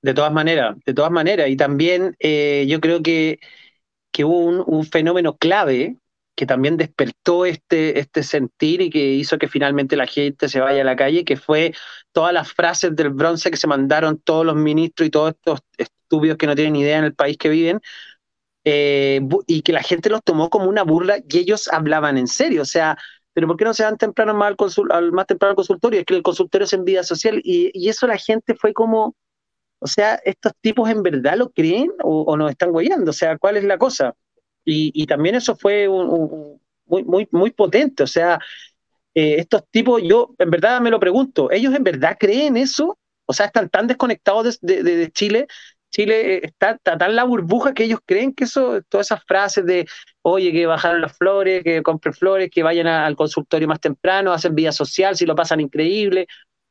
De 0.00 0.14
todas 0.14 0.32
maneras, 0.32 0.76
de 0.84 0.94
todas 0.94 1.10
maneras. 1.10 1.48
Y 1.48 1.56
también 1.56 2.16
eh, 2.20 2.66
yo 2.68 2.80
creo 2.80 3.02
que, 3.02 3.40
que 4.12 4.24
hubo 4.24 4.64
un, 4.64 4.84
fenómeno 4.84 5.36
clave 5.36 5.96
que 6.36 6.46
también 6.46 6.76
despertó 6.76 7.46
este, 7.46 7.98
este 7.98 8.22
sentir 8.22 8.80
y 8.80 8.90
que 8.90 8.98
hizo 9.14 9.38
que 9.38 9.48
finalmente 9.48 9.96
la 9.96 10.06
gente 10.06 10.48
se 10.48 10.60
vaya 10.60 10.82
a 10.82 10.84
la 10.84 10.96
calle, 10.96 11.24
que 11.24 11.36
fue 11.36 11.74
todas 12.12 12.32
las 12.32 12.52
frases 12.52 12.94
del 12.94 13.10
bronce 13.10 13.50
que 13.50 13.56
se 13.56 13.66
mandaron 13.66 14.18
todos 14.20 14.46
los 14.46 14.54
ministros 14.54 15.08
y 15.08 15.10
todos 15.10 15.30
estos 15.30 15.60
estúpidos 15.76 16.38
que 16.38 16.46
no 16.46 16.54
tienen 16.54 16.76
idea 16.76 16.98
en 16.98 17.04
el 17.04 17.14
país 17.14 17.36
que 17.38 17.48
viven, 17.48 17.80
eh, 18.64 19.20
y 19.46 19.62
que 19.62 19.72
la 19.72 19.82
gente 19.82 20.10
los 20.10 20.22
tomó 20.22 20.50
como 20.50 20.68
una 20.68 20.82
burla 20.82 21.18
y 21.28 21.38
ellos 21.38 21.68
hablaban 21.72 22.18
en 22.18 22.26
serio. 22.28 22.62
O 22.62 22.64
sea, 22.66 22.98
pero 23.32 23.46
¿por 23.46 23.56
qué 23.56 23.64
no 23.64 23.74
se 23.74 23.84
van 23.84 23.96
temprano 23.96 24.34
más, 24.34 24.54
al, 24.90 25.12
más 25.12 25.26
temprano 25.26 25.50
al 25.50 25.56
consultorio? 25.56 26.00
Es 26.00 26.06
que 26.06 26.14
el 26.16 26.22
consultorio 26.22 26.64
es 26.66 26.72
en 26.72 26.84
vida 26.84 27.02
social 27.02 27.40
y, 27.44 27.70
y 27.72 27.88
eso 27.88 28.06
la 28.06 28.18
gente 28.18 28.54
fue 28.54 28.72
como, 28.74 29.16
o 29.80 29.86
sea, 29.86 30.16
¿estos 30.24 30.52
tipos 30.60 30.88
en 30.90 31.02
verdad 31.02 31.36
lo 31.36 31.50
creen 31.50 31.92
o, 32.02 32.36
nos 32.36 32.50
están 32.50 32.72
guiando? 32.72 33.10
O 33.10 33.14
sea, 33.14 33.38
¿cuál 33.38 33.56
es 33.56 33.64
la 33.64 33.78
cosa? 33.78 34.14
Y, 34.64 35.06
también 35.06 35.34
eso 35.34 35.56
fue 35.56 35.88
muy, 35.88 37.04
muy, 37.04 37.28
muy 37.30 37.50
potente. 37.52 38.02
O 38.02 38.06
sea, 38.06 38.38
eh, 39.14 39.36
estos 39.38 39.62
tipos, 39.70 40.02
yo 40.02 40.34
en 40.38 40.50
verdad 40.50 40.80
me 40.80 40.90
lo 40.90 41.00
pregunto, 41.00 41.50
¿ellos 41.50 41.74
en 41.74 41.84
verdad 41.84 42.16
creen 42.18 42.56
eso? 42.56 42.98
O 43.26 43.32
sea, 43.32 43.46
están 43.46 43.68
tan 43.68 43.86
desconectados 43.86 44.58
de, 44.60 45.10
Chile. 45.12 45.46
Chile 45.90 46.36
eh, 46.36 46.40
está, 46.44 46.76
tan 46.78 47.16
la 47.16 47.24
burbuja 47.24 47.72
que 47.72 47.84
ellos 47.84 48.00
creen 48.04 48.34
que 48.34 48.44
eso, 48.44 48.82
todas 48.88 49.06
esas 49.06 49.24
frases 49.24 49.64
de, 49.64 49.86
oye, 50.22 50.52
que 50.52 50.66
bajaron 50.66 51.00
las 51.00 51.16
flores, 51.16 51.64
que 51.64 51.82
compren 51.82 52.14
flores, 52.14 52.50
que 52.50 52.62
vayan 52.62 52.86
al 52.86 53.16
consultorio 53.16 53.68
más 53.68 53.80
temprano, 53.80 54.32
hacen 54.32 54.54
vida 54.54 54.72
social, 54.72 55.16
si 55.16 55.24
lo 55.24 55.34
pasan 55.34 55.60
increíble. 55.60 56.26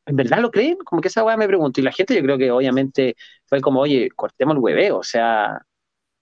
¿En 0.08 0.16
verdad 0.16 0.40
lo 0.40 0.52
creen? 0.52 0.78
Como 0.78 1.02
que 1.02 1.10
esa 1.10 1.24
weá 1.24 1.36
me 1.36 1.48
pregunto. 1.48 1.82
Y 1.82 1.84
la 1.84 1.92
gente 1.92 2.16
yo 2.16 2.22
creo 2.22 2.38
que 2.38 2.50
obviamente 2.50 3.18
fue 3.46 3.60
como, 3.60 3.82
oye, 3.82 4.10
cortemos 4.16 4.56
el 4.56 4.62
hueveo, 4.62 5.00
o 5.00 5.04
sea, 5.04 5.62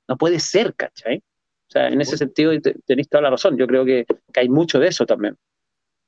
no 0.07 0.17
puede 0.17 0.39
ser, 0.39 0.73
¿cachai? 0.75 1.17
O 1.17 1.71
sea, 1.71 1.87
en 1.89 2.01
ese 2.01 2.17
sentido 2.17 2.51
tenéis 2.85 3.07
toda 3.07 3.21
la 3.21 3.29
razón. 3.29 3.57
Yo 3.57 3.67
creo 3.67 3.85
que, 3.85 4.07
hay 4.35 4.49
mucho 4.49 4.79
de 4.79 4.87
eso 4.87 5.05
también. 5.05 5.37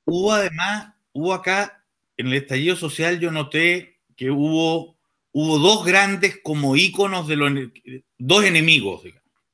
Hubo 0.05 0.33
además, 0.33 0.93
hubo 1.13 1.33
acá, 1.33 1.85
en 2.17 2.27
el 2.27 2.33
estallido 2.33 2.75
social 2.75 3.19
yo 3.19 3.31
noté 3.31 3.99
que 4.15 4.31
hubo, 4.31 4.97
hubo 5.31 5.59
dos 5.59 5.85
grandes 5.85 6.39
como 6.41 6.75
íconos 6.75 7.27
de 7.27 7.35
los, 7.35 7.51
dos 8.17 8.43
enemigos, 8.43 9.03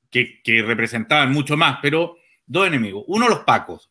que, 0.10 0.42
que, 0.42 0.62
representaban 0.62 1.34
mucho 1.34 1.58
más, 1.58 1.80
pero 1.82 2.16
dos 2.46 2.68
enemigos. 2.68 3.04
Uno, 3.08 3.28
los 3.28 3.40
pacos, 3.40 3.90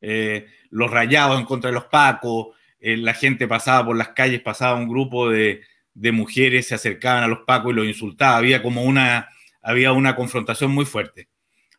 eh, 0.00 0.46
los 0.70 0.88
rayados 0.88 1.40
en 1.40 1.46
contra 1.46 1.70
de 1.70 1.74
los 1.74 1.86
pacos, 1.86 2.54
eh, 2.82 2.96
la 2.96 3.14
gente 3.14 3.46
pasaba 3.46 3.86
por 3.86 3.96
las 3.96 4.08
calles, 4.08 4.42
pasaba 4.42 4.74
un 4.76 4.88
grupo 4.88 5.30
de, 5.30 5.62
mujeres, 5.94 6.66
se 6.66 6.74
acercaban 6.74 7.22
a 7.22 7.28
los 7.28 7.40
pacos 7.46 7.72
y 7.72 7.76
los 7.76 7.86
insultaba. 7.86 8.36
Había 8.36 8.60
como 8.60 8.82
una, 8.82 9.28
había 9.62 9.92
una 9.92 10.16
confrontación 10.16 10.72
muy 10.72 10.84
fuerte. 10.84 11.28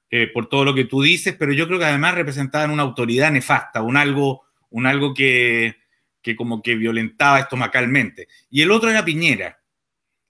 eh, 0.10 0.28
por 0.28 0.48
todo 0.48 0.64
lo 0.64 0.76
que 0.76 0.86
tú 0.86 1.02
dices, 1.02 1.36
pero 1.38 1.54
yo 1.54 1.68
creo 1.68 1.80
que 1.80 1.86
además 1.86 2.16
representaban 2.16 2.72
una 2.72 2.84
autoridad 2.84 3.32
nefasta, 3.32 3.82
un 3.82 3.98
algo, 3.98 4.44
un 4.70 4.86
algo 4.86 5.14
que, 5.14 5.76
que 6.22 6.36
como 6.36 6.62
que 6.62 6.76
violentaba 6.76 7.40
estomacalmente. 7.40 8.28
Y 8.50 8.62
el 8.62 8.72
otro 8.72 8.90
era 8.90 9.04
Piñera. 9.04 9.60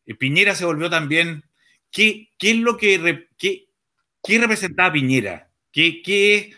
Eh, 0.05 0.15
Piñera 0.15 0.55
se 0.55 0.65
volvió 0.65 0.89
también... 0.89 1.43
¿Qué, 1.91 2.29
es 2.39 2.55
lo 2.57 2.77
que... 2.77 3.27
Qué 3.37 4.39
representaba 4.39 4.91
Piñera? 4.93 5.51
¿Qué, 5.71 6.01
qué 6.01 6.53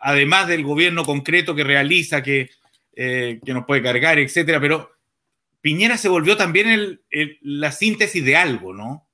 además 0.00 0.48
del 0.48 0.62
gobierno 0.62 1.04
concreto 1.04 1.54
que 1.54 1.64
realiza, 1.64 2.22
que, 2.22 2.50
eh, 2.96 3.40
que 3.44 3.54
nos 3.54 3.64
puede 3.66 3.82
cargar, 3.82 4.18
etcétera, 4.18 4.60
pero 4.60 4.90
Piñera 5.60 5.96
se 5.96 6.08
volvió 6.08 6.36
también 6.36 7.00
la 7.40 7.72
síntesis 7.72 8.24
de 8.24 8.36
algo, 8.36 8.74
¿no? 8.74 9.08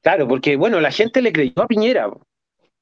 Claro, 0.00 0.28
porque 0.28 0.56
bueno, 0.56 0.80
la 0.80 0.92
gente 0.92 1.20
le 1.20 1.32
creyó 1.32 1.60
a 1.62 1.66
Piñera. 1.66 2.08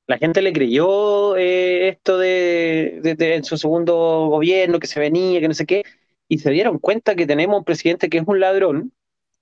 La 0.07 0.19
gente 0.19 0.41
le 0.43 0.53
creyó 0.53 1.37
eh, 1.37 1.89
esto 1.89 2.19
de, 2.19 3.01
en 3.03 3.43
su 3.43 3.57
segundo 3.57 4.29
gobierno, 4.29 4.79
que 4.79 4.87
se 4.87 5.01
venía, 5.01 5.41
que 5.41 5.49
no 5.49 5.55
sé 5.55 5.67
qué, 5.67 5.83
y 6.29 6.39
se 6.39 6.51
dieron 6.51 6.79
cuenta 6.79 7.17
que 7.17 7.27
tenemos 7.27 7.59
un 7.59 7.65
presidente 7.65 8.09
que 8.09 8.19
es 8.19 8.25
un 8.27 8.39
ladrón, 8.39 8.93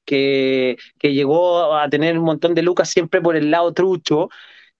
que, 0.06 0.76
que 0.98 1.12
llegó 1.12 1.74
a 1.74 1.88
tener 1.90 2.18
un 2.18 2.24
montón 2.24 2.54
de 2.54 2.62
lucas 2.62 2.88
siempre 2.88 3.20
por 3.20 3.36
el 3.36 3.50
lado 3.50 3.74
trucho, 3.74 4.30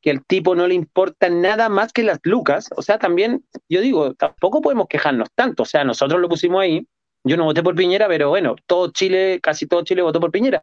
que 0.05 0.11
al 0.11 0.23
tipo 0.23 0.55
no 0.55 0.67
le 0.67 0.75
importa 0.75 1.31
nada 1.31 1.71
más 1.71 1.95
que 1.95 2.03
las 2.03 2.21
lucas. 2.25 2.69
O 2.77 2.83
sea, 2.83 2.99
también, 2.99 3.43
yo 3.71 3.81
digo, 3.81 4.13
tampoco 4.13 4.61
podemos 4.61 4.87
quejarnos 4.87 5.31
tanto. 5.35 5.63
O 5.63 5.67
sea, 5.67 5.83
nosotros 5.83 6.21
lo 6.21 6.29
pusimos 6.29 6.61
ahí, 6.61 6.87
yo 7.25 7.39
no 7.39 7.45
voté 7.45 7.63
por 7.63 7.75
Piñera, 7.75 8.07
pero 8.07 8.29
bueno, 8.29 8.55
todo 8.67 8.93
Chile, 8.93 9.41
casi 9.43 9.67
todo 9.67 9.83
Chile 9.83 10.03
votó 10.03 10.21
por 10.21 10.31
Piñera. 10.31 10.61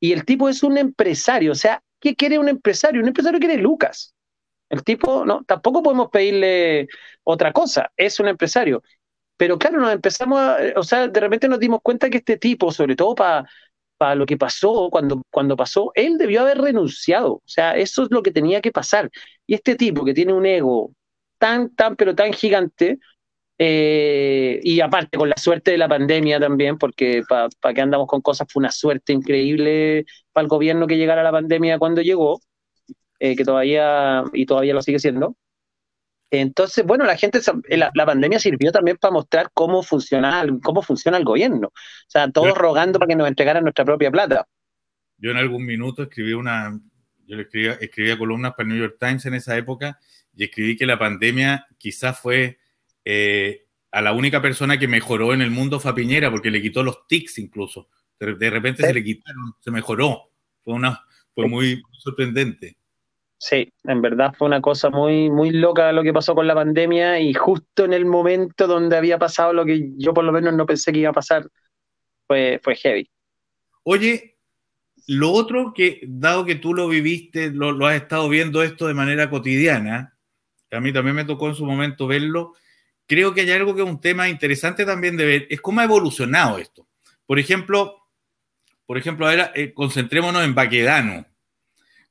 Y 0.00 0.14
el 0.14 0.24
tipo 0.24 0.48
es 0.48 0.62
un 0.62 0.78
empresario, 0.78 1.52
o 1.52 1.54
sea, 1.54 1.82
¿qué 2.00 2.16
quiere 2.16 2.38
un 2.38 2.48
empresario? 2.48 3.02
Un 3.02 3.08
empresario 3.08 3.38
quiere 3.38 3.58
Lucas. 3.58 4.14
El 4.70 4.82
tipo, 4.82 5.26
no, 5.26 5.44
tampoco 5.44 5.82
podemos 5.82 6.08
pedirle 6.08 6.88
otra 7.22 7.52
cosa, 7.52 7.92
es 7.98 8.18
un 8.18 8.28
empresario. 8.28 8.82
Pero 9.36 9.58
claro, 9.58 9.78
nos 9.78 9.92
empezamos 9.92 10.40
a, 10.40 10.56
o 10.76 10.82
sea, 10.82 11.08
de 11.08 11.20
repente 11.20 11.48
nos 11.48 11.60
dimos 11.60 11.80
cuenta 11.82 12.08
que 12.08 12.16
este 12.18 12.38
tipo, 12.38 12.72
sobre 12.72 12.96
todo 12.96 13.14
para 13.14 13.46
para 13.96 14.14
lo 14.14 14.26
que 14.26 14.36
pasó, 14.36 14.88
cuando, 14.90 15.22
cuando 15.30 15.56
pasó, 15.56 15.92
él 15.94 16.18
debió 16.18 16.42
haber 16.42 16.58
renunciado. 16.58 17.34
O 17.34 17.42
sea, 17.46 17.76
eso 17.76 18.04
es 18.04 18.10
lo 18.10 18.22
que 18.22 18.30
tenía 18.32 18.60
que 18.60 18.72
pasar. 18.72 19.10
Y 19.46 19.54
este 19.54 19.76
tipo 19.76 20.04
que 20.04 20.14
tiene 20.14 20.32
un 20.32 20.46
ego 20.46 20.92
tan, 21.38 21.74
tan, 21.74 21.96
pero 21.96 22.14
tan 22.14 22.32
gigante, 22.32 22.98
eh, 23.58 24.60
y 24.62 24.80
aparte 24.80 25.16
con 25.16 25.28
la 25.28 25.36
suerte 25.36 25.70
de 25.70 25.78
la 25.78 25.88
pandemia 25.88 26.40
también, 26.40 26.78
porque 26.78 27.22
para 27.28 27.74
que 27.74 27.80
andamos 27.80 28.08
con 28.08 28.20
cosas, 28.20 28.48
fue 28.50 28.60
una 28.60 28.70
suerte 28.72 29.12
increíble 29.12 30.06
para 30.32 30.44
el 30.44 30.48
gobierno 30.48 30.86
que 30.86 30.96
llegara 30.96 31.22
la 31.22 31.32
pandemia 31.32 31.78
cuando 31.78 32.02
llegó, 32.02 32.40
eh, 33.20 33.36
que 33.36 33.44
todavía, 33.44 34.24
y 34.32 34.46
todavía 34.46 34.74
lo 34.74 34.82
sigue 34.82 34.98
siendo. 34.98 35.36
Entonces, 36.40 36.84
bueno, 36.84 37.04
la 37.04 37.16
gente, 37.16 37.40
la, 37.68 37.90
pandemia 37.92 38.38
sirvió 38.38 38.72
también 38.72 38.96
para 38.96 39.12
mostrar 39.12 39.50
cómo 39.52 39.82
funciona, 39.82 40.44
cómo 40.62 40.82
funciona 40.82 41.18
el 41.18 41.24
gobierno. 41.24 41.68
O 41.68 42.08
sea, 42.08 42.30
todos 42.30 42.56
rogando 42.56 42.98
para 42.98 43.08
que 43.08 43.16
nos 43.16 43.28
entregaran 43.28 43.62
nuestra 43.62 43.84
propia 43.84 44.10
plata. 44.10 44.46
Yo 45.18 45.30
en 45.30 45.36
algún 45.36 45.64
minuto 45.64 46.02
escribí 46.02 46.32
una, 46.32 46.78
yo 47.26 47.40
escribía, 47.40 47.72
escribía 47.74 48.18
columnas 48.18 48.52
para 48.52 48.68
el 48.68 48.74
New 48.74 48.78
York 48.78 48.96
Times 48.98 49.24
en 49.26 49.34
esa 49.34 49.56
época 49.56 49.98
y 50.34 50.44
escribí 50.44 50.76
que 50.76 50.86
la 50.86 50.98
pandemia 50.98 51.66
quizás 51.78 52.18
fue 52.18 52.58
eh, 53.04 53.66
a 53.90 54.02
la 54.02 54.12
única 54.12 54.42
persona 54.42 54.78
que 54.78 54.88
mejoró 54.88 55.34
en 55.34 55.42
el 55.42 55.50
mundo 55.50 55.78
fue 55.78 55.92
a 55.92 55.94
Piñera, 55.94 56.30
porque 56.30 56.50
le 56.50 56.60
quitó 56.60 56.82
los 56.82 57.06
tics 57.06 57.38
incluso. 57.38 57.88
De, 58.18 58.50
repente 58.50 58.82
se 58.82 58.92
le 58.92 59.04
quitaron, 59.04 59.54
se 59.60 59.70
mejoró. 59.70 60.32
Fue, 60.62 60.74
una, 60.74 61.00
fue 61.34 61.46
muy 61.46 61.80
sorprendente. 61.98 62.76
Sí, 63.46 63.70
en 63.82 64.00
verdad 64.00 64.32
fue 64.38 64.46
una 64.46 64.62
cosa 64.62 64.88
muy, 64.88 65.28
muy 65.28 65.50
loca 65.50 65.92
lo 65.92 66.02
que 66.02 66.14
pasó 66.14 66.34
con 66.34 66.46
la 66.46 66.54
pandemia 66.54 67.20
y 67.20 67.34
justo 67.34 67.84
en 67.84 67.92
el 67.92 68.06
momento 68.06 68.66
donde 68.66 68.96
había 68.96 69.18
pasado 69.18 69.52
lo 69.52 69.66
que 69.66 69.90
yo 69.98 70.14
por 70.14 70.24
lo 70.24 70.32
menos 70.32 70.54
no 70.54 70.64
pensé 70.64 70.92
que 70.92 71.00
iba 71.00 71.10
a 71.10 71.12
pasar, 71.12 71.46
fue, 72.26 72.58
fue 72.64 72.74
heavy. 72.74 73.10
Oye, 73.82 74.38
lo 75.08 75.30
otro 75.30 75.74
que, 75.74 76.00
dado 76.08 76.46
que 76.46 76.54
tú 76.54 76.72
lo 76.72 76.88
viviste, 76.88 77.50
lo, 77.50 77.86
has 77.86 77.96
estado 77.96 78.30
viendo 78.30 78.62
esto 78.62 78.86
de 78.86 78.94
manera 78.94 79.28
cotidiana, 79.28 80.16
a 80.70 80.80
mí 80.80 80.90
también 80.90 81.16
me 81.16 81.26
tocó 81.26 81.48
en 81.48 81.54
su 81.54 81.66
momento 81.66 82.06
verlo, 82.06 82.54
creo 83.06 83.34
que 83.34 83.42
hay 83.42 83.50
algo 83.50 83.74
que 83.74 83.82
es 83.82 83.86
un 83.86 84.00
tema 84.00 84.30
interesante 84.30 84.86
también 84.86 85.18
de 85.18 85.26
ver, 85.26 85.46
es 85.50 85.60
cómo 85.60 85.82
ha 85.82 85.84
evolucionado 85.84 86.56
esto. 86.56 86.88
Por 87.26 87.38
ejemplo, 87.38 88.08
por 88.86 88.96
ejemplo, 88.96 89.28
ahora 89.28 89.52
eh, 89.54 89.74
concentrémonos 89.74 90.42
en 90.42 90.54
Baquedano 90.54 91.26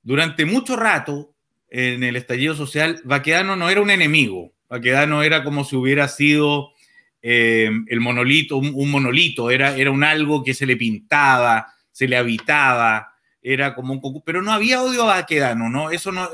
durante 0.04 0.46
mucho 0.46 0.76
rato, 0.76 1.34
en 1.70 2.04
el 2.04 2.16
estallido 2.16 2.56
social, 2.56 3.02
Baquedano 3.04 3.56
no 3.56 3.70
era 3.70 3.82
un 3.82 3.90
enemigo. 3.90 4.54
Baquedano 4.70 5.24
era 5.24 5.44
como 5.44 5.64
si 5.64 5.76
hubiera 5.76 6.08
sido 6.08 6.74
eh, 7.22 7.72
el 7.88 8.00
monolito, 8.00 8.58
un, 8.58 8.92
monolito, 8.92 9.50
era, 9.50 9.76
era 9.76 9.90
un 9.90 10.04
algo 10.04 10.44
que 10.44 10.54
se 10.54 10.66
le 10.66 10.78
pintaba, 10.78 11.74
se 11.92 12.08
le 12.08 12.18
habitaba, 12.18 13.14
era 13.42 13.74
como 13.74 13.94
un... 13.94 14.22
Pero 14.26 14.42
no 14.42 14.52
había 14.52 14.84
odio 14.84 15.04
a 15.04 15.16
Baquedano, 15.16 15.70
¿no? 15.70 15.90
Eso 15.90 16.12
no... 16.12 16.30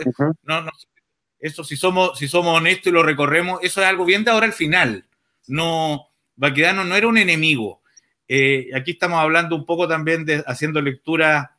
eso 1.40 1.64
si 1.64 1.78
somos, 1.78 2.18
si 2.18 2.28
somos 2.28 2.58
honestos 2.58 2.88
y 2.88 2.92
lo 2.92 3.04
recorremos, 3.04 3.60
eso 3.62 3.82
es 3.82 3.88
algo 3.88 4.04
bien 4.04 4.24
de 4.24 4.32
ahora 4.32 4.46
al 4.46 4.54
final. 4.54 5.06
No, 5.48 6.10
Baquedano 6.36 6.84
no 6.84 6.96
era 6.96 7.08
un 7.08 7.18
enemigo. 7.18 7.82
Eh, 8.28 8.70
aquí 8.76 8.92
estamos 8.92 9.20
hablando 9.20 9.56
un 9.56 9.66
poco 9.66 9.88
también 9.88 10.26
de 10.26 10.44
haciendo 10.46 10.82
lectura 10.82 11.59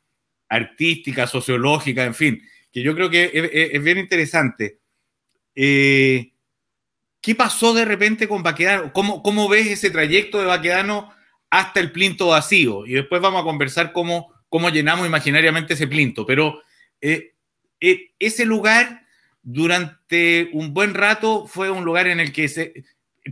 artística, 0.50 1.26
sociológica, 1.26 2.04
en 2.04 2.14
fin, 2.14 2.42
que 2.70 2.82
yo 2.82 2.94
creo 2.94 3.08
que 3.08 3.70
es, 3.72 3.82
bien 3.82 3.98
interesante. 3.98 4.80
Eh, 5.54 6.32
¿Qué 7.22 7.34
pasó 7.34 7.72
de 7.72 7.84
repente 7.84 8.28
con 8.28 8.42
Baquedano? 8.42 8.92
¿Cómo, 8.92 9.22
¿Cómo, 9.22 9.48
ves 9.48 9.68
ese 9.68 9.90
trayecto 9.90 10.38
de 10.38 10.46
Baquedano 10.46 11.12
hasta 11.50 11.80
el 11.80 11.92
plinto 11.92 12.28
vacío? 12.28 12.84
Y 12.86 12.92
después 12.92 13.22
vamos 13.22 13.42
a 13.42 13.44
conversar 13.44 13.92
cómo, 13.92 14.34
cómo 14.48 14.70
llenamos 14.70 15.06
imaginariamente 15.06 15.74
ese 15.74 15.86
plinto. 15.86 16.26
Pero 16.26 16.62
eh, 17.00 17.34
eh, 17.80 18.12
ese 18.18 18.44
lugar 18.44 19.06
durante 19.42 20.50
un 20.52 20.74
buen 20.74 20.94
rato 20.94 21.46
fue 21.46 21.70
un 21.70 21.84
lugar 21.84 22.06
en 22.08 22.20
el 22.20 22.32
que 22.32 22.48
se, 22.48 22.84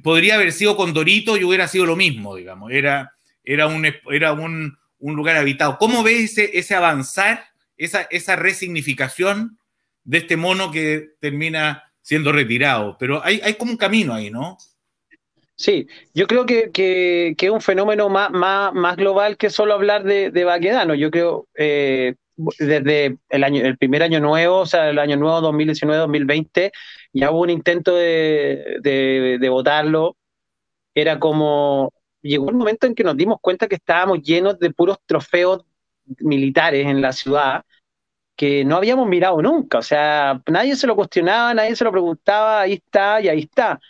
podría 0.03 0.35
haber 0.35 0.53
sido 0.53 0.77
Condorito 0.77 1.37
y 1.37 1.45
hubiera 1.45 1.69
sido 1.69 1.87
lo 1.87 1.97
mismo, 1.97 2.37
digamos. 2.37 2.71
Era, 2.73 3.15
era, 3.45 3.67
un, 3.67 3.87
era 4.11 4.33
un, 4.33 4.78
un 4.99 5.15
lugar 5.17 5.37
habitado. 5.37 5.79
¿Cómo 5.79 6.03
ves 6.03 6.33
ese, 6.33 6.59
ese 6.59 6.75
avanzar, 6.75 7.45
esa, 7.77 8.03
esa 8.11 8.37
resignificación 8.37 9.59
de 10.05 10.19
este 10.19 10.37
mono 10.37 10.71
que 10.71 11.11
termina 11.21 11.93
siendo 12.03 12.33
retirado? 12.33 12.97
Pero 12.99 13.25
hay, 13.25 13.41
hay 13.43 13.55
como 13.55 13.73
un 13.73 13.79
camino 13.79 14.15
ahí, 14.15 14.31
¿no? 14.31 14.59
Sí, 15.55 15.89
yo 16.15 16.29
creo 16.29 16.47
que, 16.47 16.71
que, 16.71 17.35
es 17.37 17.51
un 17.51 17.61
fenómeno 17.61 18.09
más, 18.09 18.31
más, 18.31 18.73
más, 18.73 18.97
global 18.97 19.37
que 19.37 19.51
solo 19.51 19.75
hablar 19.75 20.05
de, 20.05 20.31
de 20.31 20.45
Baquedano. 20.45 20.95
Yo 20.95 21.11
creo, 21.11 21.49
eh, 21.57 22.15
desde 22.61 23.17
el, 23.29 23.43
año, 23.45 23.65
el 23.65 23.77
primer 23.77 24.05
año 24.05 24.21
nuevo, 24.21 24.59
o 24.59 24.67
sea, 24.67 24.89
el 24.89 25.01
año 25.01 25.17
nuevo 25.17 25.41
2019-2020, 25.53 26.71
ya 27.13 27.33
hubo 27.33 27.41
un 27.41 27.51
intento 27.51 27.97
de, 27.97 28.77
de, 28.81 29.39
de 29.41 29.49
votarlo. 29.49 30.17
Era 30.95 31.19
como 31.19 31.93
llegó 32.23 32.47
un 32.47 32.57
momento 32.57 32.87
en 32.87 32.95
que 32.95 33.05
nos 33.05 33.17
dimos 33.17 33.39
cuenta 33.41 33.69
que 33.69 33.77
estábamos 33.77 34.23
llenos 34.23 34.59
de 34.59 34.71
puros 34.73 34.99
trofeos 35.07 35.65
militares 36.21 36.87
en 36.87 37.01
la 37.01 37.13
ciudad 37.13 37.65
que 38.39 38.65
no 38.65 38.77
habíamos 38.77 39.09
mirado 39.09 39.43
nunca. 39.43 39.79
O 39.79 39.83
sea, 39.83 40.41
nadie 40.47 40.77
se 40.77 40.87
lo 40.87 40.95
cuestionaba, 40.95 41.53
nadie 41.55 41.75
se 41.75 41.85
lo 41.85 41.91
preguntaba, 41.91 42.61
ahí 42.63 42.75
está 42.75 43.21
y 43.21 43.29
ahí 43.29 43.41
está. 43.41 43.81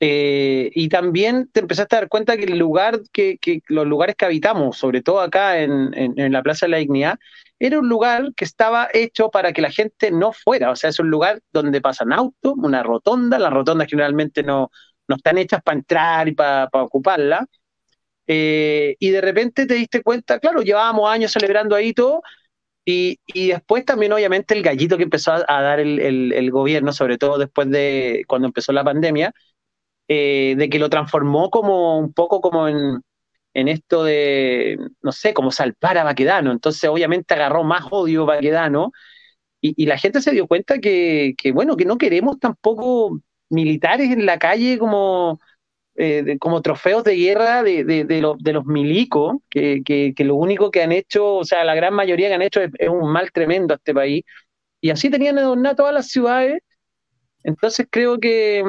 Eh, 0.00 0.70
y 0.74 0.88
también 0.88 1.48
te 1.52 1.60
empezaste 1.60 1.96
a 1.96 2.00
dar 2.00 2.08
cuenta 2.08 2.36
que 2.36 2.44
el 2.44 2.58
lugar 2.58 3.00
que, 3.12 3.38
los 3.66 3.86
lugares 3.86 4.14
que 4.16 4.24
habitamos, 4.24 4.78
sobre 4.78 5.02
todo 5.02 5.20
acá 5.20 5.58
en, 5.60 6.14
la 6.32 6.42
Plaza 6.44 6.66
de 6.66 6.70
la 6.70 6.76
Dignidad, 6.78 7.18
era 7.58 7.80
un 7.80 7.88
lugar 7.88 8.32
que 8.36 8.44
estaba 8.44 8.88
hecho 8.94 9.30
para 9.30 9.52
que 9.52 9.62
la 9.62 9.72
gente 9.72 10.12
no 10.12 10.32
fuera. 10.32 10.70
O 10.70 10.76
sea, 10.76 10.90
es 10.90 11.00
un 11.00 11.10
lugar 11.10 11.40
donde 11.52 11.80
pasan 11.80 12.12
autos, 12.12 12.54
una 12.56 12.84
rotonda. 12.84 13.38
Las 13.40 13.52
rotondas 13.52 13.88
generalmente 13.88 14.44
no, 14.44 14.70
no 15.08 15.16
están 15.16 15.38
hechas 15.38 15.60
para 15.62 15.78
entrar 15.78 16.28
y 16.28 16.32
para 16.32 16.68
ocuparla. 16.72 17.46
Eh, 18.28 18.96
y 19.00 19.10
de 19.10 19.20
repente 19.22 19.66
te 19.66 19.74
diste 19.74 20.02
cuenta, 20.02 20.38
claro, 20.38 20.62
llevábamos 20.62 21.10
años 21.10 21.32
celebrando 21.32 21.74
ahí 21.74 21.94
todo, 21.94 22.22
y, 22.84 23.20
y 23.26 23.48
después 23.48 23.84
también 23.84 24.12
obviamente 24.12 24.54
el 24.54 24.62
gallito 24.62 24.96
que 24.96 25.04
empezó 25.04 25.32
a, 25.32 25.62
dar 25.62 25.80
el, 25.80 26.00
el, 26.00 26.50
gobierno, 26.50 26.92
sobre 26.92 27.18
todo 27.18 27.38
después 27.38 27.70
de 27.70 28.24
cuando 28.28 28.46
empezó 28.48 28.72
la 28.72 28.84
pandemia, 28.84 29.34
eh, 30.08 30.54
de 30.58 30.70
que 30.70 30.78
lo 30.78 30.90
transformó 30.90 31.50
como 31.50 31.98
un 31.98 32.12
poco 32.14 32.40
como 32.40 32.68
en, 32.68 33.02
en 33.54 33.68
esto 33.68 34.04
de, 34.04 34.78
no 35.02 35.12
sé, 35.12 35.34
como 35.34 35.50
salvar 35.52 35.98
a 35.98 36.04
Baquedano. 36.04 36.52
Entonces 36.52 36.88
obviamente 36.88 37.34
agarró 37.34 37.64
más 37.64 37.86
odio 37.90 38.26
Baquedano 38.26 38.92
y, 39.60 39.74
y 39.82 39.86
la 39.86 39.98
gente 39.98 40.22
se 40.22 40.32
dio 40.32 40.46
cuenta 40.46 40.78
que, 40.78 41.34
que, 41.38 41.52
bueno, 41.52 41.76
que 41.76 41.84
no 41.84 41.98
queremos 41.98 42.38
tampoco 42.40 43.20
militares 43.50 44.10
en 44.12 44.26
la 44.26 44.38
calle 44.38 44.78
como 44.78 45.40
eh, 46.00 46.38
como 46.38 46.62
trofeos 46.62 47.02
de 47.02 47.16
guerra 47.16 47.64
de, 47.64 47.82
de, 47.82 48.20
los 48.52 48.66
milicos, 48.66 49.38
que, 49.50 49.82
que, 49.84 50.24
lo 50.24 50.36
único 50.36 50.70
que 50.70 50.82
han 50.82 50.92
hecho, 50.92 51.34
o 51.34 51.44
sea, 51.44 51.64
la 51.64 51.74
gran 51.74 51.92
mayoría 51.92 52.28
que 52.28 52.34
han 52.34 52.42
hecho 52.42 52.60
es, 52.62 52.70
un 52.88 53.10
mal 53.10 53.32
tremendo 53.32 53.74
a 53.74 53.78
este 53.78 53.92
país. 53.92 54.24
Y 54.80 54.90
así 54.90 55.10
tenían 55.10 55.38
adornadas 55.38 55.76
todas 55.76 55.92
las 55.92 56.08
ciudades. 56.08 56.60
Entonces 57.42 57.88
creo 57.90 58.20
que, 58.20 58.62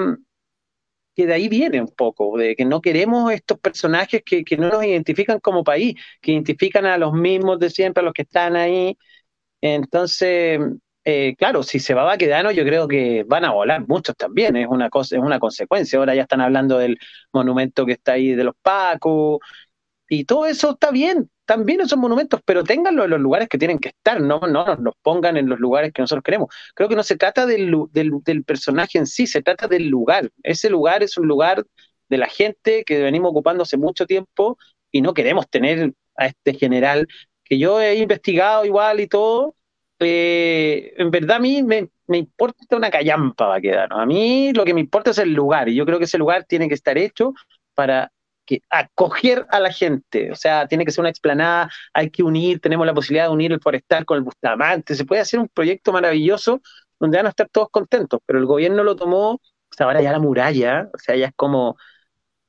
que 1.16 1.28
de 1.28 1.34
ahí 1.34 1.50
viene 1.50 1.82
un 1.82 1.94
poco, 1.96 2.36
de 2.36 2.56
que 2.56 2.66
no 2.66 2.82
queremos 2.82 3.32
estos 3.32 3.60
personajes 3.60 4.24
que, 4.26 4.44
que 4.44 4.58
no 4.58 4.70
nos 4.70 4.84
identifican 4.84 5.40
como 5.40 5.64
país, 5.64 5.96
que 6.22 6.32
identifican 6.32 6.88
a 6.88 6.98
los 6.98 7.14
mismos 7.14 7.60
de 7.60 7.70
siempre, 7.70 8.02
a 8.02 8.06
los 8.06 8.14
que 8.14 8.24
están 8.24 8.56
ahí. 8.56 8.98
Entonces, 9.62 10.60
eh, 11.10 11.36
claro, 11.38 11.64
si 11.64 11.80
se 11.80 11.94
va 11.94 12.04
Baquedano, 12.04 12.52
yo 12.52 12.64
creo 12.64 12.88
que 12.88 13.24
van 13.28 13.46
a 13.46 13.52
volar 13.52 13.88
muchos 13.88 14.16
también, 14.16 14.56
es 14.56 14.68
una 14.68 14.90
cosa, 14.90 15.16
es 15.18 15.22
una 15.22 15.40
consecuencia. 15.40 15.98
Ahora 16.00 16.16
ya 16.16 16.24
están 16.24 16.42
hablando 16.42 16.78
del 16.78 17.00
monumento 17.34 17.86
que 17.86 17.94
está 17.94 18.14
ahí 18.14 18.34
de 18.36 18.44
los 18.44 18.56
Pacos, 18.62 19.40
y 20.10 20.26
todo 20.26 20.46
eso 20.48 20.72
está 20.72 20.92
bien, 20.92 21.30
también 21.46 21.82
esos 21.82 21.98
monumentos, 21.98 22.42
pero 22.46 22.64
ténganlo 22.64 23.06
en 23.06 23.12
los 23.12 23.20
lugares 23.20 23.48
que 23.48 23.58
tienen 23.60 23.80
que 23.80 23.90
estar, 23.90 24.20
no, 24.22 24.40
no 24.40 24.66
nos 24.66 24.80
los 24.80 24.96
pongan 25.02 25.38
en 25.38 25.48
los 25.50 25.60
lugares 25.60 25.94
que 25.94 26.02
nosotros 26.02 26.24
queremos. 26.24 26.54
Creo 26.76 26.90
que 26.90 26.96
no 26.96 27.04
se 27.04 27.16
trata 27.16 27.46
del, 27.46 27.72
del, 27.92 28.44
personaje 28.44 28.98
en 28.98 29.06
sí, 29.06 29.28
se 29.28 29.42
trata 29.44 29.68
del 29.68 29.88
lugar. 29.88 30.32
Ese 30.44 30.70
lugar 30.70 31.04
es 31.04 31.18
un 31.18 31.28
lugar 31.28 31.64
de 32.10 32.18
la 32.18 32.28
gente 32.28 32.84
que 32.86 33.02
venimos 33.04 33.32
ocupando 33.32 33.64
hace 33.64 33.78
mucho 33.78 34.06
tiempo 34.08 34.58
y 34.92 35.02
no 35.02 35.14
queremos 35.14 35.48
tener 35.50 35.94
a 36.16 36.28
este 36.28 36.54
general 36.56 37.08
que 37.44 37.60
yo 37.60 37.82
he 37.82 37.96
investigado 37.98 38.66
igual 38.66 39.00
y 39.00 39.08
todo, 39.08 39.56
eh, 40.00 40.94
en 40.98 41.12
verdad 41.12 41.38
a 41.38 41.40
mí 41.40 41.64
me, 41.64 41.90
importa 42.08 42.78
una 42.78 42.90
callampa 42.90 43.48
va 43.48 43.56
a 43.56 43.62
quedar. 43.62 43.90
A 43.92 44.06
mí 44.06 44.54
lo 44.54 44.66
que 44.66 44.74
me 44.74 44.80
importa 44.82 45.12
es 45.12 45.18
el 45.18 45.34
lugar 45.34 45.70
y 45.70 45.76
yo 45.76 45.86
creo 45.86 46.00
que 46.00 46.06
ese 46.06 46.18
lugar 46.18 46.46
tiene 46.46 46.68
que 46.68 46.76
estar 46.76 46.98
hecho 46.98 47.34
para 47.74 48.12
que 48.46 48.62
acoger 48.70 49.46
a 49.50 49.60
la 49.60 49.72
gente. 49.72 50.32
O 50.32 50.36
sea, 50.36 50.68
tiene 50.68 50.86
que 50.86 50.92
ser 50.92 51.02
una 51.02 51.10
explanada, 51.10 51.70
hay 51.94 52.10
que 52.10 52.24
unir, 52.24 52.60
tenemos 52.60 52.86
la 52.88 52.94
posibilidad 52.94 53.26
de 53.26 53.34
unir 53.34 53.52
el 53.52 53.62
forestal 53.62 54.06
con 54.06 54.18
el 54.18 54.24
Bustamante. 54.24 54.96
Se 54.96 55.06
puede 55.06 55.22
hacer 55.22 55.40
un 55.40 55.50
proyecto 55.50 55.92
maravilloso 55.92 56.62
donde 57.00 57.18
van 57.18 57.28
a 57.28 57.30
estar 57.30 57.50
todos 57.50 57.70
contentos, 57.70 58.20
pero 58.26 58.40
el 58.40 58.46
gobierno 58.46 58.84
lo 58.84 58.96
tomó, 58.96 59.34
o 59.34 59.42
sea, 59.76 59.86
ahora 59.86 60.02
ya 60.02 60.12
la 60.12 60.20
muralla, 60.20 60.90
o 60.94 60.98
sea, 60.98 61.16
ya 61.16 61.28
es 61.28 61.34
como 61.36 61.78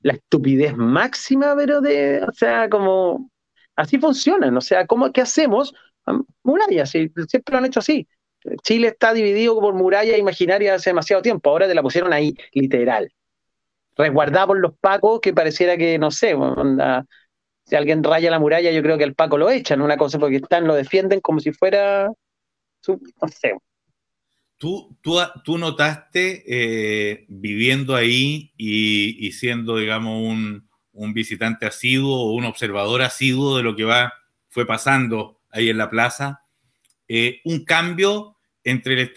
la 0.00 0.14
estupidez 0.14 0.76
máxima, 0.76 1.54
pero 1.56 1.80
de, 1.80 2.22
o 2.24 2.32
sea, 2.32 2.68
como 2.70 3.30
así 3.76 3.98
funcionan, 3.98 4.56
o 4.56 4.60
sea, 4.60 4.86
¿cómo, 4.86 5.12
¿qué 5.12 5.20
hacemos? 5.20 5.74
Murallas, 6.42 6.90
siempre 6.90 7.52
lo 7.52 7.58
han 7.58 7.66
hecho 7.66 7.80
así. 7.80 8.06
Chile 8.62 8.88
está 8.88 9.12
dividido 9.12 9.60
por 9.60 9.74
murallas 9.74 10.18
imaginarias 10.18 10.76
hace 10.76 10.90
demasiado 10.90 11.22
tiempo, 11.22 11.50
ahora 11.50 11.68
te 11.68 11.74
la 11.74 11.82
pusieron 11.82 12.12
ahí, 12.12 12.34
literal. 12.52 13.12
Resguardada 13.96 14.46
por 14.46 14.58
los 14.58 14.72
pacos, 14.78 15.20
que 15.20 15.34
pareciera 15.34 15.76
que, 15.76 15.98
no 15.98 16.10
sé, 16.10 16.34
si 17.64 17.76
alguien 17.76 18.02
raya 18.02 18.30
la 18.30 18.38
muralla, 18.38 18.70
yo 18.70 18.82
creo 18.82 18.96
que 18.96 19.04
el 19.04 19.14
paco 19.14 19.36
lo 19.36 19.50
echan, 19.50 19.82
una 19.82 19.96
cosa 19.96 20.18
porque 20.18 20.36
están, 20.36 20.66
lo 20.66 20.74
defienden 20.74 21.20
como 21.20 21.40
si 21.40 21.52
fuera, 21.52 22.10
no 22.88 23.28
sé. 23.28 23.54
¿Tú, 24.56 24.96
tú, 25.00 25.18
tú 25.44 25.56
notaste 25.56 26.44
eh, 26.46 27.24
viviendo 27.28 27.94
ahí 27.94 28.52
y, 28.56 29.32
siendo, 29.32 29.76
digamos, 29.78 30.20
un, 30.22 30.68
un 30.92 31.14
visitante 31.14 31.66
asiduo 31.66 32.14
o 32.14 32.32
un 32.32 32.44
observador 32.44 33.02
asiduo 33.02 33.56
de 33.56 33.62
lo 33.62 33.74
que 33.74 33.84
va, 33.84 34.12
fue 34.48 34.66
pasando 34.66 35.39
ahí 35.50 35.68
en 35.68 35.78
la 35.78 35.90
plaza, 35.90 36.44
eh, 37.12 37.40
un 37.44 37.64
cambio 37.64 38.36
entre, 38.62 39.12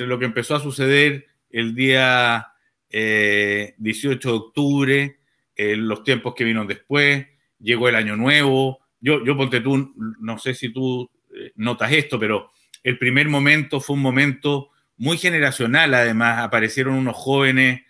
lo 0.00 0.18
que 0.18 0.24
empezó 0.24 0.56
a 0.56 0.60
suceder 0.60 1.26
el 1.48 1.72
día 1.72 2.48
18 2.90 2.90
eh, 2.90 3.74
de 3.76 4.36
octubre, 4.36 5.18
los 5.56 6.02
tiempos 6.02 6.34
que 6.34 6.42
vino 6.42 6.64
después, 6.64 7.28
llegó 7.60 7.88
el 7.88 7.94
año 7.94 8.16
nuevo. 8.16 8.80
Yo, 9.00 9.24
yo 9.24 9.36
ponte 9.36 9.60
tú, 9.60 9.94
no 10.18 10.36
sé 10.38 10.52
si 10.54 10.70
tú 10.70 11.08
eh, 11.32 11.52
notas 11.54 11.92
esto, 11.92 12.18
pero 12.18 12.50
el 12.82 12.98
primer 12.98 13.28
momento 13.28 13.80
fue 13.80 13.94
un 13.94 14.02
momento 14.02 14.70
muy 14.96 15.16
generacional, 15.16 15.94
además, 15.94 16.40
aparecieron 16.40 16.94
unos 16.94 17.14
jóvenes 17.14 17.82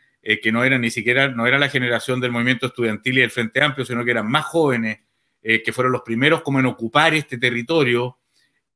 que 0.42 0.52
no 0.52 0.64
eran 0.64 0.80
ni 0.80 0.90
siquiera, 0.90 1.28
no 1.28 1.46
era 1.46 1.58
la 1.58 1.68
generación 1.68 2.18
del 2.18 2.32
movimiento 2.32 2.66
estudiantil 2.66 3.18
y 3.18 3.20
del 3.20 3.30
Frente 3.30 3.62
Amplio, 3.62 3.84
sino 3.84 4.04
que 4.04 4.10
eran 4.10 4.30
más 4.30 4.44
jóvenes, 4.46 5.00
eh, 5.46 5.62
que 5.62 5.74
fueron 5.74 5.92
los 5.92 6.00
primeros 6.00 6.40
como 6.40 6.58
en 6.58 6.64
ocupar 6.64 7.12
este 7.12 7.36
territorio, 7.36 8.18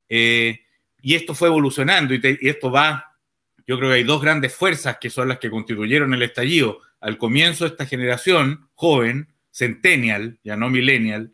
eh, 0.06 0.60
y 1.00 1.14
esto 1.14 1.34
fue 1.34 1.48
evolucionando, 1.48 2.12
y, 2.12 2.20
esto 2.42 2.70
va, 2.70 3.16
yo 3.66 3.78
creo 3.78 3.88
que 3.88 3.96
hay 3.96 4.02
dos 4.02 4.20
grandes 4.20 4.54
fuerzas 4.54 4.98
que 5.00 5.08
son 5.08 5.28
las 5.28 5.38
que 5.38 5.48
constituyeron 5.48 6.12
el 6.12 6.20
estallido. 6.20 6.80
Al 7.00 7.16
comienzo 7.16 7.64
esta 7.64 7.86
generación 7.86 8.68
joven, 8.74 9.32
centennial, 9.50 10.38
ya 10.44 10.56
no 10.56 10.68
millennial, 10.68 11.32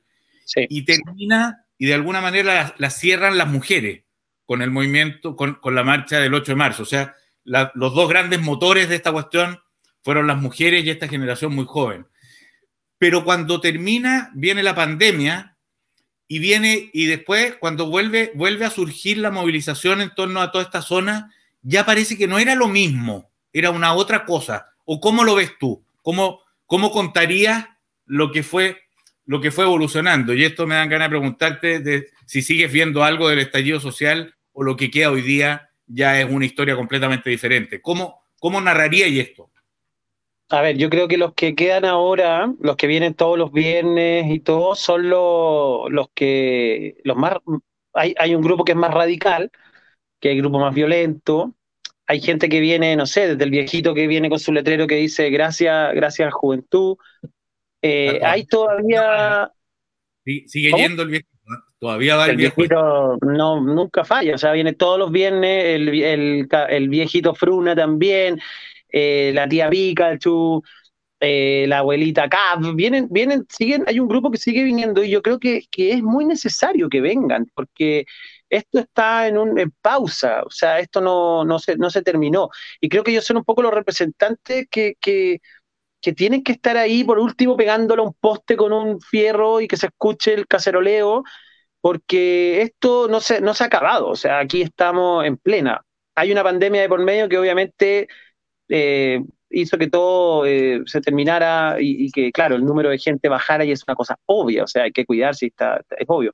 y 0.69 0.85
termina, 0.85 1.67
y 1.79 1.87
de 1.87 1.95
alguna 1.95 2.21
manera 2.21 2.77
la, 2.79 2.91
cierran 2.91 3.37
las 3.37 3.49
mujeres 3.49 4.05
con 4.47 4.63
el 4.63 4.71
movimiento, 4.71 5.35
con, 5.35 5.59
la 5.75 5.83
marcha 5.83 6.21
del 6.21 6.35
8 6.35 6.53
de 6.53 6.57
marzo. 6.57 6.85
O 6.85 6.87
sea, 6.87 7.17
los 7.43 7.93
dos 7.93 8.09
grandes 8.09 8.41
motores 8.41 8.89
de 8.89 8.95
esta 8.95 9.11
cuestión 9.11 9.59
fueron 10.01 10.29
las 10.29 10.37
mujeres 10.37 10.85
y 10.85 10.91
esta 10.91 11.09
generación 11.09 11.53
muy 11.53 11.65
joven. 11.65 12.07
Pero 12.99 13.25
cuando 13.25 13.61
termina, 13.61 14.31
viene 14.35 14.63
la 14.63 14.75
pandemia 14.75 15.57
y 16.27 16.39
viene, 16.39 16.91
y 16.93 17.07
después, 17.07 17.57
cuando 17.61 17.87
vuelve, 17.87 18.33
vuelve 18.35 18.65
a 18.65 18.71
surgir 18.71 19.19
la 19.19 19.31
movilización 19.31 20.01
en 20.01 20.15
torno 20.15 20.41
a 20.41 20.51
toda 20.51 20.65
esta 20.65 20.83
zona, 20.83 21.33
ya 21.63 21.85
parece 21.85 22.17
que 22.17 22.27
no 22.27 22.39
era 22.39 22.55
lo 22.55 22.69
mismo, 22.69 23.31
era 23.53 23.71
una 23.71 23.95
otra 23.95 24.25
cosa. 24.25 24.67
¿O 24.85 25.01
cómo 25.01 25.25
lo 25.25 25.35
ves 25.35 25.53
tú? 25.59 25.85
¿Cómo, 26.03 26.41
cómo 26.67 26.91
contarías 26.91 27.67
lo 28.07 28.31
que 28.33 28.43
fue 28.43 28.83
lo 29.27 29.41
que 29.41 29.51
fue 29.51 29.65
evolucionando? 29.65 30.35
Y 30.35 30.45
esto 30.45 30.67
me 30.67 30.75
dan 30.75 30.91
ganas 30.91 31.07
de 31.07 31.17
preguntarte 31.17 32.07
si 32.27 32.43
sigues 32.43 32.71
viendo 32.71 33.03
algo 33.03 33.29
del 33.29 33.39
estallido 33.39 33.81
social 33.81 34.35
o 34.53 34.63
lo 34.63 34.77
que 34.77 34.91
queda 34.91 35.11
hoy 35.11 35.23
día 35.23 35.71
ya 35.87 36.21
es 36.21 36.31
una 36.31 36.45
historia 36.45 36.77
completamente 36.77 37.31
diferente. 37.31 37.81
¿Cómo, 37.81 38.23
cómo 38.39 38.61
narrarías 38.61 39.11
esto? 39.11 39.51
A 40.51 40.61
ver, 40.61 40.77
yo 40.77 40.91
creo 40.91 41.09
que 41.09 41.17
los 41.17 41.33
que 41.35 41.55
quedan 41.55 41.85
ahora, 41.85 42.53
los 42.61 42.77
que 42.77 42.87
vienen 42.87 43.15
todos 43.15 43.39
los 43.39 43.51
viernes 43.51 44.31
y 44.31 44.41
todo, 44.41 44.75
son 44.75 45.09
los, 45.09 45.91
los 45.91 46.09
que, 46.15 46.97
los 47.03 47.17
más, 47.17 47.39
hay, 47.95 48.15
hay 48.19 48.35
un 48.35 48.43
grupo 48.43 48.65
que 48.65 48.73
es 48.73 48.79
más 48.79 48.93
radical, 48.93 49.51
que 50.21 50.29
hay 50.29 50.39
grupo 50.39 50.59
más 50.59 50.75
violento, 50.75 51.55
hay 52.07 52.21
gente 52.21 52.49
que 52.49 52.61
viene, 52.61 52.95
no 52.97 53.07
sé, 53.07 53.29
desde 53.29 53.45
el 53.45 53.51
viejito 53.51 53.95
que 53.95 54.07
viene 54.07 54.29
con 54.29 54.39
su 54.39 54.53
letrero 54.53 54.87
que 54.87 54.97
dice 54.97 55.31
gracias, 55.31 55.95
gracias 55.95 56.33
juventud. 56.35 56.97
Eh, 57.81 58.21
hay 58.23 58.45
todavía. 58.45 59.51
sigue 60.25 60.73
yendo 60.77 61.03
el 61.03 61.09
viejito, 61.09 61.31
todavía 61.79 62.17
va 62.17 62.27
el, 62.27 62.37
viejito. 62.37 63.17
No, 63.23 63.61
nunca 63.61 64.05
falla, 64.05 64.35
o 64.35 64.39
sea, 64.39 64.53
viene 64.53 64.75
todos 64.75 64.99
los 64.99 65.11
viernes, 65.11 65.65
el, 65.65 65.89
el, 65.89 66.49
el 66.69 66.89
viejito 66.91 67.35
Fruna 67.35 67.75
también, 67.75 68.39
eh, 68.97 69.33
la 69.35 69.49
tía 69.49 69.69
Pikachu, 69.69 70.63
eh, 71.21 71.67
la 71.69 71.79
abuelita 71.79 72.29
Cav, 72.29 72.75
vienen, 72.77 73.09
vienen, 73.11 73.45
siguen, 73.49 73.85
hay 73.89 73.99
un 73.99 74.07
grupo 74.07 74.31
que 74.31 74.39
sigue 74.39 74.63
viniendo 74.63 75.03
y 75.03 75.11
yo 75.11 75.21
creo 75.21 75.41
que, 75.41 75.67
es 75.77 76.03
muy 76.03 76.25
necesario 76.25 76.89
que 76.89 77.01
vengan, 77.01 77.51
porque 77.55 78.05
esto 78.49 78.79
está 78.79 79.27
en, 79.27 79.39
un, 79.39 79.75
pausa, 79.83 80.43
o 80.45 80.51
sea, 80.51 80.79
esto 80.79 81.01
no, 81.01 81.45
no, 81.45 81.59
se, 81.59 81.77
no 81.77 81.91
se 81.91 82.03
terminó. 82.03 82.51
Y 82.81 82.89
creo 82.89 83.03
que 83.03 83.11
ellos 83.11 83.25
son 83.25 83.39
un 83.39 83.45
poco 83.45 83.63
los 83.63 83.75
representantes 83.75 84.67
que, 84.71 84.95
que, 85.01 85.41
tienen 86.17 86.45
que 86.45 86.53
estar 86.53 86.77
ahí, 86.77 87.03
por 87.05 87.19
último, 87.19 87.57
pegándole 87.57 88.03
un 88.03 88.15
poste 88.15 88.57
con 88.57 88.73
un 88.73 89.01
fierro 89.01 89.61
y 89.61 89.67
que 89.69 89.77
se 89.77 89.87
escuche 89.87 90.35
el 90.35 90.47
caceroleo, 90.47 91.25
porque 91.81 92.63
esto 92.63 93.09
no 93.09 93.21
se, 93.21 93.41
no 93.41 93.55
se 93.55 93.65
ha 93.65 93.67
acabado, 93.69 94.09
o 94.09 94.17
sea, 94.17 94.39
aquí 94.41 94.63
estamos 94.63 95.25
en 95.25 95.37
plena. 95.39 95.85
Hay 96.15 96.31
una 96.33 96.45
pandemia 96.45 96.83
de 96.83 96.89
por 96.89 97.03
medio 97.03 97.29
que 97.29 97.39
obviamente 97.39 98.09
eh, 98.69 99.21
hizo 99.51 99.79
que 99.79 99.89
todo 99.89 100.47
eh, 100.47 100.83
se 100.87 101.01
terminara 101.01 101.77
y, 101.81 102.11
que, 102.11 102.33
claro, 102.33 102.57
el 102.57 102.65
número 102.65 102.91
de 102.91 102.99
gente 102.99 103.29
bajara 103.29 103.65
y 103.65 103.73
es 103.73 103.83
una 103.87 103.95
cosa 103.95 104.19
obvia, 104.27 104.65
o 104.65 104.67
sea, 104.67 104.85
hay 104.85 104.93
que 104.93 105.07
cuidarse, 105.07 105.47
está, 105.47 105.81
es 105.99 106.07
obvio. 106.09 106.33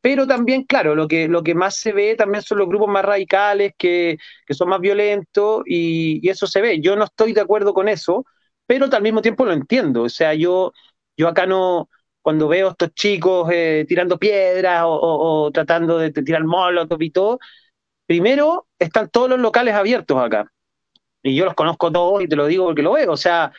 Pero 0.00 0.26
también, 0.26 0.64
claro, 0.64 0.94
lo 0.94 1.06
que, 1.08 1.28
lo 1.28 1.42
que 1.42 1.54
más 1.54 1.76
se 1.76 1.92
ve 1.92 2.16
también 2.16 2.42
son 2.42 2.58
los 2.58 2.68
grupos 2.68 2.88
más 2.88 3.04
radicales 3.04 3.72
que, 3.76 4.16
que 4.46 4.54
son 4.54 4.68
más 4.70 4.80
violentos 4.80 5.62
y, 5.66 6.26
eso 6.28 6.46
se 6.46 6.60
ve. 6.62 6.80
Yo 6.80 6.96
no 6.96 7.04
estoy 7.04 7.32
de 7.34 7.42
acuerdo 7.42 7.74
con 7.74 7.88
eso, 7.88 8.24
pero 8.66 8.86
al 8.90 9.02
mismo 9.02 9.22
tiempo 9.22 9.44
lo 9.44 9.52
entiendo. 9.52 10.02
O 10.04 10.08
sea, 10.08 10.34
yo, 10.34 10.72
yo 11.16 11.28
acá 11.28 11.46
no, 11.46 11.90
cuando 12.22 12.48
veo 12.48 12.68
a 12.68 12.70
estos 12.72 12.94
chicos 12.94 13.48
eh, 13.52 13.84
tirando 13.88 14.18
piedras 14.18 14.84
o, 14.86 15.50
tratando 15.52 15.98
de, 15.98 16.10
de 16.10 16.22
tirar 16.22 16.44
molotov 16.44 17.02
y 17.02 17.10
todo, 17.10 17.38
primero 18.06 18.68
están 18.78 19.10
todos 19.10 19.30
los 19.30 19.40
locales 19.40 19.74
abiertos 19.74 20.18
acá 20.18 20.50
y 21.22 21.34
yo 21.34 21.44
los 21.44 21.54
conozco 21.54 21.90
todos 21.92 22.22
y 22.22 22.28
te 22.28 22.36
lo 22.36 22.46
digo 22.46 22.64
porque 22.64 22.82
lo 22.82 22.92
veo, 22.92 23.12
o 23.12 23.16
sea, 23.16 23.52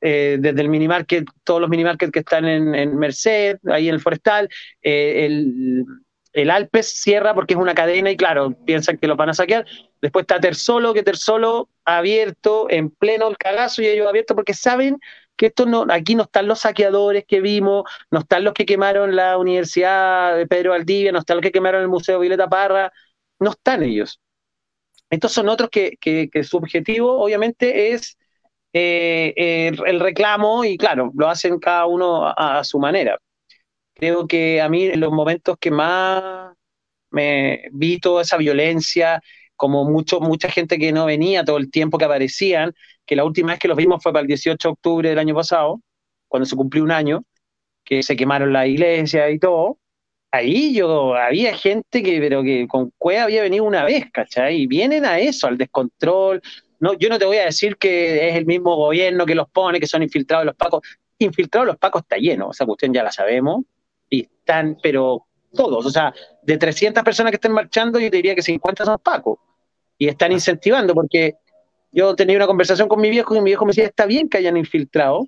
eh, 0.00 0.36
desde 0.38 0.60
el 0.60 0.68
minimarket, 0.68 1.26
todos 1.42 1.60
los 1.60 1.70
minimarkets 1.70 2.12
que 2.12 2.18
están 2.20 2.44
en, 2.44 2.96
Merced, 2.96 3.58
ahí 3.70 3.88
en 3.88 3.94
el 3.94 4.00
Forestal, 4.00 4.48
eh, 4.82 5.26
el, 5.26 5.84
el, 6.32 6.50
Alpes 6.50 6.88
cierra 6.88 7.34
porque 7.34 7.54
es 7.54 7.60
una 7.60 7.74
cadena 7.74 8.10
y 8.10 8.16
claro, 8.16 8.52
piensan 8.64 8.98
que 8.98 9.06
lo 9.06 9.16
van 9.16 9.30
a 9.30 9.34
saquear. 9.34 9.66
Después 10.02 10.24
está 10.24 10.38
Tersolo, 10.38 10.92
que 10.92 11.02
Tersolo 11.02 11.70
abierto 11.84 12.66
en 12.70 12.90
pleno 12.90 13.28
el 13.28 13.38
cagazo 13.38 13.82
y 13.82 13.86
ellos 13.86 14.06
abierto 14.06 14.34
porque 14.34 14.54
saben 14.54 14.98
que 15.36 15.46
esto 15.46 15.66
no, 15.66 15.86
aquí 15.90 16.14
no 16.14 16.24
están 16.24 16.46
los 16.46 16.60
saqueadores 16.60 17.24
que 17.26 17.40
vimos, 17.40 17.84
no 18.10 18.20
están 18.20 18.44
los 18.44 18.54
que 18.54 18.66
quemaron 18.66 19.16
la 19.16 19.38
Universidad 19.38 20.36
de 20.36 20.46
Pedro 20.46 20.70
Valdivia, 20.70 21.12
no 21.12 21.18
están 21.20 21.38
los 21.38 21.42
que 21.42 21.52
quemaron 21.52 21.82
el 21.82 21.88
Museo 21.88 22.20
Violeta 22.20 22.48
Parra, 22.48 22.92
no 23.38 23.50
están 23.50 23.82
ellos. 23.82 24.20
Estos 25.10 25.32
son 25.32 25.48
otros 25.48 25.70
que, 25.70 25.96
su 26.42 26.56
objetivo 26.56 27.22
obviamente 27.22 27.92
es 27.92 28.16
eh, 28.72 29.72
el 29.86 30.00
reclamo 30.00 30.64
y 30.64 30.76
claro, 30.76 31.12
lo 31.14 31.28
hacen 31.28 31.58
cada 31.58 31.86
uno 31.86 32.26
a, 32.26 32.64
su 32.64 32.78
manera. 32.78 33.18
Creo 33.94 34.26
que 34.26 34.60
a 34.60 34.68
mí 34.68 34.86
en 34.86 35.00
los 35.00 35.12
momentos 35.12 35.56
que 35.58 35.70
más 35.70 36.54
me 37.10 37.62
vi 37.72 37.98
toda 37.98 38.22
esa 38.22 38.36
violencia, 38.36 39.22
como 39.56 39.84
mucho, 39.84 40.20
mucha 40.20 40.50
gente 40.50 40.78
que 40.78 40.92
no 40.92 41.06
venía 41.06 41.44
todo 41.44 41.56
el 41.56 41.70
tiempo 41.70 41.98
que 41.98 42.04
aparecían, 42.04 42.74
que 43.06 43.16
la 43.16 43.24
última 43.24 43.52
vez 43.52 43.58
que 43.58 43.68
los 43.68 43.76
vimos 43.76 44.02
fue 44.02 44.12
para 44.12 44.22
el 44.22 44.26
18 44.26 44.68
de 44.68 44.72
octubre 44.72 45.08
del 45.08 45.18
año 45.18 45.34
pasado, 45.34 45.80
cuando 46.28 46.46
se 46.46 46.56
cumplió 46.56 46.82
un 46.84 46.90
año, 46.90 47.24
que 47.84 48.02
se 48.02 48.16
quemaron 48.16 48.52
la 48.52 48.66
iglesia 48.66 49.30
y 49.30 49.38
todo, 49.38 49.78
ahí 50.36 50.74
yo 50.74 51.14
había 51.14 51.56
gente 51.56 52.02
que, 52.02 52.18
pero 52.20 52.42
que 52.42 52.66
con 52.68 52.92
Cueva 52.98 53.24
había 53.24 53.42
venido 53.42 53.64
una 53.64 53.84
vez, 53.84 54.04
¿cachai? 54.12 54.62
Y 54.62 54.66
vienen 54.66 55.04
a 55.04 55.18
eso, 55.18 55.46
al 55.46 55.58
descontrol. 55.58 56.40
No, 56.78 56.94
yo 56.94 57.08
no 57.08 57.18
te 57.18 57.24
voy 57.24 57.38
a 57.38 57.46
decir 57.46 57.76
que 57.76 58.28
es 58.28 58.36
el 58.36 58.46
mismo 58.46 58.76
gobierno 58.76 59.26
que 59.26 59.34
los 59.34 59.48
pone, 59.48 59.80
que 59.80 59.86
son 59.86 60.02
infiltrados 60.02 60.46
los 60.46 60.54
pacos. 60.54 60.82
Infiltrados 61.18 61.66
los 61.66 61.76
pacos 61.78 62.02
está 62.02 62.16
lleno, 62.16 62.50
esa 62.50 62.66
cuestión 62.66 62.92
ya 62.92 63.02
la 63.02 63.12
sabemos. 63.12 63.64
Y 64.10 64.22
están, 64.22 64.78
pero 64.82 65.26
todos, 65.54 65.84
o 65.86 65.90
sea, 65.90 66.14
de 66.42 66.58
300 66.58 67.02
personas 67.02 67.30
que 67.30 67.36
estén 67.36 67.52
marchando, 67.52 67.98
yo 67.98 68.10
te 68.10 68.16
diría 68.16 68.34
que 68.34 68.42
50 68.42 68.84
son 68.84 68.98
pacos. 68.98 69.38
Y 69.98 70.08
están 70.08 70.32
incentivando, 70.32 70.94
porque 70.94 71.36
yo 71.90 72.14
tenía 72.14 72.36
una 72.36 72.46
conversación 72.46 72.88
con 72.88 73.00
mi 73.00 73.08
viejo 73.08 73.34
y 73.34 73.40
mi 73.40 73.50
viejo 73.50 73.64
me 73.64 73.70
decía, 73.70 73.86
está 73.86 74.06
bien 74.06 74.28
que 74.28 74.38
hayan 74.38 74.56
infiltrado, 74.56 75.26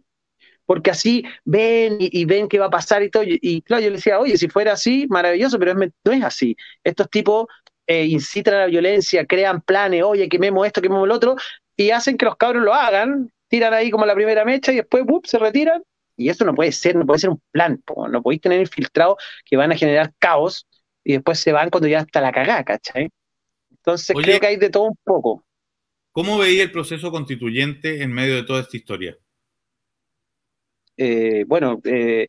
porque 0.69 0.91
así 0.91 1.25
ven 1.47 1.97
y, 1.99 2.27
ven 2.27 2.47
qué 2.47 2.59
va 2.59 2.67
a 2.67 2.71
pasar 2.71 3.03
y 3.03 3.09
todo. 3.09 3.23
Y, 3.25 3.63
claro, 3.63 3.83
yo 3.83 3.89
le 3.89 3.97
decía, 3.97 4.19
oye, 4.19 4.37
si 4.37 4.49
fuera 4.49 4.75
así, 4.75 5.07
maravilloso, 5.09 5.59
pero 5.59 5.73
no 5.73 6.13
es 6.13 6.23
así. 6.23 6.55
Estos 6.85 7.09
tipos 7.09 7.47
eh, 7.87 8.05
incitan 8.05 8.53
a 8.53 8.59
la 8.59 8.67
violencia, 8.67 9.25
crean 9.25 9.63
planes, 9.63 10.03
oye, 10.03 10.29
quememos 10.29 10.67
esto, 10.67 10.83
quememos 10.83 11.07
el 11.07 11.13
otro, 11.13 11.37
y 11.75 11.89
hacen 11.89 12.19
que 12.19 12.27
los 12.27 12.37
cabros 12.37 12.63
lo 12.63 12.75
hagan, 12.75 13.33
tiran 13.49 13.73
ahí 13.73 13.91
como 13.91 14.05
la 14.05 14.15
primera 14.15 14.45
mecha 14.45 14.71
y 14.71 14.77
después 14.77 15.05
se 15.25 15.39
retiran. 15.39 15.83
Y 16.19 16.29
eso 16.29 16.45
no 16.45 16.55
puede 16.55 16.73
ser, 16.73 16.97
no 16.97 17.07
puede 17.07 17.21
ser 17.21 17.31
un 17.31 17.41
plan, 17.51 17.83
no 18.11 18.21
podéis 18.21 18.43
tener 18.43 18.61
infiltrados 18.61 19.17
que 19.47 19.57
van 19.57 19.73
a 19.73 19.75
generar 19.75 20.13
caos 20.19 20.67
y 21.03 21.15
después 21.15 21.41
se 21.41 21.51
van 21.51 21.71
cuando 21.71 21.89
ya 21.89 22.01
está 22.01 22.21
la 22.21 22.31
cagada, 22.31 22.63
¿cachai? 22.63 23.09
Entonces 23.71 24.15
creo 24.15 24.39
que 24.39 24.47
hay 24.47 24.57
de 24.59 24.69
todo 24.69 24.83
un 24.83 24.99
poco. 25.03 25.47
¿Cómo 26.13 26.37
veía 26.37 26.63
el 26.63 26.73
proceso 26.73 27.11
constituyente 27.11 28.03
en 28.03 28.13
medio 28.13 28.35
de 28.35 28.43
toda 28.43 28.61
esta 28.61 28.77
historia? 28.77 29.17
Eh, 30.99 31.45
bueno, 31.47 31.81
eh, 31.85 32.29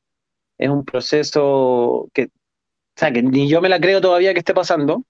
es 0.58 0.70
un 0.70 0.86
proceso 0.86 2.08
que, 2.14 2.26
o 2.26 2.30
sea, 2.96 3.12
que 3.12 3.24
ni 3.24 3.50
yo 3.50 3.62
me 3.62 3.70
la 3.70 3.80
creo 3.80 4.02
todavía 4.02 4.34
que 4.34 4.40
esté 4.40 4.54
pasando. 4.54 5.04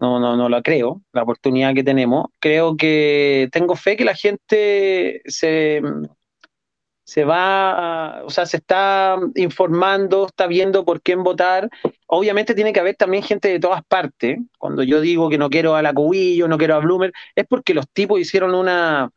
No, 0.00 0.18
no, 0.18 0.36
no 0.36 0.48
la 0.48 0.60
creo, 0.60 1.02
la 1.12 1.22
oportunidad 1.22 1.72
que 1.74 1.84
tenemos. 1.84 2.26
Creo 2.40 2.76
que 2.76 3.48
tengo 3.52 3.76
fe 3.76 3.96
que 3.96 4.04
la 4.04 4.14
gente 4.16 5.22
se, 5.26 5.80
se 7.04 7.24
va, 7.24 8.22
o 8.24 8.30
sea, 8.30 8.44
se 8.46 8.56
está 8.56 9.16
informando, 9.36 10.26
está 10.26 10.48
viendo 10.48 10.84
por 10.84 11.00
quién 11.00 11.22
votar. 11.22 11.70
Obviamente 12.06 12.54
tiene 12.54 12.72
que 12.72 12.80
haber 12.80 12.96
también 12.96 13.22
gente 13.22 13.48
de 13.48 13.60
todas 13.60 13.84
partes. 13.84 14.38
Cuando 14.58 14.82
yo 14.82 15.00
digo 15.00 15.28
que 15.30 15.38
no 15.38 15.48
quiero 15.48 15.76
a 15.76 15.82
la 15.82 15.92
Cubillo, 15.94 16.48
no 16.48 16.58
quiero 16.58 16.74
a 16.74 16.78
Bloomer, 16.80 17.12
es 17.36 17.46
porque 17.46 17.74
los 17.74 17.88
tipos 17.90 18.18
hicieron 18.18 18.52
una, 18.54 19.10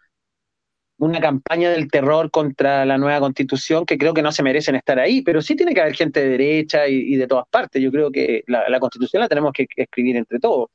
una 0.97 1.19
campaña 1.19 1.69
del 1.69 1.89
terror 1.89 2.31
contra 2.31 2.85
la 2.85 2.97
nueva 2.97 3.19
constitución 3.19 3.85
que 3.85 3.97
creo 3.97 4.13
que 4.13 4.21
no 4.21 4.31
se 4.31 4.43
merecen 4.43 4.75
estar 4.75 4.99
ahí, 4.99 5.21
pero 5.21 5.41
sí 5.41 5.55
tiene 5.55 5.73
que 5.73 5.81
haber 5.81 5.95
gente 5.95 6.21
de 6.21 6.29
derecha 6.29 6.87
y, 6.87 7.15
de 7.15 7.27
todas 7.27 7.45
partes. 7.49 7.81
Yo 7.81 7.91
creo 7.91 8.11
que 8.11 8.43
la, 8.47 8.79
constitución 8.79 9.21
la 9.21 9.27
tenemos 9.27 9.53
que, 9.53 9.67
escribir 9.75 10.17
entre 10.17 10.39
todos. 10.39 10.69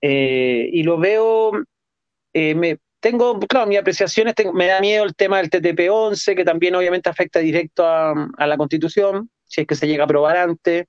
Eh, 0.00 0.68
y 0.72 0.82
lo 0.82 0.98
veo, 0.98 1.52
eh, 2.32 2.54
me, 2.54 2.78
tengo, 3.00 3.38
claro, 3.40 3.66
mis 3.66 3.78
apreciaciones, 3.78 4.34
me 4.54 4.66
da 4.66 4.80
miedo 4.80 5.04
el 5.04 5.14
tema 5.14 5.38
del 5.38 5.50
TTP-11, 5.50 6.34
que 6.34 6.44
también 6.44 6.74
obviamente 6.74 7.10
afecta 7.10 7.38
directo 7.38 7.86
a, 7.86 8.46
la 8.46 8.56
constitución, 8.56 9.30
si 9.44 9.60
es 9.60 9.66
que 9.66 9.74
se 9.74 9.86
llega 9.86 10.04
a 10.04 10.06
aprobar 10.06 10.38
antes. 10.38 10.86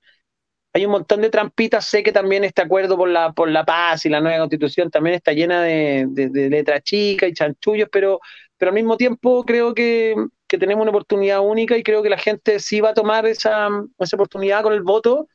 Hay 0.72 0.86
un 0.86 0.92
montón 0.92 1.20
de 1.22 1.30
trampitas, 1.30 1.84
sé 1.84 2.02
que 2.02 2.12
también 2.12 2.44
este 2.44 2.62
acuerdo 2.62 2.96
por 2.96 3.08
la, 3.08 3.32
por 3.32 3.50
la 3.50 3.64
paz 3.64 4.06
y 4.06 4.08
la 4.08 4.20
nueva 4.20 4.38
constitución 4.38 4.90
también 4.90 5.16
está 5.16 5.32
llena 5.32 5.62
de, 5.62 6.06
de, 6.08 6.28
de 6.30 6.50
letras 6.50 6.82
chicas 6.82 7.30
y 7.30 7.34
chanchullos, 7.34 7.88
pero 7.90 8.20
pero 8.58 8.70
al 8.70 8.74
mismo 8.74 8.96
tiempo 8.96 9.44
creo 9.44 9.74
que, 9.74 10.14
tenemos 10.48 10.82
una 10.82 10.90
oportunidad 10.90 11.40
única 11.40 11.76
y 11.76 11.82
creo 11.82 12.02
que 12.02 12.08
la 12.08 12.18
gente 12.18 12.60
sí 12.60 12.80
va 12.80 12.90
a 12.90 12.94
tomar 12.94 13.26
esa, 13.26 13.68
esa 13.98 14.16
oportunidad 14.16 14.62
con 14.62 14.72
el 14.72 14.82
voto. 14.82 15.28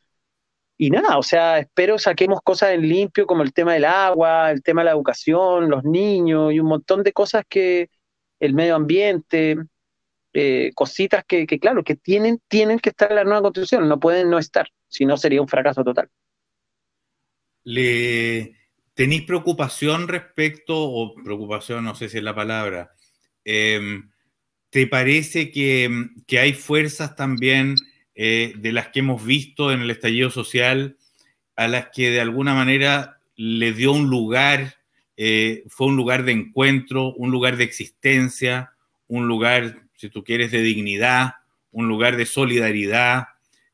Y 0.78 0.90
nada, 0.90 1.18
o 1.18 1.24
sea, 1.24 1.60
espero 1.60 2.00
saquemos 2.00 2.40
cosas 2.42 2.72
en 2.72 2.88
limpio 2.88 3.28
como 3.28 3.44
el 3.44 3.54
tema 3.54 3.74
del 3.74 3.86
agua, 3.86 4.50
el 4.50 4.64
tema 4.64 4.82
de 4.82 4.86
la 4.86 4.92
educación, 4.92 5.70
los 5.70 5.84
niños 5.84 6.54
y 6.54 6.60
un 6.60 6.68
montón 6.68 7.04
de 7.04 7.14
cosas 7.14 7.44
que 7.48 7.90
el 8.40 8.54
medio 8.56 8.76
ambiente, 8.76 9.58
eh, 10.34 10.72
cositas 10.74 11.24
que, 11.26 11.46
que, 11.46 11.60
claro, 11.60 11.84
que 11.84 11.96
tienen, 11.96 12.42
tienen 12.48 12.80
que 12.80 12.90
estar 12.90 13.12
en 13.12 13.18
la 13.18 13.24
nueva 13.26 13.44
constitución, 13.44 13.88
no 13.88 14.00
pueden 14.00 14.32
no 14.32 14.40
estar, 14.40 14.68
si 14.88 15.06
no 15.06 15.18
sería 15.18 15.42
un 15.42 15.48
fracaso 15.48 15.84
total. 15.84 16.10
¿Le 17.64 18.56
tenéis 18.96 19.24
preocupación 19.24 20.08
respecto, 20.08 20.74
o 20.76 21.14
preocupación, 21.14 21.84
no 21.84 21.94
sé 21.94 22.10
si 22.10 22.18
es 22.18 22.24
la 22.24 22.34
palabra, 22.34 22.92
Em, 23.46 24.10
¿Te 24.70 24.88
parece 24.88 25.52
que, 25.52 26.10
hay 26.40 26.54
fuerzas 26.54 27.16
también 27.16 27.76
eh, 28.16 28.54
de 28.56 28.72
las 28.72 28.88
que 28.88 29.00
hemos 29.00 29.26
visto 29.26 29.72
en 29.72 29.82
el 29.82 29.92
estallido 29.92 30.30
social 30.30 30.98
a 31.58 31.68
las 31.68 31.90
que 31.90 32.10
de 32.10 32.22
alguna 32.22 32.54
manera 32.56 33.20
le 33.36 33.74
dio 33.74 33.92
un 33.92 34.10
lugar, 34.10 34.78
eh, 35.18 35.64
fue 35.68 35.88
un 35.88 35.98
lugar 35.98 36.24
de 36.24 36.32
encuentro, 36.32 37.14
un 37.14 37.32
lugar 37.32 37.58
de 37.58 37.66
existencia, 37.66 38.72
un 39.08 39.28
lugar, 39.28 39.84
si 39.96 40.10
tú 40.10 40.24
quieres, 40.24 40.52
de 40.52 40.62
dignidad, 40.62 41.34
un 41.72 41.88
lugar 41.88 42.16
de 42.16 42.26
solidaridad, 42.26 43.28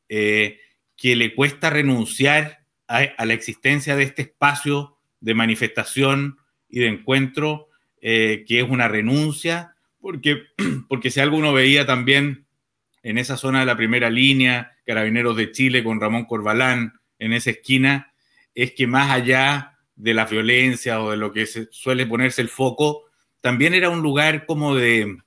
eh, 0.08 0.58
que 0.96 1.14
le 1.14 1.34
cuesta 1.34 1.70
renunciar 1.70 2.64
a, 2.88 3.24
la 3.24 3.34
existencia 3.34 3.94
de 3.94 4.02
este 4.02 4.22
espacio 4.22 4.96
de 5.20 5.34
manifestación 5.34 6.38
y 6.68 6.80
de 6.80 6.88
encuentro 6.88 7.67
eh, 8.00 8.44
que 8.46 8.60
es 8.60 8.68
una 8.68 8.88
renuncia, 8.88 9.74
porque, 10.00 10.42
porque 10.88 11.10
si 11.10 11.20
algo 11.20 11.36
uno 11.36 11.52
veía 11.52 11.86
también 11.86 12.46
en 13.02 13.18
esa 13.18 13.36
zona 13.36 13.60
de 13.60 13.66
la 13.66 13.76
primera 13.76 14.10
línea, 14.10 14.72
Carabineros 14.84 15.36
de 15.36 15.52
Chile 15.52 15.84
con 15.84 16.00
Ramón 16.00 16.24
Corbalán 16.24 16.94
en 17.18 17.32
esa 17.32 17.50
esquina, 17.50 18.12
es 18.54 18.72
que 18.72 18.86
más 18.86 19.10
allá 19.10 19.78
de 19.96 20.14
la 20.14 20.24
violencia 20.24 21.02
o 21.02 21.10
de 21.10 21.16
lo 21.16 21.32
que 21.32 21.46
se 21.46 21.68
suele 21.70 22.06
ponerse 22.06 22.40
el 22.42 22.48
foco, 22.48 23.04
también 23.40 23.74
era 23.74 23.90
un 23.90 24.02
lugar 24.02 24.46
como 24.46 24.74
de, 24.74 25.18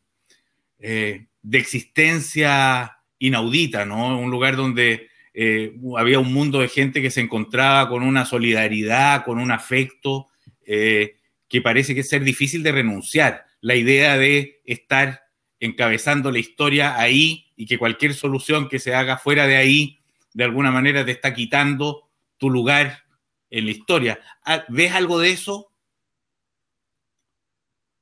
eh, 0.80 1.28
de 1.42 1.58
existencia 1.58 2.98
inaudita, 3.20 3.86
¿no? 3.86 4.20
Un 4.20 4.32
lugar 4.32 4.56
donde 4.56 5.10
eh, 5.34 5.78
había 5.98 6.20
un 6.20 6.34
mundo 6.34 6.60
de 6.60 6.68
gente 6.68 7.02
que 7.02 7.12
se 7.12 7.22
encontraba 7.22 7.88
con 7.88 8.04
una 8.04 8.26
solidaridad, 8.26 9.24
con 9.24 9.40
un 9.40 9.52
afecto, 9.52 10.28
que 11.52 11.62
parece 11.62 11.94
que 11.94 12.00
es 12.00 12.08
ser 12.08 12.24
difícil 12.24 12.64
de 12.64 12.72
renunciar. 12.72 13.46
La 13.60 13.76
idea 13.76 14.18
de 14.18 14.62
estar 14.66 15.26
encabezando 15.60 16.32
la 16.32 16.40
historia 16.40 16.98
ahí 16.98 17.52
y 17.58 17.66
que 17.66 17.78
cualquier 17.78 18.14
solución 18.14 18.70
que 18.70 18.80
se 18.80 18.96
haga 18.96 19.18
fuera 19.18 19.46
de 19.48 19.58
ahí, 19.58 20.00
de 20.34 20.46
alguna 20.46 20.72
manera 20.72 21.06
te 21.06 21.12
está 21.12 21.34
quitando 21.34 22.10
tu 22.38 22.50
lugar 22.50 23.04
en 23.50 23.66
la 23.66 23.72
historia. 23.72 24.22
Ah, 24.46 24.64
¿Ves 24.70 24.94
algo 24.94 25.20
de 25.20 25.32
eso? 25.32 25.74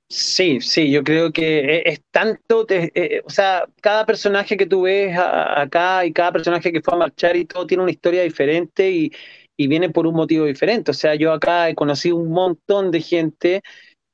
Sí, 0.10 0.62
sí, 0.62 0.92
yo 0.92 1.04
creo 1.04 1.32
que 1.34 1.82
es, 1.86 2.02
tanto, 2.12 2.68
eh, 2.70 3.22
o 3.26 3.30
sea, 3.32 3.68
cada 3.82 4.06
personaje 4.06 4.58
que 4.58 4.68
tú 4.68 4.84
ves 4.84 5.16
acá 5.18 6.06
y 6.06 6.14
cada 6.14 6.32
personaje 6.32 6.72
que 6.72 6.82
fue 6.82 6.94
a 6.94 6.98
marchar 6.98 7.36
y 7.36 7.46
todo 7.46 7.66
tiene 7.66 7.84
una 7.84 7.92
historia 7.92 8.24
diferente 8.24 8.90
y, 8.92 9.12
y 9.60 9.68
viene 9.68 9.90
por 9.90 10.08
un 10.08 10.16
motivo 10.16 10.46
diferente. 10.46 10.92
O 10.92 10.94
sea, 10.94 11.16
yo 11.16 11.34
acá 11.34 11.68
he 11.70 11.76
conocido 11.76 12.16
un 12.16 12.32
montón 12.32 12.92
de 12.92 13.02
gente 13.02 13.62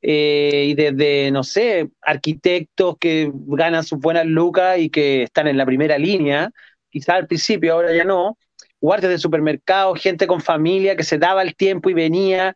eh, 0.01 0.65
y 0.69 0.73
desde, 0.73 1.29
no 1.29 1.43
sé, 1.43 1.91
arquitectos 2.01 2.97
que 2.99 3.31
ganan 3.31 3.83
sus 3.83 3.99
buenas 3.99 4.25
lucas 4.25 4.79
y 4.79 4.89
que 4.89 5.21
están 5.21 5.47
en 5.47 5.57
la 5.57 5.65
primera 5.67 5.99
línea, 5.99 6.49
quizás 6.89 7.17
al 7.17 7.27
principio, 7.27 7.73
ahora 7.73 7.95
ya 7.95 8.03
no, 8.05 8.39
guardias 8.81 9.11
de 9.11 9.19
supermercado, 9.19 9.93
gente 9.93 10.25
con 10.25 10.41
familia 10.41 10.95
que 10.95 11.03
se 11.03 11.19
daba 11.19 11.43
el 11.43 11.55
tiempo 11.55 11.91
y 11.91 11.93
venía. 11.93 12.55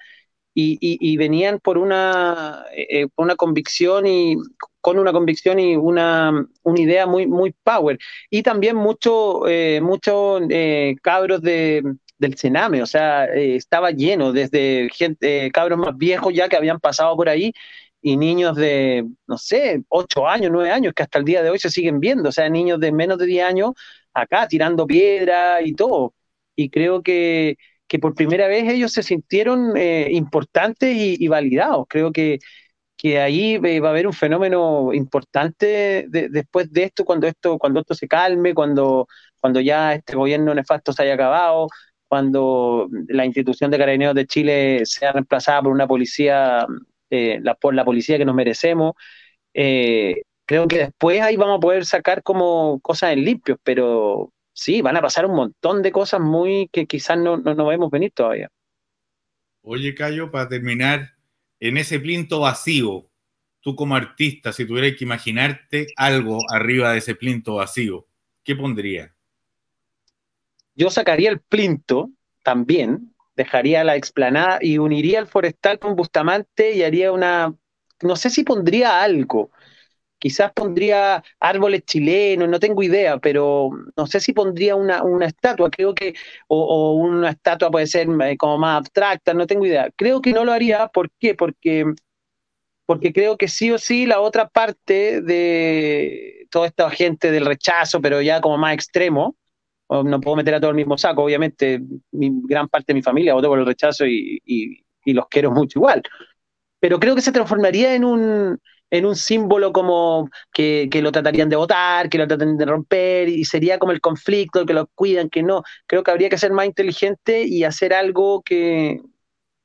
Y, 0.61 1.15
venían 1.15 1.59
por 1.61 1.77
una, 1.77 2.65
eh, 2.75 3.07
por 3.15 3.23
una 3.23 3.37
convicción 3.37 4.05
y 4.05 4.35
con 4.81 4.99
una 4.99 5.13
convicción 5.13 5.57
y 5.57 5.77
una, 5.77 6.45
una 6.63 6.81
idea 6.81 7.05
muy, 7.05 7.27
muy 7.27 7.55
power. 7.63 7.97
Y 8.29 8.43
también 8.43 8.75
muchos 8.75 9.43
eh, 9.47 9.79
mucho, 9.81 10.41
cabros 11.01 11.41
de, 11.41 11.81
del 12.20 12.38
Sename, 12.38 12.84
o 12.84 12.86
sea, 12.86 13.26
eh, 13.26 13.55
estaba 13.55 13.91
lleno 13.91 14.34
desde 14.34 14.89
gente, 14.93 15.47
eh, 15.47 15.51
cabros 15.51 15.80
más 15.80 15.97
viejos 15.97 16.34
ya 16.34 16.49
que 16.49 16.57
habían 16.57 16.80
pasado 16.80 17.15
por 17.15 17.30
ahí 17.30 17.53
y 18.01 18.17
niños 18.17 18.55
de, 18.55 19.05
no 19.28 19.38
sé, 19.38 19.84
8 19.89 20.28
años, 20.28 20.51
9 20.51 20.72
años, 20.72 20.93
que 20.93 21.03
hasta 21.03 21.20
el 21.20 21.26
día 21.26 21.43
de 21.43 21.49
hoy 21.49 21.59
se 21.59 21.70
siguen 21.70 21.99
viendo, 21.99 22.30
o 22.30 22.32
sea, 22.32 22.49
niños 22.49 22.80
de 22.80 22.91
menos 22.91 23.17
de 23.17 23.26
10 23.26 23.45
años 23.45 23.72
acá 24.13 24.47
tirando 24.47 24.86
piedra 24.88 25.61
y 25.61 25.74
todo. 25.74 26.13
Y 26.55 26.70
creo 26.70 27.01
que, 27.03 27.57
que 27.88 27.99
por 27.99 28.15
primera 28.15 28.47
vez 28.47 28.70
ellos 28.72 28.91
se 28.93 29.03
sintieron 29.03 29.76
eh, 29.78 30.09
importantes 30.11 30.95
y, 30.95 31.28
validados. 31.28 31.86
Creo 31.89 32.11
que, 32.11 32.39
que 32.97 33.20
ahí 33.20 33.57
va 33.57 33.89
a 33.89 33.91
haber 33.91 34.07
un 34.07 34.13
fenómeno 34.13 34.93
importante 34.93 36.05
después 36.09 36.72
de 36.72 36.84
esto, 36.84 37.05
cuando 37.05 37.28
esto, 37.28 37.57
cuando 37.57 37.80
esto 37.82 37.95
se 37.95 38.07
calme, 38.07 38.53
cuando, 38.53 39.07
cuando 39.39 39.59
ya 39.61 39.93
este 39.95 40.15
gobierno 40.15 40.53
nefasto 40.53 40.93
se 40.93 41.03
haya 41.03 41.13
acabado, 41.15 41.67
cuando 42.10 42.89
la 43.07 43.24
institución 43.24 43.70
de 43.70 43.78
Carabineros 43.78 44.16
de 44.16 44.26
Chile 44.26 44.82
sea 44.86 45.12
reemplazada 45.12 45.62
por 45.62 45.72
una 45.72 45.88
policía, 45.88 46.66
eh, 47.12 47.39
por 47.62 47.76
la 47.76 47.86
policía 47.86 48.18
que 48.18 48.26
nos 48.26 48.36
merecemos. 48.36 48.93
Eh, 49.53 50.24
creo 50.45 50.68
que 50.68 50.80
después 50.80 51.22
ahí 51.22 51.38
vamos 51.38 51.57
a 51.57 51.62
poder 51.62 51.86
sacar 51.86 52.24
como 52.24 52.80
cosas 52.82 53.14
en 53.14 53.24
limpios, 53.24 53.60
pero 53.64 54.34
sí, 54.51 54.82
van 54.82 54.97
a 54.97 55.01
pasar 55.01 55.28
un 55.28 55.36
montón 55.36 55.84
de 55.84 55.91
cosas 55.91 56.20
muy 56.20 56.68
que 56.72 56.88
quizás 56.88 57.20
no, 57.20 57.38
no, 57.38 57.68
vemos 57.68 57.91
venir 57.91 58.12
todavía. 58.12 58.49
Oye, 59.62 59.93
Cayo, 59.93 60.32
para 60.32 60.49
terminar, 60.49 61.12
en 61.60 61.78
ese 61.78 61.99
plinto 61.99 62.39
vacío, 62.39 63.07
tú 63.62 63.76
como 63.76 63.95
artista, 63.95 64.51
si 64.51 64.66
tuvieras 64.66 64.97
que 64.97 65.03
imaginarte 65.03 65.88
algo 65.95 66.39
arriba 66.49 66.91
de 66.93 66.97
ese 66.97 67.14
plinto 67.14 67.55
vacío, 67.55 68.07
¿qué 68.43 68.55
pondrías? 68.55 69.12
Yo 70.80 70.89
sacaría 70.89 71.30
el 71.30 71.41
plinto 71.41 72.09
también, 72.41 73.13
dejaría 73.36 73.84
la 73.84 73.97
explanada 73.97 74.59
y 74.61 74.77
uniría 74.77 75.19
el 75.19 75.27
forestal 75.27 75.77
con 75.77 75.97
Bustamante 75.97 76.71
y 76.71 76.84
haría 76.84 77.11
una, 77.11 77.53
no 78.01 78.15
sé 78.15 78.30
si 78.30 78.45
pondría 78.45 79.03
algo, 79.03 79.51
quizás 80.19 80.53
pondría 80.53 81.21
árboles 81.38 81.84
chilenos, 81.84 82.47
no 82.47 82.61
tengo 82.61 82.82
idea, 82.82 83.17
pero 83.17 83.71
no 83.97 84.07
sé 84.07 84.21
si 84.21 84.32
pondría 84.32 84.77
una, 84.77 85.03
estatua, 85.25 85.69
creo 85.69 85.93
que, 85.93 86.13
o, 86.47 86.93
una 86.93 87.32
estatua 87.32 87.69
puede 87.69 87.88
ser 87.88 88.07
eh, 88.23 88.38
como 88.38 88.57
más 88.57 88.77
abstracta, 88.77 89.34
no 89.34 89.47
tengo 89.47 89.65
idea. 89.65 89.89
Creo 89.97 90.21
que 90.21 90.32
no 90.32 90.45
lo 90.45 90.53
haría, 90.53 90.88
¿por 90.88 91.11
qué? 91.19 91.36
Porque, 91.36 91.84
porque 92.86 93.11
creo 93.11 93.38
que 93.38 93.49
sí 93.49 93.69
o 93.69 93.77
sí 93.77 94.05
la 94.05 94.21
otra 94.21 94.47
parte 94.47 95.21
de 95.21 96.47
toda 96.49 96.67
esta 96.67 96.89
gente 96.89 97.32
del 97.32 97.45
rechazo, 97.45 97.99
pero 97.99 98.21
ya 98.21 98.39
como 98.39 98.57
más 98.57 98.73
extremo, 98.73 99.36
no 99.89 100.21
puedo 100.21 100.37
meter 100.37 100.55
a 100.55 100.59
todo 100.59 100.69
el 100.69 100.75
mismo 100.75 100.97
saco, 100.97 101.23
obviamente, 101.23 101.81
gran 102.11 102.67
parte 102.67 102.93
de 102.93 102.95
mi 102.95 103.01
familia 103.01 103.33
votó 103.33 103.49
por 103.49 103.59
el 103.59 103.65
rechazo 103.65 104.05
y, 104.05 104.83
los 105.05 105.27
quiero 105.27 105.51
mucho 105.51 105.79
igual. 105.79 106.03
Pero 106.79 106.99
creo 106.99 107.15
que 107.15 107.21
se 107.21 107.31
transformaría 107.31 107.95
en 107.95 108.05
un, 108.05 108.59
en 108.91 109.05
un 109.05 109.15
símbolo 109.15 109.73
como 109.73 110.29
que, 110.53 110.87
lo 111.01 111.11
tratarían 111.11 111.49
de 111.49 111.55
votar, 111.55 112.09
que 112.09 112.19
lo 112.19 112.27
tratarían 112.27 112.57
de 112.57 112.65
romper, 112.65 113.29
y 113.29 113.43
sería 113.45 113.79
como 113.79 113.91
el 113.91 114.01
conflicto, 114.01 114.65
que 114.65 114.73
lo 114.73 114.87
cuidan, 114.93 115.29
que 115.29 115.41
no. 115.41 115.63
Creo 115.87 116.03
que 116.03 116.11
habría 116.11 116.29
que 116.29 116.37
ser 116.37 116.51
más 116.51 116.67
inteligente 116.67 117.43
y 117.43 117.63
hacer 117.63 117.93
algo 117.93 118.43
que, 118.43 119.01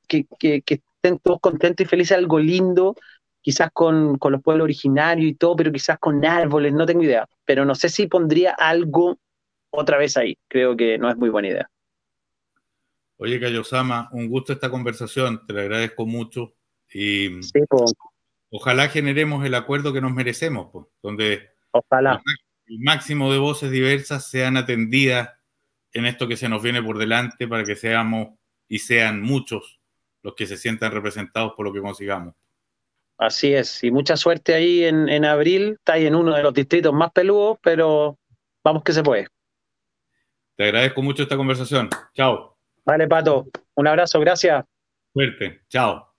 que, 0.07 0.25
estén 0.67 1.19
todos 1.19 1.39
contentos 1.39 1.85
y 1.85 1.89
felices, 1.89 2.17
algo 2.17 2.39
lindo, 2.39 2.95
quizás 3.41 3.69
con, 3.71 4.17
con, 4.17 4.31
los 4.31 4.41
pueblos 4.41 4.63
originarios 4.63 5.29
y 5.29 5.35
todo, 5.35 5.55
pero 5.55 5.71
quizás 5.71 5.99
con 5.99 6.25
árboles, 6.25 6.73
no 6.73 6.87
tengo 6.87 7.03
idea. 7.03 7.27
Pero 7.45 7.63
no 7.65 7.75
sé 7.75 7.89
si 7.89 8.07
pondría 8.07 8.51
algo 8.51 9.19
otra 9.77 9.97
vez 9.97 10.17
ahí. 10.17 10.37
Creo 10.47 10.75
que 10.75 10.97
no 10.97 11.09
es 11.09 11.17
muy 11.17 11.29
buena 11.29 11.49
idea. 11.49 11.69
Oye, 13.17 13.39
Kayosama, 13.39 14.09
un 14.11 14.29
gusto 14.29 14.51
esta 14.53 14.69
conversación, 14.69 15.45
te 15.47 15.53
lo 15.53 15.61
agradezco 15.61 16.05
mucho. 16.05 16.53
Y 16.93 17.39
ojalá 18.49 18.89
generemos 18.89 19.45
el 19.45 19.55
acuerdo 19.55 19.93
que 19.93 20.01
nos 20.01 20.11
merecemos, 20.11 20.69
pues, 20.71 20.85
donde 21.01 21.49
ojalá. 21.71 22.21
el 22.67 22.79
máximo 22.79 23.31
de 23.31 23.39
voces 23.39 23.71
diversas 23.71 24.29
sean 24.29 24.57
atendidas 24.57 25.29
en 25.93 26.05
esto 26.05 26.27
que 26.27 26.37
se 26.37 26.49
nos 26.49 26.61
viene 26.61 26.83
por 26.83 26.97
delante 26.97 27.47
para 27.47 27.63
que 27.63 27.75
seamos 27.75 28.37
y 28.67 28.79
sean 28.79 29.21
muchos 29.21 29.79
los 30.21 30.35
que 30.35 30.45
se 30.45 30.57
sientan 30.57 30.91
representados 30.91 31.53
por 31.55 31.65
lo 31.65 31.73
que 31.73 31.81
consigamos. 31.81 32.35
Así 33.17 33.53
es, 33.53 33.81
y 33.81 33.91
mucha 33.91 34.17
suerte 34.17 34.53
ahí 34.53 34.83
en, 34.83 35.07
en 35.07 35.23
abril, 35.23 35.75
está 35.77 35.93
ahí 35.93 36.05
en 36.05 36.15
uno 36.15 36.35
de 36.35 36.43
los 36.43 36.53
distritos 36.53 36.93
más 36.93 37.11
peludos, 37.11 37.57
pero 37.61 38.19
vamos 38.61 38.83
que 38.83 38.91
se 38.91 39.03
puede. 39.03 39.27
Te 40.55 40.65
agradezco 40.65 41.01
mucho 41.01 41.23
esta 41.23 41.37
conversación. 41.37 41.89
Chao. 42.13 42.57
Vale, 42.85 43.07
Pato. 43.07 43.47
Un 43.75 43.87
abrazo, 43.87 44.19
gracias. 44.19 44.63
Suerte. 45.13 45.61
Chao. 45.69 46.14